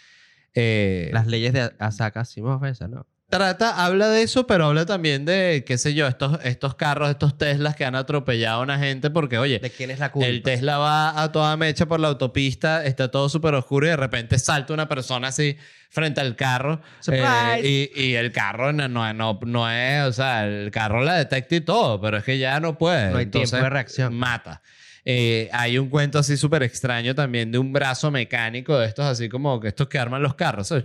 eh, 0.54 1.10
Las 1.12 1.26
leyes 1.26 1.52
de 1.52 1.72
Asaka 1.78 2.20
Asimov, 2.20 2.64
esa, 2.66 2.88
¿no? 2.88 3.06
Trata, 3.30 3.84
habla 3.84 4.08
de 4.08 4.22
eso, 4.22 4.46
pero 4.46 4.64
habla 4.64 4.86
también 4.86 5.26
de, 5.26 5.62
qué 5.66 5.76
sé 5.76 5.92
yo, 5.92 6.06
estos, 6.06 6.38
estos 6.44 6.74
carros, 6.76 7.10
estos 7.10 7.36
Teslas 7.36 7.76
que 7.76 7.84
han 7.84 7.94
atropellado 7.94 8.60
a 8.60 8.62
una 8.62 8.78
gente 8.78 9.10
porque, 9.10 9.36
oye, 9.36 9.58
¿De 9.58 9.68
quién 9.68 9.90
es 9.90 9.98
la 9.98 10.10
culpa? 10.10 10.28
el 10.28 10.42
Tesla 10.42 10.78
va 10.78 11.22
a 11.22 11.30
toda 11.30 11.54
mecha 11.58 11.84
por 11.84 12.00
la 12.00 12.08
autopista, 12.08 12.86
está 12.86 13.10
todo 13.10 13.28
súper 13.28 13.54
oscuro 13.54 13.86
y 13.86 13.90
de 13.90 13.98
repente 13.98 14.38
salta 14.38 14.72
una 14.72 14.88
persona 14.88 15.28
así 15.28 15.58
frente 15.90 16.22
al 16.22 16.36
carro. 16.36 16.80
Eh, 17.12 17.90
y, 17.94 18.02
y 18.02 18.14
el 18.14 18.32
carro 18.32 18.72
no, 18.72 18.88
no, 18.88 19.12
no, 19.12 19.38
no 19.42 19.70
es, 19.70 20.04
o 20.04 20.12
sea, 20.14 20.46
el 20.46 20.70
carro 20.70 21.02
la 21.02 21.16
detecta 21.16 21.54
y 21.54 21.60
todo, 21.60 22.00
pero 22.00 22.16
es 22.16 22.24
que 22.24 22.38
ya 22.38 22.60
no 22.60 22.78
puede. 22.78 23.10
No 23.10 23.18
hay 23.18 23.26
tiempo 23.26 23.56
de 23.56 23.68
reacción. 23.68 24.14
Mata. 24.14 24.62
Eh, 25.10 25.48
hay 25.54 25.78
un 25.78 25.88
cuento 25.88 26.18
así 26.18 26.36
súper 26.36 26.62
extraño 26.62 27.14
también 27.14 27.50
de 27.50 27.56
un 27.56 27.72
brazo 27.72 28.10
mecánico 28.10 28.78
de 28.78 28.86
estos 28.88 29.06
así 29.06 29.30
como 29.30 29.58
que 29.58 29.68
estos 29.68 29.88
que 29.88 29.98
arman 29.98 30.22
los 30.22 30.34
carros. 30.34 30.68
¿sabes? 30.68 30.84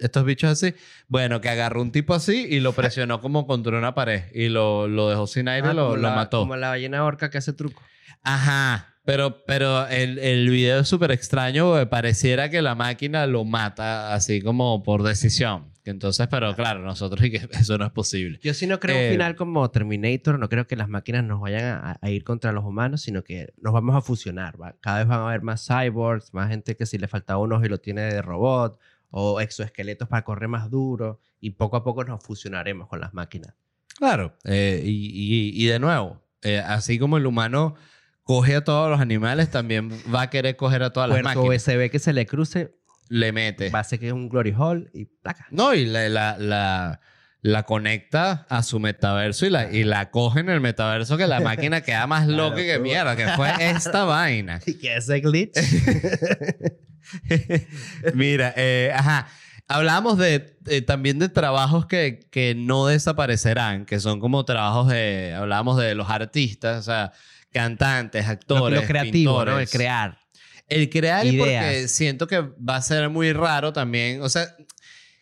Estos 0.00 0.24
bichos 0.24 0.50
así. 0.52 0.72
Bueno, 1.08 1.40
que 1.40 1.48
agarró 1.48 1.82
un 1.82 1.90
tipo 1.90 2.14
así 2.14 2.46
y 2.48 2.60
lo 2.60 2.72
presionó 2.74 3.20
como 3.20 3.44
contra 3.48 3.76
una 3.76 3.92
pared 3.92 4.22
y 4.32 4.48
lo, 4.50 4.86
lo 4.86 5.08
dejó 5.10 5.26
sin 5.26 5.48
aire 5.48 5.70
Ah, 5.70 5.74
lo, 5.74 5.96
lo 5.96 6.02
la- 6.02 6.14
mató. 6.14 6.38
Como 6.42 6.54
la 6.54 6.68
ballena 6.68 7.04
orca 7.04 7.28
que 7.28 7.38
hace 7.38 7.52
truco. 7.52 7.82
Ajá. 8.22 8.94
Pero, 9.04 9.44
pero 9.44 9.86
el, 9.88 10.18
el 10.20 10.48
video 10.48 10.80
es 10.82 10.88
súper 10.88 11.10
extraño 11.10 11.66
porque 11.70 11.86
pareciera 11.86 12.48
que 12.50 12.62
la 12.62 12.76
máquina 12.76 13.26
lo 13.26 13.44
mata 13.44 14.14
así 14.14 14.40
como 14.42 14.82
por 14.84 15.02
decisión. 15.02 15.73
Entonces, 15.84 16.26
pero 16.28 16.54
claro, 16.56 16.80
nosotros 16.80 17.22
y 17.24 17.30
que 17.30 17.36
eso 17.52 17.76
no 17.78 17.84
es 17.86 17.92
posible. 17.92 18.38
Yo 18.42 18.54
sí 18.54 18.66
no 18.66 18.80
creo 18.80 18.96
Eh, 18.96 19.06
un 19.08 19.12
final 19.12 19.36
como 19.36 19.70
Terminator, 19.70 20.38
no 20.38 20.48
creo 20.48 20.66
que 20.66 20.76
las 20.76 20.88
máquinas 20.88 21.24
nos 21.24 21.40
vayan 21.40 21.64
a, 21.64 21.98
a 22.00 22.10
ir 22.10 22.24
contra 22.24 22.52
los 22.52 22.64
humanos, 22.64 23.02
sino 23.02 23.22
que 23.22 23.52
nos 23.60 23.72
vamos 23.72 23.94
a 23.94 24.00
fusionar. 24.00 24.60
¿va? 24.60 24.76
Cada 24.80 24.98
vez 24.98 25.06
van 25.08 25.20
a 25.20 25.28
haber 25.28 25.42
más 25.42 25.66
cyborgs, 25.66 26.32
más 26.32 26.48
gente 26.48 26.76
que 26.76 26.86
si 26.86 26.96
le 26.98 27.06
falta 27.08 27.36
uno 27.36 27.62
y 27.64 27.68
lo 27.68 27.78
tiene 27.78 28.02
de 28.02 28.22
robot, 28.22 28.78
o 29.10 29.40
exoesqueletos 29.40 30.08
para 30.08 30.24
correr 30.24 30.48
más 30.48 30.70
duro, 30.70 31.20
y 31.40 31.50
poco 31.50 31.76
a 31.76 31.84
poco 31.84 32.02
nos 32.04 32.22
fusionaremos 32.24 32.88
con 32.88 33.00
las 33.00 33.14
máquinas. 33.14 33.54
Claro. 33.98 34.34
Eh, 34.44 34.82
y, 34.84 34.90
y- 34.90 35.62
y 35.64 35.66
de 35.66 35.78
nuevo, 35.78 36.20
eh, 36.42 36.58
así 36.58 36.98
como 36.98 37.16
el 37.16 37.26
humano 37.26 37.74
coge 38.24 38.56
a 38.56 38.64
todos 38.64 38.90
los 38.90 39.00
animales, 39.00 39.50
también 39.50 39.90
va 40.12 40.22
a 40.22 40.30
querer 40.30 40.56
coger 40.56 40.82
a 40.82 40.92
todas 40.94 41.08
las 41.10 41.20
Puerto 41.20 41.40
máquinas. 41.42 41.62
USB 41.68 41.90
que 41.90 41.98
se 41.98 42.12
le 42.14 42.26
cruce, 42.26 42.74
Le 43.08 43.32
mete. 43.32 43.70
va 43.70 43.80
a 43.80 43.84
ser 43.84 43.98
que 43.98 44.08
es 44.08 44.12
un 44.12 44.28
glory 44.28 44.54
hole 44.56 44.88
y 44.94 45.04
placa. 45.04 45.46
No, 45.50 45.74
y 45.74 45.84
la, 45.86 46.08
la, 46.08 46.36
la, 46.38 47.00
la 47.42 47.62
conecta 47.64 48.46
a 48.48 48.62
su 48.62 48.80
metaverso 48.80 49.46
y 49.46 49.50
la, 49.50 49.70
y 49.70 49.84
la 49.84 50.10
coge 50.10 50.40
en 50.40 50.48
el 50.48 50.60
metaverso 50.60 51.16
que 51.16 51.26
la 51.26 51.40
máquina 51.50 51.80
queda 51.82 52.06
más 52.06 52.26
Claro, 52.26 52.50
loca 52.50 52.62
que 52.62 52.76
tú. 52.76 52.82
mierda, 52.82 53.16
que 53.16 53.28
fue 53.28 53.50
esta 53.60 54.04
vaina. 54.04 54.60
¿Y 54.66 54.74
qué 54.74 54.96
ese 54.96 55.20
glitch? 55.20 55.54
Mira, 58.14 58.52
eh, 58.56 58.92
ajá. 58.94 59.28
Hablábamos 59.66 60.18
de, 60.18 60.58
eh, 60.66 60.82
también 60.82 61.18
de 61.18 61.30
trabajos 61.30 61.86
que, 61.86 62.20
que 62.30 62.54
no 62.54 62.86
desaparecerán, 62.86 63.86
que 63.86 63.98
son 63.98 64.20
como 64.20 64.44
trabajos 64.44 64.88
de, 64.88 65.32
hablábamos 65.34 65.78
de 65.78 65.94
los 65.94 66.10
artistas, 66.10 66.80
o 66.80 66.82
sea, 66.82 67.12
cantantes, 67.50 68.26
lo, 68.26 68.32
actores, 68.32 68.80
lo 68.82 68.86
creativo, 68.86 69.42
¿no? 69.44 69.58
El 69.58 69.68
crear. 69.68 70.18
El 70.68 70.88
crear 70.88 71.26
y 71.26 71.38
porque 71.38 71.88
siento 71.88 72.26
que 72.26 72.40
va 72.40 72.76
a 72.76 72.82
ser 72.82 73.08
muy 73.10 73.32
raro 73.32 73.72
también. 73.72 74.22
O 74.22 74.28
sea, 74.28 74.54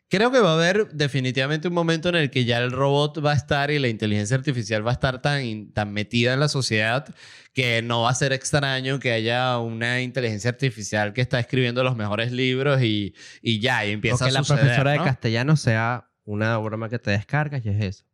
creo 0.09 0.31
que 0.31 0.41
va 0.41 0.51
a 0.51 0.55
haber 0.55 0.89
definitivamente 0.93 1.69
un 1.69 1.75
momento 1.75 2.11
en 2.11 2.17
el 2.17 2.31
que 2.31 2.45
ya 2.45 2.59
el 2.59 2.71
robot 2.71 3.25
va 3.25 3.33
a 3.33 3.35
estar 3.35 3.71
y 3.71 3.79
la 3.79 3.89
inteligencia 3.89 4.37
artificial 4.37 4.87
va 4.87 4.91
a 4.91 4.95
estar 4.95 5.23
tan, 5.23 5.73
tan 5.73 5.93
metida 5.93 6.35
en 6.35 6.41
la 6.41 6.49
sociedad 6.49 7.13
que 7.55 7.83
no 7.83 8.03
va 8.03 8.11
a 8.11 8.15
ser 8.15 8.33
extraño 8.33 9.01
que 9.01 9.13
haya 9.13 9.59
una 9.59 10.01
inteligencia 10.01 10.51
artificial 10.51 11.13
que 11.13 11.23
está 11.23 11.41
escribiendo 11.41 11.83
los 11.83 11.97
mejores 11.97 12.31
libros 12.31 12.83
y, 12.83 13.15
y 13.41 13.59
ya, 13.61 13.85
y 13.87 13.91
O 13.91 13.93
empieza 13.95 14.25
que 14.27 14.31
a 14.31 14.33
la 14.35 14.39
suceder, 14.41 14.61
profesora 14.61 14.95
¿no? 14.97 15.03
de 15.03 15.09
castellano 15.09 15.57
sea 15.57 16.09
una 16.25 16.57
broma 16.59 16.89
que 16.89 16.99
te 16.99 17.11
descargas 17.11 17.65
y 17.65 17.71
es 17.71 17.83
eso. 17.83 18.05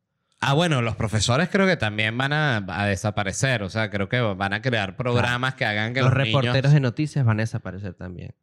Ah, 0.40 0.54
bueno, 0.54 0.82
los 0.82 0.94
profesores 0.94 1.48
creo 1.48 1.66
que 1.66 1.76
también 1.76 2.16
van 2.16 2.32
a, 2.32 2.64
a 2.68 2.86
desaparecer. 2.86 3.62
O 3.62 3.70
sea, 3.70 3.90
creo 3.90 4.08
que 4.08 4.20
van 4.20 4.52
a 4.52 4.62
crear 4.62 4.96
programas 4.96 5.54
que 5.54 5.64
hagan 5.64 5.94
que 5.94 6.00
los 6.00 6.10
los, 6.10 6.16
reporteros 6.16 6.54
niños... 6.54 6.72
de 6.72 6.80
noticias 6.80 7.24
van 7.24 7.40
a 7.40 7.42
desaparecer 7.42 7.94
también. 7.94 8.34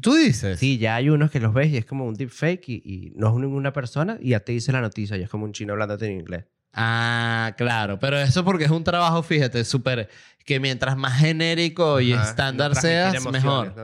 ¿Tú 0.00 0.14
dices? 0.14 0.58
Sí, 0.58 0.78
ya 0.78 0.96
hay 0.96 1.10
unos 1.10 1.30
que 1.30 1.38
los 1.38 1.54
ves 1.54 1.70
y 1.70 1.76
es 1.76 1.84
como 1.84 2.06
un 2.06 2.14
deepfake 2.14 2.68
y, 2.68 2.82
y 2.84 3.12
no 3.16 3.28
es 3.28 3.34
ninguna 3.36 3.72
persona 3.72 4.16
y 4.20 4.30
ya 4.30 4.40
te 4.40 4.52
dice 4.52 4.72
la 4.72 4.80
noticia 4.80 5.16
y 5.16 5.22
es 5.22 5.28
como 5.28 5.44
un 5.44 5.52
chino 5.52 5.74
hablándote 5.74 6.06
en 6.06 6.20
inglés. 6.20 6.46
Ah, 6.72 7.54
claro. 7.56 7.98
Pero 7.98 8.18
eso 8.18 8.44
porque 8.44 8.64
es 8.64 8.70
un 8.70 8.84
trabajo, 8.84 9.22
fíjate, 9.22 9.64
súper... 9.64 10.08
Que 10.44 10.60
mientras 10.60 10.96
más 10.96 11.18
genérico 11.18 12.00
y 12.00 12.12
estándar 12.12 12.76
seas, 12.76 13.24
mejor. 13.32 13.74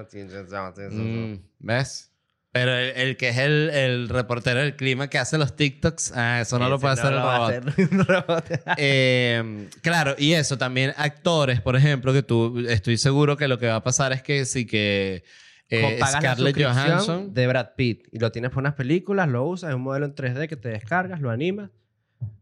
Mm, 0.92 1.34
¿Ves? 1.58 2.11
Pero 2.52 2.76
el, 2.76 2.90
el 2.96 3.16
que 3.16 3.30
es 3.30 3.38
el, 3.38 3.70
el 3.70 4.08
reportero 4.10 4.60
del 4.60 4.76
clima 4.76 5.08
que 5.08 5.18
hace 5.18 5.38
los 5.38 5.56
TikToks, 5.56 6.12
ah, 6.14 6.42
eso 6.42 6.58
no 6.58 6.68
lo 6.68 6.78
puede 6.78 6.92
hacer 6.92 7.12
el 7.12 7.18
va 7.18 7.34
a 7.34 7.38
robot. 7.38 7.68
hacer 7.68 7.88
un 7.92 8.04
robot. 8.06 8.44
Eh, 8.76 9.68
claro, 9.80 10.14
y 10.18 10.34
eso 10.34 10.58
también, 10.58 10.92
actores, 10.98 11.62
por 11.62 11.76
ejemplo, 11.76 12.12
que 12.12 12.22
tú, 12.22 12.62
estoy 12.68 12.98
seguro 12.98 13.38
que 13.38 13.48
lo 13.48 13.58
que 13.58 13.68
va 13.68 13.76
a 13.76 13.82
pasar 13.82 14.12
es 14.12 14.22
que 14.22 14.44
sí 14.44 14.66
que 14.66 15.24
eh, 15.70 15.98
Scarlett 16.06 16.62
Johansson. 16.62 17.32
de 17.32 17.46
Brad 17.46 17.68
Pitt 17.74 18.08
y 18.12 18.18
lo 18.18 18.30
tienes 18.30 18.50
por 18.50 18.58
unas 18.60 18.74
películas, 18.74 19.28
lo 19.30 19.44
usas, 19.44 19.70
es 19.70 19.76
un 19.76 19.82
modelo 19.82 20.04
en 20.04 20.14
3D 20.14 20.46
que 20.46 20.56
te 20.56 20.68
descargas, 20.68 21.22
lo 21.22 21.30
animas. 21.30 21.70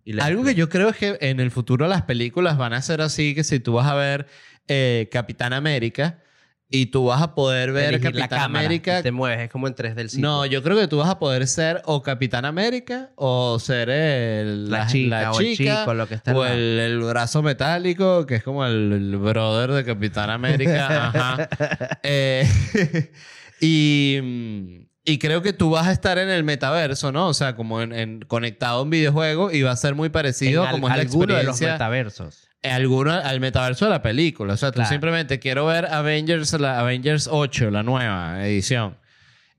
Y 0.04 0.18
Algo 0.20 0.42
que 0.42 0.56
yo 0.56 0.68
creo 0.68 0.88
es 0.88 0.96
que 0.96 1.18
en 1.20 1.38
el 1.38 1.52
futuro 1.52 1.86
las 1.86 2.02
películas 2.02 2.58
van 2.58 2.72
a 2.72 2.82
ser 2.82 3.00
así, 3.00 3.32
que 3.34 3.44
si 3.44 3.60
tú 3.60 3.74
vas 3.74 3.86
a 3.86 3.94
ver 3.94 4.26
eh, 4.66 5.08
Capitán 5.12 5.52
América 5.52 6.18
y 6.72 6.86
tú 6.86 7.06
vas 7.06 7.20
a 7.20 7.34
poder 7.34 7.72
ver 7.72 7.88
elegir 7.94 8.14
la 8.14 8.20
Capitán 8.22 8.38
cámara 8.42 8.64
América 8.66 9.02
te 9.02 9.10
mueves, 9.10 9.40
es 9.40 9.50
como 9.50 9.66
en 9.66 9.74
3D 9.74 9.98
el 9.98 10.08
sitio. 10.10 10.26
No, 10.28 10.46
yo 10.46 10.62
creo 10.62 10.78
que 10.78 10.86
tú 10.86 10.98
vas 10.98 11.08
a 11.08 11.18
poder 11.18 11.46
ser 11.48 11.82
o 11.84 12.00
Capitán 12.02 12.44
América 12.44 13.10
o 13.16 13.58
ser 13.58 13.90
el, 13.90 14.70
La 14.70 14.86
chica 14.86 15.32
o 15.32 15.40
el 15.40 15.56
chico, 15.56 15.94
lo 15.94 16.06
que 16.06 16.14
está 16.14 16.30
al 16.30 16.36
o 16.36 16.46
el, 16.46 16.78
el 16.78 16.98
brazo 17.00 17.42
metálico, 17.42 18.24
que 18.24 18.36
es 18.36 18.42
como 18.44 18.64
el, 18.64 18.92
el 18.92 19.16
brother 19.16 19.72
de 19.72 19.84
Capitán 19.84 20.30
América. 20.30 21.08
Ajá. 21.08 21.48
Eh, 22.04 22.46
y, 23.60 24.86
y 25.04 25.18
creo 25.18 25.42
que 25.42 25.52
tú 25.52 25.70
vas 25.70 25.86
a 25.88 25.92
estar 25.92 26.18
en 26.18 26.28
el 26.30 26.44
metaverso, 26.44 27.12
¿no? 27.12 27.28
O 27.28 27.34
sea, 27.34 27.56
como 27.56 27.80
en, 27.82 27.92
en- 27.92 28.20
conectado 28.22 28.78
a 28.80 28.82
un 28.82 28.90
videojuego 28.90 29.50
y 29.50 29.62
va 29.62 29.72
a 29.72 29.76
ser 29.76 29.94
muy 29.94 30.08
parecido 30.08 30.62
En 30.62 30.68
al- 30.68 30.74
como 30.74 30.88
es 30.88 30.94
la 30.96 31.00
alguno 31.02 31.34
de 31.34 31.42
los 31.44 31.56
experiencia 31.56 31.72
metaversos. 31.74 32.46
Alguno 32.62 33.12
al 33.12 33.40
metaverso 33.40 33.86
de 33.86 33.90
la 33.90 34.02
película. 34.02 34.54
O 34.54 34.56
sea, 34.56 34.70
tú 34.70 34.76
Claro. 34.76 34.90
simplemente 34.90 35.38
quiero 35.38 35.66
ver 35.66 35.86
Avengers, 35.86 36.52
la 36.60 36.78
Avengers 36.80 37.28
8, 37.30 37.70
la 37.70 37.82
nueva 37.82 38.46
edición. 38.46 38.98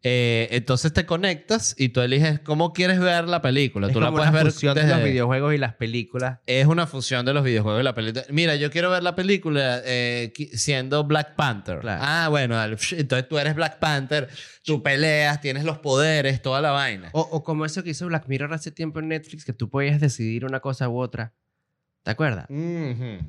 Eh, 0.04 0.48
entonces 0.50 0.92
te 0.94 1.06
conectas 1.06 1.76
y 1.78 1.90
tú 1.90 2.02
eliges 2.02 2.40
cómo 2.40 2.74
quieres 2.74 3.00
ver 3.00 3.26
la 3.28 3.44
película. 3.44 3.86
Es 3.86 3.94
tú 3.94 4.00
la 4.00 4.08
como 4.08 4.18
puedes 4.18 4.32
una 4.32 4.44
ver 4.44 4.52
fusión 4.52 4.74
de 4.74 4.82
desde- 4.82 4.96
los 4.96 5.04
videojuegos 5.04 5.54
y 5.54 5.58
las 5.60 5.76
películas. 5.76 6.40
Es 6.48 6.66
una 6.66 6.88
fusión 6.88 7.24
de 7.24 7.34
los 7.36 7.44
videojuegos 7.44 7.82
y 7.82 7.84
la 7.84 7.94
película. 7.94 8.26
Mira, 8.30 8.56
yo 8.56 8.72
quiero 8.72 8.90
ver 8.90 9.04
la 9.04 9.16
película 9.16 9.80
eh, 9.86 10.34
siendo 10.54 11.04
Black 11.04 11.36
Panther. 11.36 11.82
Claro. 11.82 12.02
Ah, 12.04 12.28
bueno, 12.30 12.60
entonces 12.64 13.28
tú 13.30 13.38
eres 13.38 13.54
Black 13.54 13.78
Panther, 13.78 14.28
tú 14.64 14.82
peleas, 14.82 15.40
tienes 15.40 15.66
los 15.66 15.78
poderes, 15.78 16.42
toda 16.42 16.62
la 16.62 16.72
vaina. 16.72 17.10
O, 17.14 17.22
o 17.22 17.44
como 17.44 17.66
eso 17.66 17.84
que 17.84 17.92
hizo 17.92 18.08
Black 18.08 18.26
Mirror 18.28 18.54
hace 18.56 18.72
tiempo 18.72 19.00
en 19.02 19.08
Netflix, 19.10 19.46
que 19.46 19.54
tú 19.54 19.70
podías 19.70 20.00
decidir 20.02 20.46
una 20.46 20.62
cosa 20.62 20.90
u 20.90 21.00
otra. 21.00 21.34
¿Te 22.04 22.10
acuerdas? 22.12 22.48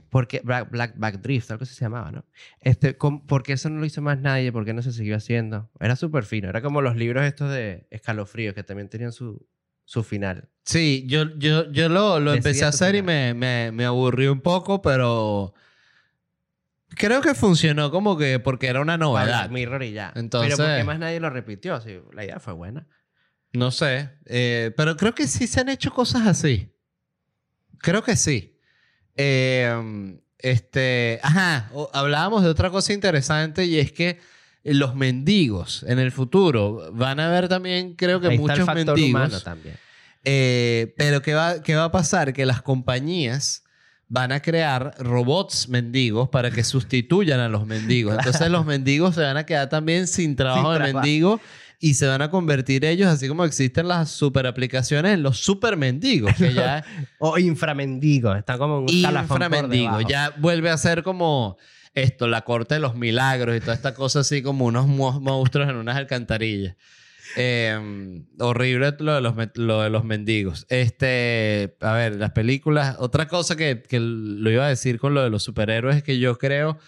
Porque 0.09 0.41
Black, 0.43 0.71
Black 0.71 0.95
Backdrift, 0.97 1.51
algo 1.51 1.65
así 1.65 1.75
se 1.75 1.85
llamaba, 1.85 2.11
¿no? 2.11 2.25
Este, 2.61 2.97
com- 2.97 3.27
porque 3.27 3.53
eso 3.53 3.69
no 3.69 3.81
lo 3.81 3.85
hizo 3.87 4.01
más 4.01 4.19
nadie, 4.19 4.51
porque 4.51 4.73
no 4.73 4.81
se 4.81 4.93
siguió 4.93 5.17
haciendo. 5.17 5.71
Era 5.79 5.95
súper 5.95 6.25
fino. 6.25 6.49
Era 6.49 6.63
como 6.63 6.81
los 6.81 6.97
libros 6.97 7.25
estos 7.25 7.51
de 7.53 7.87
escalofrío, 7.91 8.55
que 8.55 8.63
también 8.63 8.89
tenían 8.89 9.13
su, 9.13 9.47
su 9.85 10.03
final. 10.03 10.49
Sí, 10.65 11.05
yo, 11.07 11.37
yo, 11.39 11.71
yo 11.71 11.91
lo, 11.91 12.19
lo 12.19 12.33
empecé 12.33 12.65
a 12.65 12.69
hacer 12.69 12.95
y 12.95 13.01
final. 13.01 13.35
me, 13.35 13.35
me, 13.35 13.73
me 13.73 13.85
aburrí 13.85 14.27
un 14.29 14.41
poco, 14.41 14.81
pero... 14.81 15.53
Creo 16.95 17.23
que 17.23 17.35
funcionó 17.35 17.91
como 17.91 18.19
que 18.19 18.39
porque 18.39 18.67
era 18.67 18.81
una 18.81 18.99
novedad. 18.99 19.49
Mirror 19.51 19.83
y 19.83 19.93
ya. 19.93 20.13
Entonces- 20.15 20.57
Pero 20.57 20.69
¿por 20.69 20.77
qué 20.79 20.85
más 20.85 20.99
nadie 20.99 21.21
lo 21.21 21.31
repitió? 21.31 21.81
Sí, 21.81 21.99
la 22.13 22.25
idea 22.25 22.39
fue 22.39 22.53
buena. 22.53 22.87
No 23.55 23.71
sé. 23.71 24.11
eh, 24.27 24.73
pero 24.77 24.97
creo 24.97 25.15
que 25.15 25.27
sí 25.27 25.47
se 25.47 25.61
han 25.61 25.69
hecho 25.69 25.91
cosas 25.91 26.27
así. 26.27 26.71
Creo 27.79 28.03
que 28.03 28.17
sí. 28.17 28.52
Eh, 29.17 30.19
este. 30.39 31.21
Ajá. 31.23 31.71
hablábamos 31.93 32.43
de 32.43 32.49
otra 32.49 32.71
cosa 32.71 32.93
interesante 32.93 33.65
y 33.65 33.79
es 33.79 33.93
que 33.93 34.19
los 34.65 34.95
mendigos 34.95 35.85
en 35.89 35.99
el 35.99 36.13
futuro 36.13 36.91
van 36.93 37.21
a 37.21 37.27
haber 37.27 37.49
también, 37.49 37.95
creo 37.95 38.21
que 38.21 38.29
Ahí 38.29 38.35
está 38.35 38.43
muchos 38.43 38.59
el 38.61 38.65
factor 38.65 38.99
mendigos. 38.99 39.45
también. 39.45 39.77
Eh, 40.25 40.95
pero 40.97 41.21
¿qué 41.21 41.35
va, 41.35 41.63
¿qué 41.63 41.75
va 41.75 41.85
a 41.85 41.93
pasar? 41.93 42.33
Que 42.33 42.47
las 42.47 42.63
compañías 42.63 43.65
van 44.09 44.31
a 44.31 44.41
crear 44.41 44.95
robots 44.99 45.69
mendigos 45.69 46.29
para 46.29 46.51
que 46.51 46.63
sustituyan 46.65 47.41
a 47.41 47.49
los 47.49 47.67
mendigos. 47.67 48.15
Entonces 48.19 48.51
los 48.51 48.67
mendigos 48.67 49.15
se 49.15 49.23
van 49.23 49.37
a 49.37 49.47
quedar 49.47 49.69
también 49.69 50.07
sin 50.07 50.37
trabajo 50.37 50.75
Sin 50.75 50.83
de 50.83 50.93
mendigo 50.93 51.41
y 51.83 51.95
se 51.95 52.07
van 52.07 52.23
a 52.23 52.31
convertir 52.31 52.85
ellos, 52.85 53.09
así 53.09 53.27
como 53.29 53.45
existen 53.45 53.89
las 53.89 54.09
super 54.11 54.47
aplicaciones, 54.47 55.15
en 55.15 55.23
los 55.23 55.39
super 55.41 55.77
mendigos, 55.77 56.33
que 56.37 56.55
ya 56.55 56.85
O 57.19 57.37
inframendigos. 57.39 58.39
Están 58.39 58.57
como 58.59 58.79
un 58.81 58.87
debajo. 59.97 60.09
Ya 60.09 60.33
vuelve 60.39 60.71
a 60.71 60.79
ser 60.79 61.03
como 61.03 61.57
esto, 61.95 62.27
la 62.29 62.43
corte 62.43 62.75
de 62.75 62.81
los 62.81 62.95
milagros 62.95 63.57
y 63.57 63.61
toda 63.61 63.75
esta 63.75 63.95
cosa 63.95 64.21
así 64.21 64.43
como 64.43 64.65
unos 64.65 64.87
mo- 64.87 65.21
monstruos 65.21 65.69
en 65.69 65.77
unas 65.77 65.97
alcantarillas. 65.97 66.77
Eh, 67.37 68.23
horrible 68.39 68.95
lo 69.01 69.15
de, 69.15 69.21
los, 69.21 69.35
lo 69.55 69.83
de 69.83 69.91
los 69.91 70.05
mendigos. 70.05 70.67
Este, 70.69 71.77
a 71.81 71.93
ver, 71.95 72.17
las 72.17 72.31
películas. 72.31 72.97
Otra 72.99 73.27
cosa 73.27 73.57
que, 73.57 73.83
que 73.83 73.99
lo 74.01 74.51
iba 74.51 74.67
a 74.67 74.69
decir 74.69 74.99
con 74.99 75.15
lo 75.15 75.23
de 75.23 75.31
los 75.31 75.43
superhéroes 75.43 75.97
es 75.97 76.03
que 76.03 76.19
yo 76.19 76.39
creo 76.39 76.79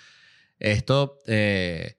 esto 0.58 1.18
eh, 1.26 1.96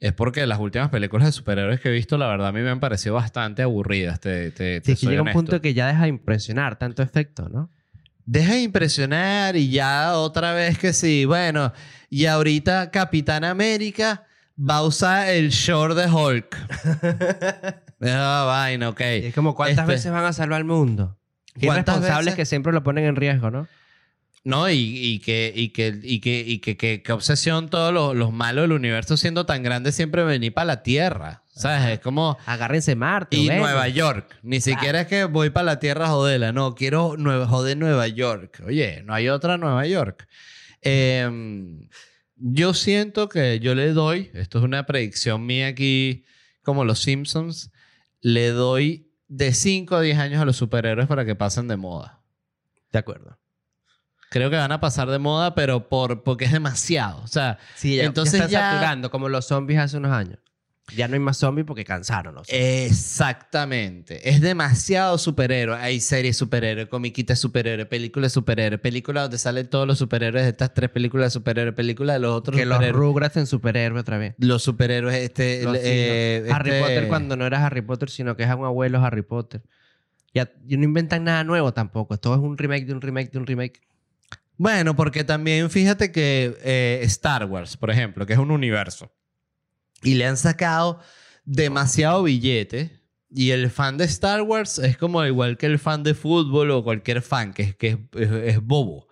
es 0.00 0.12
porque 0.14 0.46
las 0.46 0.58
últimas 0.58 0.88
películas 0.88 1.26
de 1.26 1.32
superhéroes 1.32 1.78
que 1.80 1.90
he 1.90 1.92
visto, 1.92 2.16
la 2.18 2.26
verdad, 2.26 2.48
a 2.48 2.52
mí 2.52 2.60
me 2.60 2.70
han 2.70 2.80
parecido 2.80 3.14
bastante 3.14 3.62
aburridas. 3.62 4.18
Te, 4.18 4.50
te, 4.50 4.80
soy 4.96 5.10
llega 5.10 5.22
un 5.22 5.32
punto 5.32 5.60
que 5.60 5.74
ya 5.74 5.86
deja 5.88 6.02
de 6.02 6.08
impresionar 6.08 6.78
tanto 6.78 7.02
efecto, 7.02 7.48
¿no? 7.48 7.70
Deja 8.24 8.54
de 8.54 8.62
impresionar 8.62 9.56
y 9.56 9.70
ya 9.70 10.14
otra 10.16 10.52
vez 10.54 10.78
que 10.78 10.92
sí. 10.92 11.24
Bueno, 11.26 11.72
y 12.08 12.26
ahorita 12.26 12.90
Capitán 12.90 13.44
América 13.44 14.24
va 14.58 14.76
a 14.76 14.82
usar 14.82 15.28
el 15.28 15.50
short 15.50 15.96
de 15.96 16.06
Hulk. 16.10 16.56
Ah, 18.02 18.44
vaina, 18.46 18.88
ok. 18.88 19.00
Y 19.00 19.26
es 19.26 19.34
como, 19.34 19.54
¿cuántas 19.54 19.80
Este, 19.80 19.92
veces 19.92 20.10
van 20.10 20.24
a 20.24 20.32
salvar 20.32 20.56
al 20.56 20.64
mundo? 20.64 21.18
Qué 21.52 21.66
¿Cuántas 21.66 21.96
irresponsables 21.96 22.24
veces? 22.24 22.36
que 22.36 22.46
siempre 22.46 22.72
lo 22.72 22.82
ponen 22.82 23.04
en 23.04 23.14
riesgo, 23.14 23.50
¿no? 23.50 23.68
No, 24.42 24.70
y, 24.70 24.74
y 24.76 25.18
que, 25.20 25.52
y 25.54 25.68
que, 25.68 25.98
y 26.02 26.20
que, 26.20 26.40
y 26.40 26.58
que, 26.60 26.76
que- 26.78 27.02
qué 27.02 27.12
obsesión 27.12 27.68
todos 27.68 27.92
los, 27.92 28.16
los 28.16 28.32
malos 28.32 28.62
del 28.62 28.72
universo 28.72 29.16
siendo 29.18 29.44
tan 29.44 29.62
grandes 29.62 29.94
siempre 29.94 30.24
venir 30.24 30.54
para 30.54 30.64
la 30.64 30.82
Tierra. 30.82 31.44
¿Sabes? 31.48 31.90
Es 31.90 32.00
como... 32.00 32.38
Agárrense 32.46 32.94
Marte. 32.94 33.36
Y. 33.36 33.48
Nueva 33.48 33.86
York. 33.88 34.38
Ni 34.42 34.62
siquiera 34.62 35.02
es 35.02 35.06
que 35.08 35.24
voy 35.24 35.50
para 35.50 35.64
la 35.66 35.78
Tierra 35.78 36.06
a 36.06 36.10
joderla. 36.10 36.52
No, 36.52 36.74
quiero 36.74 37.16
nueva, 37.18 37.46
joder 37.46 37.76
Nueva 37.76 38.08
York. 38.08 38.62
Oye, 38.66 39.02
no 39.04 39.12
hay 39.12 39.28
otra 39.28 39.58
Nueva 39.58 39.86
York. 39.86 40.26
Eh, 40.80 41.28
yo 42.36 42.72
siento 42.72 43.28
que 43.28 43.60
yo 43.60 43.74
le 43.74 43.92
doy, 43.92 44.30
esto 44.32 44.58
es 44.58 44.64
una 44.64 44.86
predicción 44.86 45.44
mía 45.44 45.66
aquí, 45.66 46.24
como 46.62 46.84
los 46.86 47.00
Simpsons, 47.00 47.70
le 48.22 48.48
doy 48.48 49.12
de 49.28 49.52
5 49.52 49.96
a 49.96 50.00
10 50.00 50.18
años 50.18 50.40
a 50.40 50.46
los 50.46 50.56
superhéroes 50.56 51.06
para 51.08 51.26
que 51.26 51.34
pasen 51.34 51.68
de 51.68 51.76
moda. 51.76 52.22
De 52.92 52.98
acuerdo. 52.98 53.38
Creo 54.30 54.48
que 54.48 54.56
van 54.56 54.70
a 54.70 54.80
pasar 54.80 55.10
de 55.10 55.18
moda, 55.18 55.56
pero 55.56 55.88
por, 55.88 56.22
porque 56.22 56.44
es 56.44 56.52
demasiado. 56.52 57.20
O 57.22 57.26
sea, 57.26 57.58
Sí, 57.74 57.96
ya, 57.96 58.04
Entonces 58.04 58.38
ya 58.38 58.44
están 58.46 58.50
ya- 58.50 58.70
saturando 58.72 59.10
como 59.10 59.28
los 59.28 59.46
zombies 59.46 59.80
hace 59.80 59.96
unos 59.96 60.12
años. 60.12 60.38
Ya 60.96 61.08
no 61.08 61.14
hay 61.14 61.20
más 61.20 61.36
zombies 61.36 61.66
porque 61.66 61.84
cansaron 61.84 62.34
los 62.34 62.46
zombies. 62.46 62.90
Exactamente. 62.90 64.28
Es 64.28 64.40
demasiado 64.40 65.18
superhéroe. 65.18 65.76
Hay 65.76 66.00
series 66.00 66.36
superhéroe, 66.36 66.88
comiquitas 66.88 67.38
superhéroe, 67.38 67.86
películas 67.86 68.32
superhéroe, 68.32 68.78
películas 68.78 69.24
donde 69.24 69.38
salen 69.38 69.68
todos 69.68 69.86
los 69.86 69.98
superhéroes 69.98 70.44
de 70.44 70.50
estas 70.50 70.74
tres 70.74 70.90
películas 70.90 71.26
de 71.26 71.30
superhéroe, 71.30 71.72
películas 71.72 72.16
de 72.16 72.20
los 72.20 72.32
otros 72.32 72.56
que 72.56 72.66
los. 72.66 72.88
Rugrats 72.90 73.36
en 73.36 73.46
superhéroe 73.46 74.00
otra 74.00 74.18
vez. 74.18 74.34
Los 74.38 74.62
superhéroes, 74.62 75.16
este... 75.16 75.62
Los 75.64 75.76
eh. 75.80 76.48
Harry 76.52 76.70
este- 76.70 76.80
Potter 76.80 77.08
cuando 77.08 77.36
no 77.36 77.46
era 77.46 77.64
Harry 77.64 77.82
Potter, 77.82 78.10
sino 78.10 78.36
que 78.36 78.42
es 78.42 78.48
un 78.48 78.64
abuelo 78.64 79.04
Harry 79.04 79.22
Potter. 79.22 79.62
Ya, 80.34 80.50
y 80.68 80.76
no 80.76 80.84
inventan 80.84 81.24
nada 81.24 81.44
nuevo 81.44 81.72
tampoco. 81.72 82.16
Todo 82.16 82.34
es 82.34 82.40
un 82.40 82.56
remake 82.58 82.86
de 82.86 82.94
un 82.94 83.00
remake 83.00 83.30
de 83.30 83.38
un 83.38 83.46
remake. 83.46 83.80
Bueno, 84.62 84.94
porque 84.94 85.24
también 85.24 85.70
fíjate 85.70 86.12
que 86.12 86.54
eh, 86.62 87.00
Star 87.04 87.46
Wars, 87.46 87.78
por 87.78 87.90
ejemplo, 87.90 88.26
que 88.26 88.34
es 88.34 88.38
un 88.38 88.50
universo, 88.50 89.10
y 90.02 90.14
le 90.16 90.26
han 90.26 90.36
sacado 90.36 91.00
demasiado 91.46 92.22
billete. 92.24 93.00
Y 93.30 93.52
el 93.52 93.70
fan 93.70 93.96
de 93.96 94.04
Star 94.04 94.42
Wars 94.42 94.78
es 94.78 94.98
como 94.98 95.24
igual 95.24 95.56
que 95.56 95.64
el 95.64 95.78
fan 95.78 96.02
de 96.02 96.12
fútbol 96.12 96.70
o 96.72 96.84
cualquier 96.84 97.22
fan, 97.22 97.54
que 97.54 97.62
es, 97.62 97.74
que 97.76 97.88
es, 97.88 97.98
es- 98.20 98.30
es 98.56 98.60
bobo. 98.60 99.08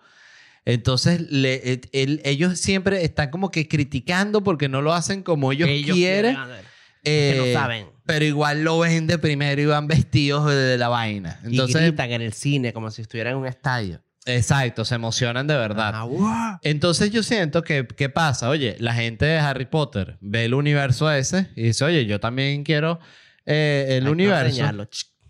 Entonces, 0.65 1.21
le- 1.31 1.71
et- 1.71 1.89
el- 1.93 2.21
ellos 2.25 2.59
siempre 2.59 3.03
están 3.03 3.31
como 3.31 3.49
que 3.49 3.67
criticando 3.67 4.43
porque 4.43 4.69
no 4.69 4.83
lo 4.83 4.93
hacen 4.93 5.23
como 5.23 5.51
ellos, 5.51 5.67
Que 5.67 5.81
quieren. 5.83 6.35
hacer. 6.35 6.65
eh, 7.05 7.31
que 7.33 7.37
no 7.53 7.59
saben. 7.59 7.87
Pero 8.05 8.23
igual 8.25 8.63
lo 8.63 8.77
ven 8.77 9.07
de 9.07 9.17
primero 9.17 9.59
y 9.61 9.65
van 9.65 9.87
vestidos 9.87 10.45
de, 10.47 10.55
de 10.55 10.77
la 10.77 10.89
vaina. 10.89 11.39
y 11.45 11.51
Entonces, 11.51 11.81
gritan 11.81 12.11
en 12.11 12.21
el 12.21 12.33
cine 12.33 12.71
como 12.73 12.91
si 12.91 13.01
estuvieran 13.01 13.33
en 13.33 13.39
un 13.39 13.47
estadio. 13.47 14.01
Exacto, 14.35 14.85
se 14.85 14.95
emocionan 14.95 15.47
de 15.47 15.55
verdad. 15.55 15.91
Ah, 15.93 16.03
wow. 16.03 16.59
Entonces 16.61 17.11
yo 17.11 17.23
siento 17.23 17.63
que, 17.63 17.87
¿qué 17.87 18.09
pasa? 18.09 18.49
Oye, 18.49 18.75
la 18.79 18.93
gente 18.93 19.25
de 19.25 19.37
Harry 19.37 19.65
Potter 19.65 20.17
ve 20.21 20.45
el 20.45 20.53
universo 20.53 21.11
ese 21.11 21.49
y 21.55 21.63
dice, 21.63 21.85
oye, 21.85 22.05
yo 22.05 22.19
también 22.19 22.63
quiero 22.63 22.99
eh, 23.45 23.97
el 23.97 24.05
Hay 24.05 24.11
universo. 24.11 24.87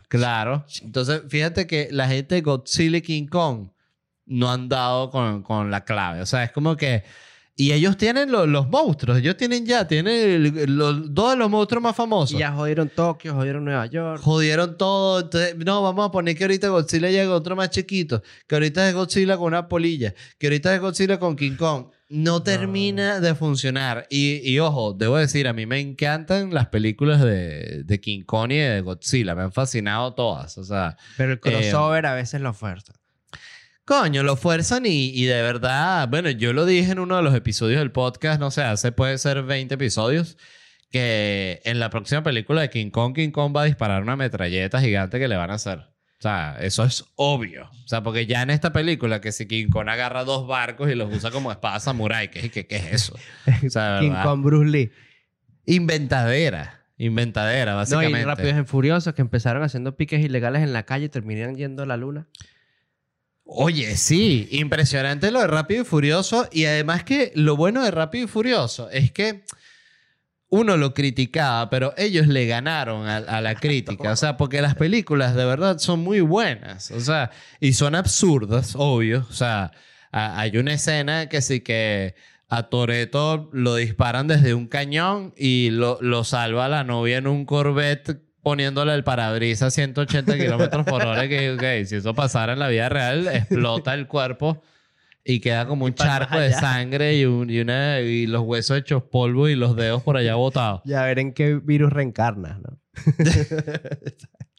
Claro. 0.08 0.66
Entonces, 0.82 1.22
fíjate 1.30 1.68
que 1.68 1.90
la 1.92 2.08
gente 2.08 2.36
de 2.36 2.42
Godzilla 2.42 2.98
y 2.98 3.02
King 3.02 3.28
Kong 3.28 3.70
no 4.26 4.52
han 4.52 4.70
dado 4.70 5.10
con, 5.10 5.44
con 5.44 5.72
la 5.72 5.84
clave. 5.84 6.22
O 6.22 6.26
sea, 6.26 6.44
es 6.44 6.52
como 6.52 6.76
que... 6.76 7.04
Y 7.62 7.74
ellos 7.74 7.98
tienen 7.98 8.32
lo- 8.32 8.48
los 8.48 8.70
monstruos. 8.70 9.18
Ellos 9.18 9.36
tienen 9.36 9.66
ya, 9.66 9.86
tienen 9.86 10.16
el- 10.56 10.78
los- 10.78 11.14
dos 11.14 11.32
de 11.32 11.36
los 11.36 11.50
monstruos 11.50 11.84
más 11.84 11.94
famosos. 11.94 12.32
Y 12.36 12.40
ya 12.40 12.54
jodieron 12.54 12.88
Tokio, 12.88 13.34
jodieron 13.34 13.66
Nueva 13.66 13.86
York. 13.88 14.22
Jodieron 14.22 14.78
todo. 14.78 15.20
Entonces, 15.20 15.58
no, 15.58 15.82
vamos 15.82 16.08
a 16.08 16.12
poner 16.12 16.38
que 16.38 16.46
ahorita 16.46 16.70
Godzilla 16.70 17.10
llega 17.10 17.34
otro 17.36 17.58
más 17.58 17.70
chiquito. 17.70 18.24
Que 18.48 18.56
ahorita 18.56 18.88
es 18.88 18.96
Godzilla 18.96 19.36
con 19.36 19.48
una 19.48 19.68
polilla. 19.68 20.14
Que 20.38 20.48
ahorita 20.48 20.74
es 20.74 20.80
Godzilla 20.80 21.20
con 21.20 21.36
King 21.36 21.58
Kong. 21.58 21.88
No 22.08 22.42
termina 22.42 23.20
de 23.20 23.36
funcionar. 23.36 24.08
Y, 24.10 24.38
y 24.50 24.58
ojo, 24.60 24.94
debo 24.94 25.18
decir, 25.18 25.46
a 25.48 25.52
mí 25.54 25.66
me 25.66 25.82
encantan 25.82 26.54
las 26.54 26.68
películas 26.70 27.22
de, 27.22 27.84
de 27.84 28.00
King 28.00 28.22
Kong 28.26 28.52
y 28.54 28.58
de 28.58 28.80
Godzilla. 28.80 29.36
Me 29.36 29.42
han 29.44 29.52
fascinado 29.52 30.14
todas. 30.14 30.58
O 30.58 30.64
sea, 30.64 30.96
Pero 31.18 31.34
el 31.34 31.38
Eh, 31.38 31.42
crossover 31.42 32.06
a 32.06 32.14
veces 32.16 32.40
lo 32.40 32.54
fuerza. 32.54 32.94
Coño, 33.90 34.22
lo 34.22 34.36
fuerzan 34.36 34.86
y, 34.86 35.10
y 35.10 35.26
de 35.26 35.42
verdad, 35.42 36.08
bueno, 36.10 36.30
yo 36.30 36.54
lo 36.54 36.68
dije 36.68 36.92
en 36.92 37.00
uno 37.00 37.18
de 37.18 37.24
los 37.24 37.34
episodios 37.34 37.80
del 37.80 37.92
podcast, 37.92 38.40
no 38.40 38.52
sé, 38.52 38.62
hace 38.62 38.92
puede 38.92 39.18
ser 39.18 39.42
20 39.42 39.74
episodios, 39.74 40.38
que 40.92 41.60
en 41.66 41.80
la 41.80 41.90
próxima 41.90 42.22
película 42.22 42.62
de 42.62 42.70
King 42.70 42.92
Kong, 42.92 43.16
King 43.16 43.32
Kong 43.32 43.52
va 43.56 43.64
a 43.64 43.66
disparar 43.66 44.04
una 44.04 44.16
metralleta 44.16 44.80
gigante 44.80 45.18
que 45.18 45.28
le 45.28 45.36
van 45.38 45.50
a 45.50 45.56
hacer. 45.56 45.80
O 45.80 46.22
sea, 46.22 46.58
eso 46.60 46.84
es 46.84 47.04
obvio. 47.16 47.68
O 47.84 47.88
sea, 47.88 48.04
porque 48.04 48.28
ya 48.28 48.44
en 48.44 48.52
esta 48.52 48.72
película 48.72 49.22
que 49.22 49.32
si 49.32 49.48
King 49.48 49.70
Kong 49.70 49.90
agarra 49.90 50.24
dos 50.24 50.48
barcos 50.48 50.92
y 50.92 50.94
los 50.94 51.12
usa 51.12 51.32
como 51.32 51.52
espada 51.52 51.80
samurai, 51.80 52.30
¿qué, 52.30 52.52
qué, 52.52 52.68
qué 52.68 52.76
es 52.76 52.94
eso? 52.94 53.16
O 53.66 53.70
sea, 53.72 53.96
de 53.96 54.02
King 54.02 54.16
Kong, 54.22 54.44
Bruce 54.44 54.70
Lee. 54.70 54.92
Inventadera. 55.66 56.84
Inventadera, 56.98 57.72
No, 57.72 57.78
básicamente. 57.78 58.22
y 58.22 58.24
Rápidos 58.24 58.60
y 58.60 58.64
Furiosos 58.66 59.16
que 59.16 59.22
empezaron 59.24 59.64
haciendo 59.64 59.98
piques 59.98 60.24
ilegales 60.24 60.62
en 60.62 60.74
la 60.74 60.84
calle 60.84 61.06
y 61.06 61.10
terminaron 61.10 61.56
yendo 61.56 61.82
a 61.82 61.86
la 61.88 61.98
luna. 61.98 62.28
Oye, 63.52 63.98
sí, 63.98 64.48
impresionante 64.52 65.32
lo 65.32 65.42
de 65.42 65.48
Rápido 65.48 65.82
y 65.82 65.86
Furioso. 65.86 66.48
Y 66.52 66.66
además 66.66 67.04
que 67.04 67.32
lo 67.36 67.56
bueno 67.56 67.84
de 67.84 67.92
Rápido 67.92 68.26
y 68.26 68.28
Furioso 68.28 68.90
es 68.92 69.12
que 69.12 69.44
uno 70.52 70.78
lo 70.78 70.94
criticaba, 70.94 71.70
pero 71.70 71.94
ellos 71.98 72.28
le 72.28 72.48
ganaron 72.48 73.08
a, 73.08 73.18
a 73.18 73.42
la 73.42 73.56
crítica. 73.60 74.12
O 74.12 74.16
sea, 74.16 74.38
porque 74.38 74.62
las 74.62 74.76
películas 74.76 75.36
de 75.36 75.46
verdad 75.46 75.78
son 75.80 76.00
muy 76.02 76.22
buenas. 76.22 76.92
O 76.92 77.00
sea, 77.00 77.32
y 77.60 77.74
son 77.74 77.96
absurdas, 77.96 78.74
obvio. 78.76 79.26
O 79.30 79.34
sea, 79.34 79.72
a- 80.12 80.40
hay 80.40 80.58
una 80.58 80.74
escena 80.74 81.28
que 81.30 81.42
sí 81.42 81.62
que 81.62 82.16
a 82.50 82.64
Toreto 82.70 83.50
lo 83.54 83.76
disparan 83.76 84.28
desde 84.28 84.56
un 84.56 84.68
cañón 84.68 85.34
y 85.38 85.70
lo, 85.70 86.00
lo 86.02 86.24
salva 86.24 86.68
la 86.68 86.84
novia 86.84 87.18
en 87.18 87.28
un 87.28 87.46
Corvette 87.46 88.22
poniéndole 88.44 88.94
el 88.94 89.04
parabrisas 89.04 89.68
a 89.68 89.72
180 89.72 90.38
kilómetros 90.38 90.86
por 90.86 91.06
hora. 91.06 91.28
Que, 91.28 91.52
ok, 91.52 91.86
si 91.88 91.96
eso 91.98 92.14
pasara 92.14 92.54
en 92.54 92.60
la 92.60 92.68
vida 92.68 92.90
real, 92.90 93.28
explota 93.28 93.94
el 93.94 94.08
cuerpo 94.08 94.62
y 95.24 95.40
queda 95.42 95.68
como 95.68 95.86
un 95.86 95.94
charco 95.94 96.40
de 96.40 96.54
sangre 96.54 97.16
y, 97.18 97.26
un- 97.26 97.50
y 97.50 97.60
una, 97.60 98.00
y 98.02 98.26
los 98.26 98.42
huesos 98.42 98.78
hechos 98.78 99.04
polvo 99.04 99.48
y 99.50 99.56
los 99.56 99.76
dedos 99.76 100.02
por 100.02 100.18
allá 100.18 100.36
botados. 100.36 100.82
Y 100.86 100.94
a 100.94 101.04
ver 101.04 101.20
en 101.20 101.34
qué 101.34 101.56
virus 101.62 101.92
reencarnas, 101.94 102.60
¿no? 102.62 102.80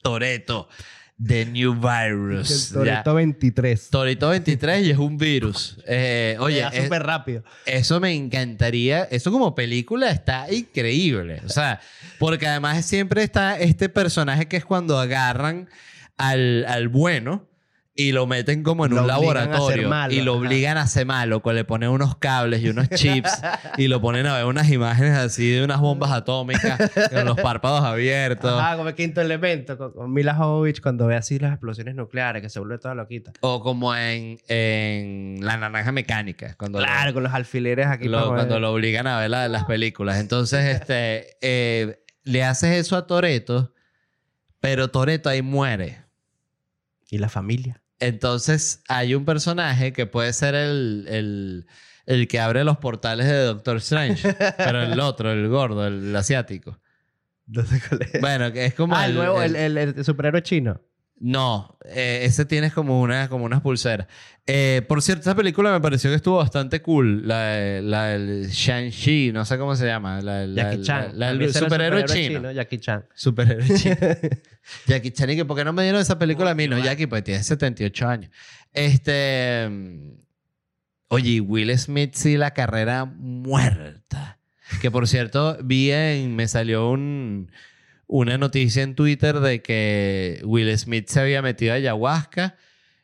Toreto. 0.03 0.69
The 1.23 1.45
New 1.47 1.75
Virus. 1.75 2.71
El 2.71 2.75
Toreto 2.79 3.15
23. 3.15 3.91
Torito 3.91 4.29
23 4.31 4.87
y 4.87 4.91
es 4.91 4.99
un 4.99 5.19
virus. 5.19 5.79
Eh, 5.87 6.37
oye, 6.41 6.65
Oye, 6.65 6.79
es- 6.79 6.85
súper 6.85 7.03
rápido. 7.03 7.45
eso 7.67 8.01
me 8.01 8.15
encantaría. 8.15 9.05
Eso 9.05 9.31
como 9.31 9.55
película 9.55 10.11
está 10.11 10.51
increíble. 10.53 11.43
O 11.45 11.49
sea, 11.51 11.81
porque 12.19 12.47
además 12.47 12.85
siempre 12.87 13.23
está 13.23 13.59
este 13.59 13.89
personaje 13.91 14.49
que 14.49 14.57
es 14.57 14.65
cuando 14.65 14.99
agarran 14.99 15.69
al, 16.17 16.65
al 16.67 16.89
bueno 16.89 17.47
y 18.09 18.13
lo 18.13 18.27
meten 18.27 18.63
como 18.63 18.87
en 18.87 18.95
Lo 18.95 19.03
un 19.03 19.07
laboratorio 19.09 19.89
malo, 19.89 20.13
y 20.15 20.21
lo 20.23 20.33
ajá. 20.33 20.41
obligan 20.41 20.79
a 20.79 20.87
ser 20.87 21.07
malo, 21.07 21.43
le 21.45 21.65
ponen 21.65 21.91
unos 21.91 22.17
cables 22.17 22.63
y 22.63 22.69
unos 22.69 22.89
chips 22.95 23.41
y 23.77 23.89
lo 23.89 24.01
ponen 24.01 24.27
a 24.27 24.37
ver 24.37 24.45
unas 24.47 24.71
imágenes 24.71 25.15
así 25.17 25.51
de 25.51 25.65
unas 25.65 25.81
bombas 25.81 26.11
atómicas 26.13 26.79
con 27.13 27.25
los 27.25 27.37
párpados 27.41 27.83
abiertos. 27.85 28.53
Ajá, 28.61 28.77
como 28.77 28.89
el 28.89 28.95
quinto 28.95 29.21
elemento 29.21 29.77
con, 29.77 29.93
con 29.93 30.13
Mila 30.13 30.35
Jovovich 30.35 30.81
cuando 30.81 31.07
ve 31.07 31.17
así 31.17 31.39
las 31.39 31.53
explosiones 31.53 31.95
nucleares 31.95 32.43
que 32.43 32.49
se 32.49 32.59
vuelve 32.61 32.79
toda 32.79 32.95
loquita. 32.95 33.33
O 33.41 33.63
como 33.63 33.95
en, 33.95 34.39
en 34.49 35.39
La 35.45 35.57
Naranja 35.57 35.93
Mecánica. 35.93 36.55
Cuando 36.57 36.79
lo- 36.81 36.85
Claro, 36.87 37.15
con 37.15 37.23
los 37.23 37.33
alfileres 37.35 37.87
aquí. 37.87 38.09
lo- 38.09 38.29
cuando 38.29 38.61
lo 38.61 38.73
obligan 38.73 39.07
a 39.07 39.19
ver 39.19 39.31
la- 39.31 39.49
las 39.49 39.65
películas. 39.65 40.19
Entonces, 40.19 40.65
este, 40.77 41.37
eh, 41.41 42.03
le 42.25 42.45
haces 42.45 42.77
eso 42.79 42.97
a 42.97 43.07
Toreto, 43.07 43.73
pero 44.61 44.89
Toreto 44.89 45.29
ahí 45.29 45.43
muere. 45.43 45.99
Y 47.11 47.19
la 47.19 47.29
familia. 47.29 47.80
Entonces, 48.01 48.83
hay 48.89 49.15
un 49.15 49.25
personaje 49.25 49.93
que 49.93 50.07
puede 50.07 50.33
ser 50.33 50.55
el, 50.55 51.07
el, 51.09 51.67
el 52.07 52.29
que 52.29 52.41
abre 52.41 52.65
los 52.65 52.79
portales 52.79 53.27
de 53.27 53.39
Doctor 53.45 53.77
Strange, 53.77 54.35
pero 54.57 54.83
el 54.83 54.99
otro, 55.01 55.31
el 55.31 55.49
gordo, 55.49 55.87
el 55.87 56.15
asiático. 56.17 56.79
No 57.47 57.65
sé 57.65 57.81
cuál 57.89 58.03
es. 58.03 58.21
Bueno, 58.21 58.53
que 58.53 58.65
es 58.67 58.75
como 58.75 58.97
ah, 58.97 59.07
el, 59.07 59.15
nuevo, 59.15 59.43
el- 59.43 59.57
el, 59.57 59.77
el- 59.79 59.95
el 59.99 60.05
superhéroe 60.05 60.43
chino. 60.43 60.81
No, 61.23 61.77
eh, 61.85 62.21
ese 62.23 62.47
tienes 62.47 62.73
como, 62.73 63.03
una, 63.03 63.29
como 63.29 63.45
unas 63.45 63.61
pulseras. 63.61 64.07
Eh, 64.47 64.81
por 64.89 65.03
cierto, 65.03 65.21
esa 65.21 65.35
película 65.37 65.71
me 65.71 65.79
pareció 65.81 66.09
que 66.09 66.17
estuvo 66.17 66.39
bastante 66.39 66.81
cool. 66.81 67.29
La, 67.29 67.41
de- 67.45 67.83
la 67.83 68.05
del 68.07 68.49
Shang-Chi, 68.49 69.31
no 69.31 69.45
sé 69.45 69.59
cómo 69.59 69.77
se 69.77 69.85
llama. 69.87 70.23
La, 70.23 70.47
la- 70.47 70.63
Jackie 70.63 70.77
la- 70.79 70.83
Chan. 70.85 71.13
La, 71.19 71.35
del 71.35 71.53
superhéroe 71.53 72.05
chino. 72.07 72.51
Jackie 72.53 72.79
Chan. 72.79 73.05
Superhéroe 73.15 73.69
chino. 73.77 73.97
Jackie 74.87 75.11
Chan, 75.11 75.29
y 75.31 75.37
que 75.37 75.45
¿por 75.45 75.59
qué 75.59 75.65
no 75.65 75.75
me 75.75 75.83
dieron 75.83 76.01
esa 76.01 76.19
película 76.19 76.53
a 76.53 76.55
mí? 76.55 76.67
No, 76.69 76.79
Jackie, 76.79 77.07
pues 77.07 77.23
tiene 77.23 77.43
78 77.43 78.09
años. 78.09 78.31
Este. 78.73 79.69
mm, 79.71 80.13
Oye, 81.09 81.31
y 81.33 81.41
Will 81.41 81.77
Smith 81.79 82.15
sí, 82.15 82.37
la 82.39 82.53
carrera 82.55 83.05
muerta. 83.05 84.39
Que 84.81 84.91
por 84.91 85.07
cierto, 85.07 85.59
vi 85.63 85.91
en. 85.91 86.35
Me 86.35 86.49
salió 86.49 86.89
un, 86.89 87.51
una 88.11 88.39
noticia 88.39 88.83
en 88.83 88.97
Twitter 88.97 89.39
de 89.39 89.63
que 89.63 90.41
Will 90.45 90.77
Smith 90.77 91.09
se 91.09 91.21
había 91.21 91.43
metido 91.43 91.73
a 91.73 91.77
ayahuasca 91.77 92.57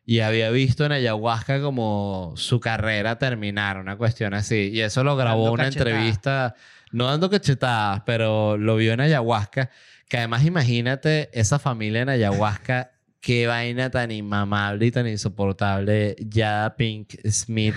y 0.05 0.19
había 0.19 0.51
visto 0.51 0.85
en 0.85 0.91
ayahuasca 0.91 1.61
como 1.63 2.35
su 2.37 2.59
carrera 2.59 3.17
terminar, 3.17 3.79
una 3.79 3.97
cuestión 3.97 4.35
así. 4.35 4.71
Y 4.73 4.81
eso 4.81 5.05
lo 5.05 5.17
grabó 5.17 5.45
Dando 5.45 5.53
una 5.55 5.69
entrevista, 5.69 6.57
no 6.91 7.07
dando 7.07 7.31
cachetadas, 7.31 8.03
pero 8.05 8.57
lo 8.57 8.75
vio 8.75 8.93
en 8.95 9.01
ayahuasca. 9.01 9.71
Que 10.09 10.19
además, 10.19 10.45
imagínate 10.45 11.31
esa 11.33 11.61
familia 11.61 12.03
en 12.03 12.09
ayahuasca, 12.09 12.91
qué 13.21 13.47
vaina 13.47 13.91
tan 13.91 14.11
inmamable 14.11 14.87
y 14.87 14.91
tan 14.91 15.07
insoportable. 15.07 16.17
Yada 16.19 16.75
Pink 16.75 17.15
Smith 17.31 17.77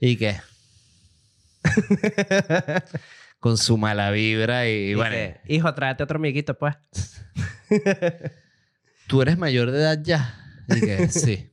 y 0.00 0.16
qué. 0.16 0.40
Con 3.40 3.56
su 3.56 3.78
mala 3.78 4.10
vibra 4.10 4.68
y, 4.68 4.90
Y 4.90 4.94
bueno. 4.94 5.16
Hijo, 5.46 5.72
tráete 5.74 6.02
otro 6.02 6.16
amiguito, 6.16 6.58
pues. 6.58 6.74
¿Tú 9.06 9.22
eres 9.22 9.38
mayor 9.38 9.70
de 9.70 9.78
edad 9.78 9.98
ya? 10.02 10.34
Que 10.68 11.08
sí. 11.08 11.50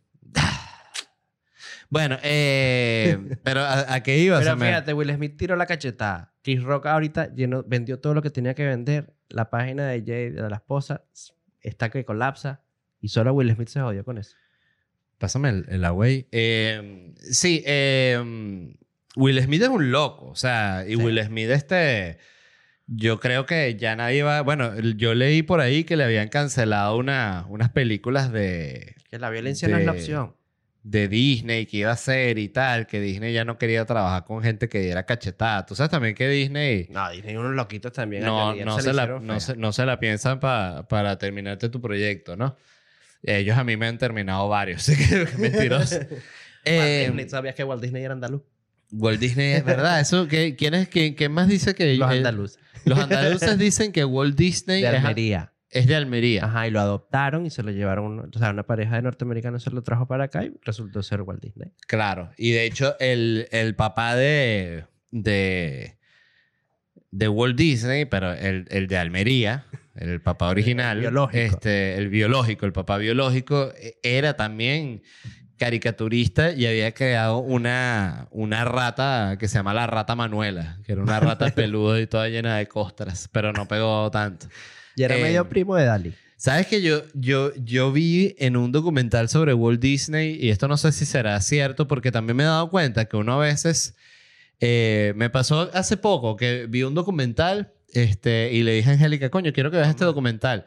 bueno, 1.89 2.17
eh, 2.23 3.37
pero 3.43 3.61
¿a, 3.61 3.93
a 3.93 4.03
qué 4.03 4.17
iba? 4.17 4.39
Pero 4.39 4.57
fíjate, 4.57 4.93
Will 4.93 5.13
Smith 5.13 5.37
tiró 5.37 5.55
la 5.55 5.65
cachetada. 5.65 6.33
Chris 6.43 6.63
Rock 6.63 6.87
ahorita 6.87 7.33
llenó, 7.33 7.63
vendió 7.63 7.99
todo 7.99 8.13
lo 8.13 8.21
que 8.21 8.29
tenía 8.29 8.53
que 8.55 8.65
vender. 8.65 9.13
La 9.29 9.49
página 9.49 9.87
de 9.87 10.03
Jay, 10.05 10.29
de 10.31 10.49
la 10.49 10.55
esposa, 10.57 11.05
está 11.61 11.89
que 11.89 12.03
colapsa. 12.03 12.61
Y 12.99 13.09
solo 13.09 13.33
Will 13.33 13.53
Smith 13.53 13.69
se 13.69 13.81
jodió 13.81 14.03
con 14.03 14.17
eso. 14.17 14.35
Pásame 15.17 15.49
el, 15.49 15.65
el 15.69 15.85
away. 15.85 16.27
Eh, 16.31 17.13
sí, 17.31 17.63
eh, 17.65 18.75
Will 19.15 19.41
Smith 19.41 19.61
es 19.61 19.69
un 19.69 19.91
loco. 19.91 20.27
O 20.27 20.35
sea, 20.35 20.83
y 20.87 20.91
Sí. 20.91 20.95
Will 20.97 21.21
Smith, 21.23 21.49
este. 21.49 22.17
Yo 22.87 23.19
creo 23.19 23.45
que 23.47 23.75
ya 23.77 23.95
nadie 23.95 24.21
va. 24.23 24.41
Bueno, 24.41 24.79
yo 24.79 25.15
leí 25.15 25.41
por 25.41 25.59
ahí 25.59 25.83
que 25.85 25.95
le 25.97 26.03
habían 26.03 26.27
cancelado 26.27 26.97
una, 26.97 27.45
unas 27.49 27.69
películas 27.71 28.31
de, 28.31 28.95
Que 29.09 29.17
la 29.17 29.29
violencia 29.31 29.67
no 29.67 29.77
es 29.77 29.85
la 29.85 29.93
De- 29.93 29.97
opción. 29.99 30.35
de 30.83 31.07
Disney 31.07 31.65
que 31.65 31.77
iba 31.77 31.89
a 31.89 31.93
hacer 31.93 32.37
y 32.37 32.47
tal. 32.49 32.85
Que 32.85 32.99
Disney 33.01 33.33
ya 33.33 33.43
no 33.43 33.57
quería 33.57 33.85
trabajar 33.85 34.23
con 34.25 34.43
gente 34.43 34.69
que 34.69 34.81
diera 34.81 35.03
cachetada. 35.03 35.65
Tú 35.65 35.73
sabes 35.75 35.89
también 35.89 36.13
que 36.13 36.29
Disney. 36.29 36.85
No, 36.91 37.09
Disney 37.09 37.35
unos 37.37 37.55
loquitos 37.55 37.91
también. 37.91 38.23
no, 38.23 38.53
no, 38.53 38.75
le 38.77 38.81
se 38.83 38.93
la, 38.93 39.07
no, 39.19 39.39
se, 39.39 39.57
no 39.57 39.73
se 39.73 39.83
la 39.87 39.99
piensan 39.99 40.39
pa- 40.39 40.87
para 40.87 41.17
terminarte 41.17 41.69
tu 41.69 41.81
proyecto, 41.81 42.35
¿no? 42.35 42.55
Ellos 43.23 43.57
a 43.57 43.63
mí 43.63 43.75
me 43.77 43.87
han 43.87 43.97
terminado 43.97 44.47
varios, 44.47 44.87
así 44.87 44.95
que 45.09 45.25
mentiroso. 45.39 45.99
Eh, 46.67 47.05
Disney, 47.07 47.29
¿Sabías 47.29 47.53
que 47.55 47.63
Walt 47.63 47.79
Disney 47.81 48.03
era 48.03 48.13
andaluz? 48.13 48.41
Walt 48.91 49.19
Disney 49.19 49.53
es 49.53 49.65
verdad. 49.65 49.99
Eso, 50.01 50.27
¿qué, 50.27 50.55
¿Quién 50.55 50.73
es? 50.73 50.87
¿Quién, 50.87 51.13
quién 51.15 51.31
más 51.31 51.47
dice 51.47 51.75
que 51.75 51.95
Los 51.95 52.09
andaluces. 52.09 52.59
Los 52.85 52.99
andaluces 52.99 53.57
dicen 53.57 53.91
que 53.91 54.05
Walt 54.05 54.35
Disney 54.37 54.81
De 54.83 54.87
Almería. 54.89 55.51
es 55.71 55.87
de 55.87 55.95
Almería. 55.95 56.45
Ajá, 56.45 56.67
y 56.67 56.71
lo 56.71 56.79
adoptaron 56.79 57.45
y 57.45 57.49
se 57.49 57.63
lo 57.63 57.71
llevaron. 57.71 58.31
O 58.33 58.39
sea, 58.39 58.51
una 58.51 58.63
pareja 58.63 58.95
de 58.95 59.01
norteamericanos 59.01 59.63
se 59.63 59.71
lo 59.71 59.81
trajo 59.83 60.07
para 60.07 60.25
acá 60.25 60.43
y 60.45 60.53
resultó 60.63 61.01
ser 61.03 61.21
Walt 61.21 61.41
Disney. 61.41 61.71
Claro. 61.87 62.31
Y 62.37 62.51
de 62.51 62.65
hecho, 62.65 62.95
el, 62.99 63.47
el 63.51 63.75
papá 63.75 64.15
de, 64.15 64.85
de, 65.11 65.97
de 67.11 67.27
Walt 67.27 67.57
Disney, 67.57 68.05
pero 68.05 68.31
el, 68.33 68.65
el 68.69 68.87
de 68.87 68.97
Almería, 68.97 69.65
el 69.95 70.21
papá 70.21 70.49
original, 70.49 70.99
biológico. 70.99 71.37
Este, 71.37 71.97
el 71.97 72.09
biológico, 72.09 72.65
el 72.65 72.73
papá 72.73 72.97
biológico, 72.97 73.71
eh, 73.79 73.97
era 74.03 74.35
también 74.35 75.01
caricaturista 75.57 76.51
y 76.51 76.65
había 76.65 76.93
creado 76.93 77.39
una, 77.39 78.27
una 78.31 78.65
rata 78.65 79.37
que 79.39 79.47
se 79.47 79.55
llama 79.55 79.73
la 79.73 79.87
rata 79.87 80.15
Manuela, 80.15 80.77
que 80.85 80.93
era 80.93 81.01
una 81.01 81.19
rata 81.19 81.49
peluda 81.55 81.99
y 81.99 82.07
toda 82.07 82.27
llena 82.27 82.57
de 82.57 82.67
costras, 82.67 83.29
pero 83.31 83.53
no 83.53 83.67
pegó 83.67 84.09
tanto. 84.11 84.47
Y 84.95 85.03
era 85.03 85.17
Eh, 85.17 85.21
medio 85.21 85.47
primo 85.47 85.75
de 85.75 85.85
Dali. 85.85 86.13
¿Sabes 86.37 86.67
que 86.67 86.81
yo, 86.81 87.03
yo, 87.13 87.53
yo 87.55 87.91
vi 87.91 88.35
en 88.39 88.57
un 88.57 88.71
documental 88.71 89.29
sobre 89.29 89.53
Walt 89.53 89.79
Disney, 89.79 90.37
y 90.39 90.49
esto 90.49 90.67
no 90.67 90.75
sé 90.77 90.91
si 90.91 91.05
será 91.05 91.39
cierto, 91.41 91.87
porque 91.87 92.11
también 92.11 92.37
me 92.37 92.43
he 92.43 92.47
dado 92.47 92.69
cuenta 92.69 93.05
que 93.05 93.15
uno 93.15 93.33
a 93.41 93.45
veces, 93.45 93.95
eh, 94.59 95.13
me 95.15 95.29
pasó 95.29 95.69
hace 95.73 95.95
poco 95.97 96.35
que 96.35 96.65
vi 96.67 96.83
un 96.83 96.93
documental 96.93 97.73
este, 97.93 98.51
y 98.51 98.63
le 98.63 98.73
dije 98.73 98.89
a 98.89 98.93
Angélica, 98.93 99.29
coño, 99.29 99.53
quiero 99.53 99.71
que 99.71 99.77
veas 99.77 99.89
este 99.89 100.03
documental. 100.03 100.65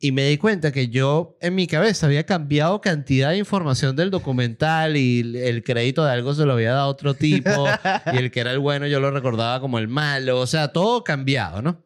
Y 0.00 0.12
me 0.12 0.28
di 0.28 0.36
cuenta 0.38 0.70
que 0.70 0.88
yo 0.88 1.36
en 1.40 1.56
mi 1.56 1.66
cabeza 1.66 2.06
había 2.06 2.24
cambiado 2.24 2.80
cantidad 2.80 3.30
de 3.30 3.38
información 3.38 3.96
del 3.96 4.10
documental 4.10 4.96
y 4.96 5.36
el 5.38 5.64
crédito 5.64 6.04
de 6.04 6.12
algo 6.12 6.34
se 6.34 6.44
lo 6.46 6.52
había 6.52 6.72
dado 6.72 6.88
otro 6.88 7.14
tipo 7.14 7.50
y 8.12 8.16
el 8.16 8.30
que 8.30 8.38
era 8.40 8.52
el 8.52 8.60
bueno 8.60 8.86
yo 8.86 9.00
lo 9.00 9.10
recordaba 9.10 9.60
como 9.60 9.78
el 9.80 9.88
malo. 9.88 10.38
O 10.38 10.46
sea, 10.46 10.68
todo 10.68 11.02
cambiado, 11.02 11.62
¿no? 11.62 11.82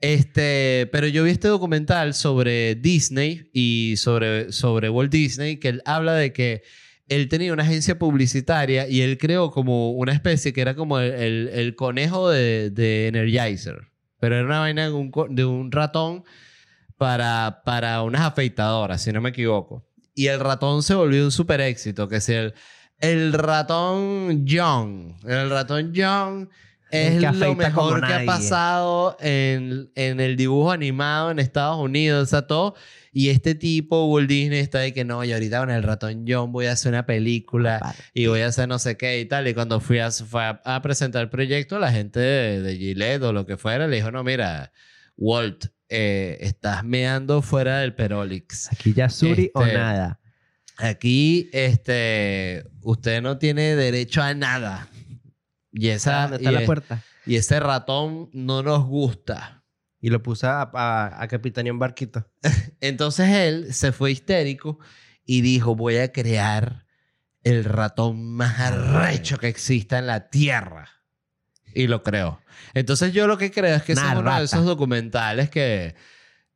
Este, 0.00 0.86
pero 0.92 1.06
yo 1.06 1.24
vi 1.24 1.30
este 1.30 1.48
documental 1.48 2.12
sobre 2.12 2.74
Disney 2.74 3.48
y 3.54 3.94
sobre, 3.96 4.52
sobre 4.52 4.90
Walt 4.90 5.10
Disney 5.10 5.56
que 5.56 5.68
él 5.70 5.82
habla 5.86 6.12
de 6.14 6.34
que 6.34 6.62
él 7.08 7.28
tenía 7.30 7.54
una 7.54 7.62
agencia 7.62 7.98
publicitaria 7.98 8.86
y 8.88 9.00
él 9.00 9.16
creó 9.16 9.50
como 9.50 9.92
una 9.92 10.12
especie 10.12 10.52
que 10.52 10.60
era 10.60 10.74
como 10.74 10.98
el, 10.98 11.12
el- 11.12 11.48
el 11.48 11.74
conejo 11.76 12.28
de, 12.28 12.68
de 12.68 13.08
Energizer. 13.08 13.88
Pero 14.20 14.36
era 14.36 14.44
una 14.44 14.58
vaina 14.60 14.84
de 14.84 14.92
un, 14.92 15.10
de 15.30 15.44
un 15.46 15.72
ratón 15.72 16.24
para, 16.96 17.62
para 17.64 18.02
unas 18.02 18.22
afeitadoras, 18.22 19.02
si 19.02 19.12
no 19.12 19.20
me 19.20 19.30
equivoco. 19.30 19.86
Y 20.14 20.28
el 20.28 20.40
ratón 20.40 20.82
se 20.82 20.94
volvió 20.94 21.24
un 21.24 21.32
super 21.32 21.60
éxito, 21.60 22.08
que 22.08 22.16
es 22.16 22.28
el, 22.28 22.54
el 22.98 23.32
ratón 23.32 24.46
John. 24.48 25.16
El 25.26 25.50
ratón 25.50 25.92
John 25.94 26.48
es 26.90 27.20
lo 27.20 27.54
mejor 27.56 28.06
que 28.06 28.12
ha 28.12 28.24
pasado 28.24 29.16
en, 29.20 29.90
en 29.96 30.20
el 30.20 30.36
dibujo 30.36 30.70
animado 30.70 31.32
en 31.32 31.40
Estados 31.40 31.78
Unidos, 31.78 32.22
o 32.22 32.26
sea, 32.26 32.46
todo. 32.46 32.74
Y 33.12 33.30
este 33.30 33.54
tipo, 33.54 34.06
Walt 34.06 34.28
Disney, 34.28 34.60
está 34.60 34.80
de 34.80 34.92
que 34.92 35.04
no, 35.04 35.24
y 35.24 35.32
ahorita 35.32 35.60
con 35.60 35.70
el 35.70 35.82
ratón 35.82 36.24
John 36.26 36.52
voy 36.52 36.66
a 36.66 36.72
hacer 36.72 36.92
una 36.92 37.06
película 37.06 37.94
y 38.12 38.26
voy 38.26 38.40
a 38.40 38.46
hacer 38.46 38.68
no 38.68 38.78
sé 38.78 38.96
qué 38.96 39.20
y 39.20 39.24
tal. 39.26 39.46
Y 39.48 39.54
cuando 39.54 39.80
fui 39.80 39.98
a, 39.98 40.10
fue 40.10 40.42
a, 40.42 40.60
a 40.64 40.82
presentar 40.82 41.22
el 41.22 41.30
proyecto, 41.30 41.78
la 41.78 41.92
gente 41.92 42.20
de, 42.20 42.62
de 42.62 42.76
Gillette 42.76 43.22
o 43.22 43.32
lo 43.32 43.46
que 43.46 43.56
fuera 43.56 43.86
le 43.86 43.96
dijo, 43.96 44.10
no, 44.10 44.22
mira, 44.24 44.72
Walt, 45.16 45.66
eh, 45.88 46.38
estás 46.40 46.84
meando 46.84 47.42
fuera 47.42 47.78
del 47.80 47.94
Perolix. 47.94 48.70
Aquí 48.72 48.92
ya 48.92 49.08
Suri 49.08 49.50
o 49.54 49.62
Este, 49.62 49.76
nada. 49.78 50.20
Aquí, 50.78 51.50
este, 51.52 52.64
usted 52.82 53.22
no 53.22 53.38
tiene 53.38 53.76
derecho 53.76 54.22
a 54.22 54.34
nada. 54.34 54.88
Y 55.72 55.88
esa, 55.88 56.22
¿Dónde 56.22 56.36
está 56.38 56.50
y, 56.50 56.54
la 56.54 56.60
es- 56.60 56.66
puerta? 56.66 57.02
y 57.26 57.36
ese 57.36 57.60
ratón 57.60 58.30
no 58.32 58.62
nos 58.62 58.84
gusta. 58.84 59.62
Y 60.00 60.10
lo 60.10 60.22
puse 60.22 60.46
a, 60.46 60.68
a, 60.74 61.22
a 61.22 61.28
capitanear 61.28 61.72
un 61.72 61.78
barquito. 61.78 62.28
Entonces 62.80 63.28
él 63.30 63.72
se 63.72 63.92
fue 63.92 64.10
histérico 64.12 64.78
y 65.24 65.40
dijo, 65.40 65.74
voy 65.76 65.96
a 65.96 66.12
crear 66.12 66.84
el 67.42 67.64
ratón 67.64 68.32
más 68.32 68.58
arrecho 68.60 69.38
que 69.38 69.48
exista 69.48 69.98
en 69.98 70.06
la 70.06 70.28
Tierra. 70.28 70.88
Y 71.74 71.86
lo 71.86 72.02
creó. 72.02 72.40
Entonces 72.72 73.12
yo 73.12 73.26
lo 73.26 73.36
que 73.36 73.50
creo 73.50 73.76
es 73.76 73.82
que 73.82 73.92
Una 73.92 74.10
son 74.14 74.18
uno 74.18 74.38
de 74.38 74.44
esos 74.44 74.64
documentales 74.64 75.50
que, 75.50 75.94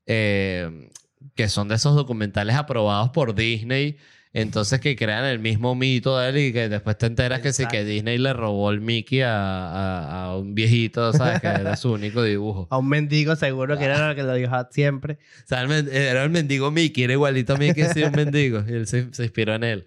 eh, 0.06 0.90
que 1.34 1.48
son 1.48 1.68
de 1.68 1.74
esos 1.74 1.94
documentales 1.94 2.56
aprobados 2.56 3.10
por 3.10 3.34
Disney. 3.34 3.96
Entonces 4.34 4.78
que 4.80 4.94
crean 4.94 5.24
el 5.24 5.38
mismo 5.38 5.74
mito 5.74 6.16
de 6.18 6.28
él 6.28 6.36
y 6.38 6.52
que 6.52 6.68
después 6.68 6.98
te 6.98 7.06
enteras 7.06 7.40
que 7.40 7.50
sí, 7.52 7.62
que 7.66 7.78
Exacto. 7.78 7.86
Disney 7.88 8.18
le 8.18 8.32
robó 8.34 8.70
el 8.70 8.80
Mickey 8.82 9.22
a, 9.22 9.30
a- 9.32 10.24
a 10.24 10.36
un 10.36 10.54
viejito, 10.54 11.12
¿sabes? 11.14 11.40
Que 11.40 11.46
era 11.48 11.74
su 11.76 11.92
único 11.92 12.22
dibujo. 12.22 12.68
A 12.70 12.76
un 12.78 12.88
mendigo 12.88 13.34
seguro 13.36 13.78
que 13.78 13.84
era 13.86 14.08
lo 14.10 14.14
que 14.14 14.22
lo 14.22 14.34
dibujaba 14.34 14.68
siempre. 14.70 15.14
O 15.44 15.48
sea, 15.48 15.62
el 15.62 15.88
era 15.88 16.22
el 16.24 16.30
mendigo 16.30 16.70
Mickey, 16.70 17.04
era 17.04 17.14
igualito 17.14 17.54
a 17.54 17.56
Mickey, 17.56 17.84
sí, 17.92 18.02
un 18.02 18.12
mendigo. 18.12 18.62
Y 18.68 18.72
él 18.74 18.86
se, 18.86 19.12
se 19.12 19.24
inspiró 19.24 19.54
en 19.54 19.64
él. 19.64 19.86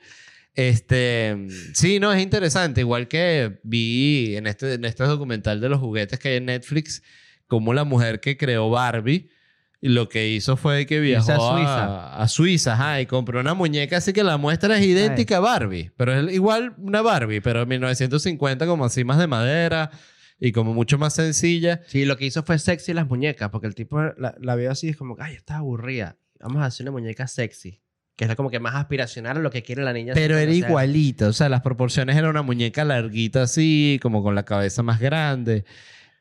Este, 0.53 1.47
sí, 1.73 1.99
no, 1.99 2.11
es 2.11 2.21
interesante. 2.21 2.81
Igual 2.81 3.07
que 3.07 3.59
vi 3.63 4.35
en 4.35 4.47
este, 4.47 4.73
en 4.73 4.85
este 4.85 5.03
documental 5.03 5.61
de 5.61 5.69
los 5.69 5.79
juguetes 5.79 6.19
que 6.19 6.29
hay 6.29 6.35
en 6.37 6.45
Netflix, 6.45 7.01
como 7.47 7.73
la 7.73 7.83
mujer 7.83 8.19
que 8.19 8.37
creó 8.37 8.69
Barbie, 8.69 9.29
y 9.83 9.89
lo 9.89 10.09
que 10.09 10.29
hizo 10.29 10.57
fue 10.57 10.85
que 10.85 10.99
viajó 10.99 11.31
a 11.31 11.57
Suiza. 11.57 12.15
a 12.17 12.27
Suiza, 12.27 12.73
ajá, 12.73 13.01
y 13.01 13.07
compró 13.07 13.39
una 13.39 13.55
muñeca, 13.55 13.97
así 13.97 14.13
que 14.13 14.23
la 14.23 14.37
muestra 14.37 14.77
es 14.77 14.85
idéntica 14.85 15.37
a 15.37 15.39
Barbie, 15.39 15.91
pero 15.97 16.13
es 16.13 16.33
igual 16.33 16.75
una 16.77 17.01
Barbie, 17.01 17.41
pero 17.41 17.63
en 17.63 17.69
1950 17.69 18.67
como 18.67 18.85
así 18.85 19.03
más 19.03 19.17
de 19.17 19.25
madera 19.25 19.89
y 20.39 20.51
como 20.51 20.75
mucho 20.75 20.99
más 20.99 21.15
sencilla. 21.15 21.81
Sí, 21.87 22.05
lo 22.05 22.15
que 22.15 22.25
hizo 22.25 22.43
fue 22.43 22.59
sexy 22.59 22.93
las 22.93 23.07
muñecas, 23.07 23.49
porque 23.49 23.65
el 23.65 23.73
tipo 23.73 23.99
la, 24.17 24.35
la 24.39 24.55
vio 24.55 24.69
así 24.69 24.87
y 24.87 24.89
es 24.91 24.97
como, 24.97 25.15
ay, 25.19 25.33
está 25.33 25.57
aburrida. 25.57 26.17
Vamos 26.39 26.61
a 26.61 26.65
hacer 26.65 26.83
una 26.83 26.91
muñeca 26.91 27.27
sexy. 27.27 27.81
Que 28.21 28.25
es 28.31 28.35
como 28.35 28.51
que 28.51 28.59
más 28.59 28.75
aspiracional 28.75 29.37
a 29.37 29.39
lo 29.39 29.49
que 29.49 29.63
quiere 29.63 29.81
la 29.83 29.93
niña. 29.93 30.13
Pero 30.13 30.37
era 30.37 30.51
igualita, 30.53 31.27
o 31.27 31.33
sea, 31.33 31.49
las 31.49 31.61
proporciones 31.61 32.15
era 32.15 32.29
una 32.29 32.43
muñeca 32.43 32.85
larguita 32.85 33.41
así, 33.41 33.99
como 34.01 34.21
con 34.21 34.35
la 34.35 34.43
cabeza 34.43 34.83
más 34.83 34.99
grande. 34.99 35.65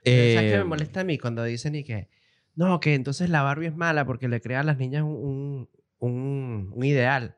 Pero 0.03 0.33
¿Sabes 0.35 0.51
qué 0.51 0.55
Eh, 0.55 0.59
me 0.59 0.65
molesta 0.65 1.01
a 1.01 1.05
mí 1.05 1.19
cuando 1.19 1.45
dicen 1.45 1.75
y 1.75 1.85
que, 1.85 2.09
no, 2.55 2.81
que 2.81 2.95
entonces 2.95 3.29
la 3.29 3.43
Barbie 3.43 3.67
es 3.67 3.77
mala 3.77 4.07
porque 4.07 4.29
le 4.29 4.41
crea 4.41 4.61
a 4.61 4.63
las 4.63 4.79
niñas 4.79 5.03
un, 5.03 5.69
un, 5.99 6.09
un- 6.11 6.73
un 6.75 6.85
ideal. 6.85 7.37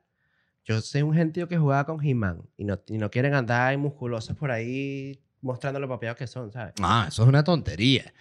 Yo 0.64 0.80
sé 0.80 1.02
un 1.02 1.12
gentío 1.12 1.48
que 1.48 1.58
jugaba 1.58 1.84
con 1.84 2.00
He-Man 2.00 2.42
y 2.56 2.62
no, 2.64 2.80
y 2.86 2.98
no 2.98 3.10
quieren 3.10 3.34
andar 3.34 3.76
musculosos 3.78 4.36
por 4.36 4.52
ahí 4.52 5.20
mostrando 5.40 5.80
lo 5.80 5.88
papeados 5.88 6.16
que 6.18 6.28
son, 6.28 6.52
¿sabes? 6.52 6.74
Ah, 6.80 7.06
eso 7.08 7.24
es 7.24 7.28
una 7.28 7.42
tontería. 7.42 8.14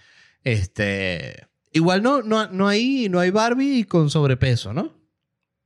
Este, 0.44 1.48
igual 1.72 2.02
no, 2.02 2.24
no, 2.24 2.48
no, 2.48 2.68
hay, 2.68 3.10
no 3.10 3.20
hay 3.20 3.30
Barbie 3.30 3.84
con 3.84 4.10
sobrepeso, 4.10 4.74
¿no? 4.74 4.92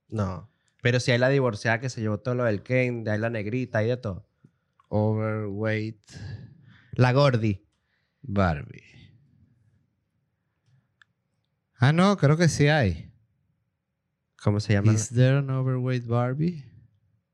No. 0.09 0.49
Pero 0.85 0.99
si 0.99 1.09
hay 1.09 1.17
la 1.17 1.29
divorciada 1.29 1.79
que 1.79 1.89
se 1.89 1.99
llevó 1.99 2.19
todo 2.19 2.35
lo 2.35 2.43
del 2.43 2.61
Ken, 2.61 3.03
de 3.03 3.09
ahí 3.09 3.17
la 3.17 3.31
negrita 3.31 3.83
y 3.83 3.87
de 3.87 3.97
todo. 3.97 4.29
Overweight 4.89 5.99
La 6.91 7.11
Gordy. 7.11 7.65
Barbie. 8.21 8.83
Ah, 11.79 11.91
no, 11.91 12.15
creo 12.17 12.37
que 12.37 12.47
sí 12.49 12.67
hay. 12.67 13.11
¿Cómo 14.43 14.59
se 14.59 14.73
llama? 14.73 14.93
Is 14.93 15.09
there 15.09 15.39
an 15.39 15.49
overweight 15.49 16.05
Barbie? 16.05 16.63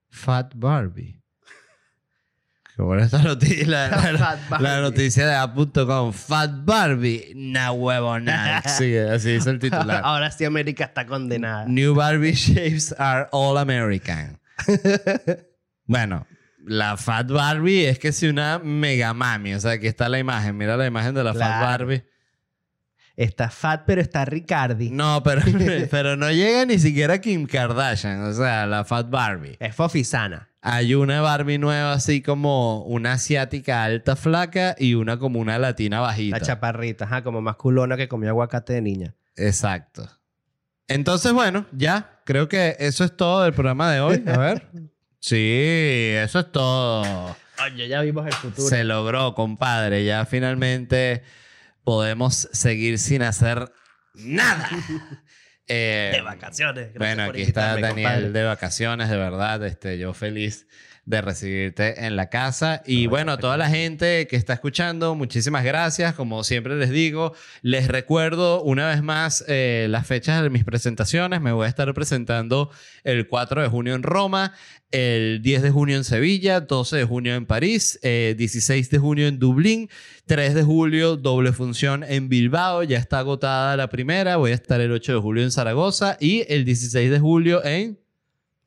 Fat 0.09 0.53
Barbie. 0.55 1.20
Buena 2.85 3.05
esta 3.05 3.19
noticia. 3.23 3.67
La, 3.67 4.11
la- 4.11 4.59
la 4.59 4.81
noticia 4.81 5.25
de 5.27 5.35
A.com. 5.35 6.11
Fat 6.13 6.51
Barbie. 6.65 7.31
Na 7.35 7.71
huevo 7.71 8.19
nada. 8.19 8.61
Sí, 8.69 8.95
así 8.97 9.31
es 9.31 9.45
el 9.47 9.59
titular. 9.59 10.01
Ahora 10.05 10.31
sí 10.31 10.45
América 10.45 10.85
está 10.85 11.05
condenada. 11.05 11.65
New 11.67 11.95
Barbie 11.95 12.33
shapes 12.33 12.93
are 12.97 13.27
all 13.31 13.57
American. 13.57 14.39
bueno, 15.85 16.25
la 16.65 16.97
Fat 16.97 17.27
Barbie 17.29 17.85
es 17.87 17.99
que 17.99 18.11
si 18.11 18.27
una 18.27 18.59
mega 18.59 19.13
mami. 19.13 19.53
O 19.53 19.59
sea, 19.59 19.71
aquí 19.71 19.87
está 19.87 20.09
la 20.09 20.19
imagen. 20.19 20.57
Mira 20.57 20.77
la 20.77 20.85
imagen 20.85 21.13
de 21.13 21.23
la 21.23 21.33
Fat. 21.33 21.61
Barbie. 21.61 22.03
Está 23.15 23.49
fat, 23.49 23.83
pero 23.85 24.01
está 24.01 24.25
Ricardi. 24.25 24.89
No, 24.89 25.21
pero, 25.23 25.41
pero 25.91 26.15
no 26.15 26.31
llega 26.31 26.65
ni 26.65 26.79
siquiera 26.79 27.19
Kim 27.19 27.45
Kardashian. 27.45 28.23
O 28.23 28.33
sea, 28.33 28.65
la 28.65 28.85
Fat 28.85 29.09
Barbie. 29.09 29.57
Es 29.59 29.75
fofisana. 29.75 30.49
Hay 30.61 30.93
una 30.93 31.21
Barbie 31.21 31.57
nueva 31.57 31.93
así 31.93 32.21
como 32.21 32.83
una 32.83 33.13
asiática 33.13 33.83
alta 33.83 34.15
flaca 34.15 34.75
y 34.77 34.93
una 34.93 35.17
como 35.17 35.39
una 35.39 35.57
latina 35.57 35.99
bajita. 35.99 36.37
La 36.37 36.45
chaparrita, 36.45 37.05
ajá, 37.05 37.23
como 37.23 37.41
más 37.41 37.55
culona 37.55 37.97
que 37.97 38.07
comió 38.07 38.29
aguacate 38.29 38.73
de 38.73 38.81
niña. 38.81 39.15
Exacto. 39.35 40.07
Entonces, 40.87 41.33
bueno, 41.33 41.65
ya. 41.71 42.21
Creo 42.25 42.47
que 42.47 42.75
eso 42.79 43.03
es 43.03 43.17
todo 43.17 43.43
del 43.43 43.53
programa 43.53 43.91
de 43.91 43.99
hoy. 44.01 44.23
A 44.27 44.37
ver. 44.37 44.67
Sí, 45.23 46.13
eso 46.15 46.39
es 46.39 46.51
todo. 46.51 47.35
Oye, 47.63 47.87
ya 47.87 48.01
vimos 48.01 48.25
el 48.25 48.33
futuro. 48.33 48.67
Se 48.67 48.83
logró, 48.83 49.35
compadre. 49.35 50.03
Ya 50.03 50.25
finalmente 50.25 51.21
podemos 51.83 52.49
seguir 52.51 52.97
sin 52.99 53.21
hacer 53.23 53.71
nada. 54.13 54.69
Eh, 55.73 56.11
De 56.15 56.21
vacaciones. 56.21 56.91
Gracias 56.93 56.97
Bueno, 56.97 57.25
por 57.27 57.35
aquí 57.35 57.43
está 57.43 57.79
Daniel 57.79 57.93
compadre. 57.93 58.31
de 58.31 58.43
vacaciones, 58.43 59.09
de 59.09 59.15
verdad. 59.15 59.65
Este, 59.65 59.97
yo 59.97 60.13
feliz 60.13 60.67
de 61.05 61.21
recibirte 61.21 62.05
en 62.05 62.15
la 62.15 62.29
casa. 62.29 62.83
Y 62.85 63.07
bueno, 63.07 63.37
toda 63.37 63.57
la 63.57 63.69
gente 63.69 64.27
que 64.27 64.35
está 64.35 64.53
escuchando, 64.53 65.15
muchísimas 65.15 65.63
gracias. 65.63 66.13
Como 66.13 66.43
siempre 66.43 66.75
les 66.75 66.91
digo, 66.91 67.33
les 67.61 67.87
recuerdo 67.87 68.61
una 68.61 68.87
vez 68.87 69.01
más 69.01 69.43
eh, 69.47 69.87
las 69.89 70.05
fechas 70.05 70.43
de 70.43 70.49
mis 70.49 70.63
presentaciones. 70.63 71.41
Me 71.41 71.51
voy 71.51 71.65
a 71.65 71.69
estar 71.69 71.91
presentando 71.93 72.69
el 73.03 73.27
4 73.27 73.63
de 73.63 73.67
junio 73.67 73.95
en 73.95 74.03
Roma, 74.03 74.53
el 74.91 75.41
10 75.41 75.63
de 75.63 75.71
junio 75.71 75.97
en 75.97 76.03
Sevilla, 76.03 76.61
12 76.61 76.97
de 76.97 77.05
junio 77.05 77.33
en 77.33 77.45
París, 77.45 77.99
eh, 78.03 78.35
16 78.37 78.89
de 78.89 78.97
junio 78.99 79.27
en 79.27 79.39
Dublín, 79.39 79.89
3 80.27 80.53
de 80.53 80.63
julio 80.63 81.17
doble 81.17 81.51
función 81.51 82.03
en 82.03 82.29
Bilbao, 82.29 82.83
ya 82.83 82.99
está 82.99 83.19
agotada 83.19 83.75
la 83.75 83.89
primera, 83.89 84.37
voy 84.37 84.51
a 84.51 84.55
estar 84.55 84.79
el 84.81 84.91
8 84.91 85.13
de 85.13 85.19
julio 85.19 85.43
en 85.43 85.51
Zaragoza 85.51 86.17
y 86.19 86.45
el 86.47 86.65
16 86.65 87.09
de 87.09 87.19
julio 87.19 87.63
en 87.65 87.97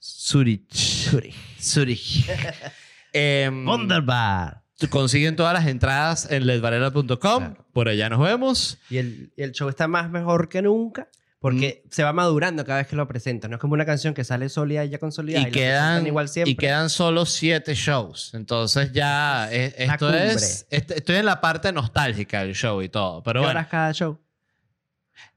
Zurich. 0.01 0.65
Zurich. 0.75 1.54
Em, 3.13 3.67
Wunderbar. 3.69 4.63
consiguen 4.91 5.37
todas 5.37 5.53
las 5.55 5.67
entradas 5.67 6.29
en 6.31 6.47
ledvarela.com, 6.47 7.17
Claro. 7.19 7.67
por 7.73 7.89
allá 7.89 8.09
nos 8.09 8.21
vemos. 8.21 8.79
Y 8.91 8.97
el, 8.99 9.33
y 9.37 9.43
el 9.43 9.53
show 9.53 9.69
está 9.69 9.87
más 9.89 10.11
mejor 10.11 10.49
que 10.49 10.63
nunca 10.63 11.09
porque 11.39 11.83
Mm. 11.85 11.89
se 11.93 12.03
va 12.03 12.13
madurando 12.13 12.65
cada 12.65 12.79
vez 12.79 12.89
que 12.89 12.97
lo 12.97 13.07
presentan. 13.07 13.51
No 13.51 13.57
es 13.57 13.61
como 13.61 13.75
una 13.75 13.85
canción 13.87 14.15
que 14.15 14.25
sale 14.25 14.49
sólida 14.49 14.85
y 14.85 14.89
ya 14.89 14.99
consolidada. 14.99 15.47
Y 15.49 15.53
quedan, 15.53 16.07
igual 16.07 16.29
siempre. 16.29 16.51
y 16.53 16.57
quedan 16.57 16.91
solo 16.91 17.25
siete 17.27 17.75
shows. 17.75 18.33
Entonces 18.35 18.91
ya 18.93 19.53
es- 19.53 19.75
esto 19.79 20.13
es... 20.13 20.67
este- 20.71 20.97
estoy 20.97 21.17
en 21.17 21.27
la 21.27 21.41
parte 21.41 21.71
nostálgica 21.73 22.41
del 22.43 22.55
show 22.55 22.81
y 22.83 22.89
todo. 22.89 23.23
Pero 23.23 23.41
¿Qué 23.41 23.45
bueno, 23.45 23.59
horas 23.61 23.69
cada 23.71 23.93
show? 23.93 24.19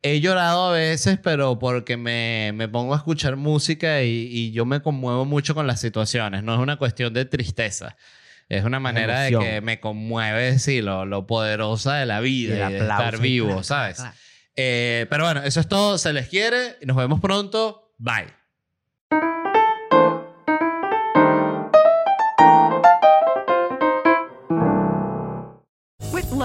He 0.02 0.20
llorado 0.20 0.70
a 0.70 0.72
veces, 0.74 1.20
pero 1.22 1.60
porque 1.60 1.98
me, 1.98 2.52
me 2.54 2.68
pongo 2.68 2.94
a 2.94 2.98
escuchar 2.98 3.36
música 3.36 4.04
y, 4.04 4.28
y 4.32 4.52
yo 4.52 4.66
me 4.66 4.82
conmuevo 4.82 5.26
mucho 5.26 5.56
con 5.56 5.68
las 5.68 5.80
situaciones. 5.80 6.44
No 6.44 6.54
es 6.54 6.60
una 6.60 6.78
cuestión 6.78 7.14
de 7.14 7.26
tristeza. 7.26 7.96
Es 8.50 8.64
una 8.64 8.80
manera 8.80 9.22
de 9.22 9.38
que 9.38 9.62
me 9.62 9.80
conmueve, 9.80 10.58
sí, 10.60 10.82
lo, 10.82 11.06
lo 11.06 11.28
poderosa 11.28 11.96
de 11.96 12.06
la 12.06 12.22
vida 12.22 12.58
y, 12.58 12.62
el 12.62 12.80
de 12.80 12.80
estar 12.80 13.16
y 13.16 13.20
vivo, 13.20 13.62
¿sabes? 13.62 14.02
Eh, 14.56 15.06
pero 15.10 15.26
bueno, 15.26 15.44
eso 15.44 15.60
es 15.60 15.68
todo. 15.68 15.98
Se 15.98 16.14
les 16.14 16.30
quiere 16.30 16.78
y 16.82 16.86
nos 16.86 16.96
vemos 16.96 17.20
pronto. 17.20 17.94
Bye. 17.98 18.28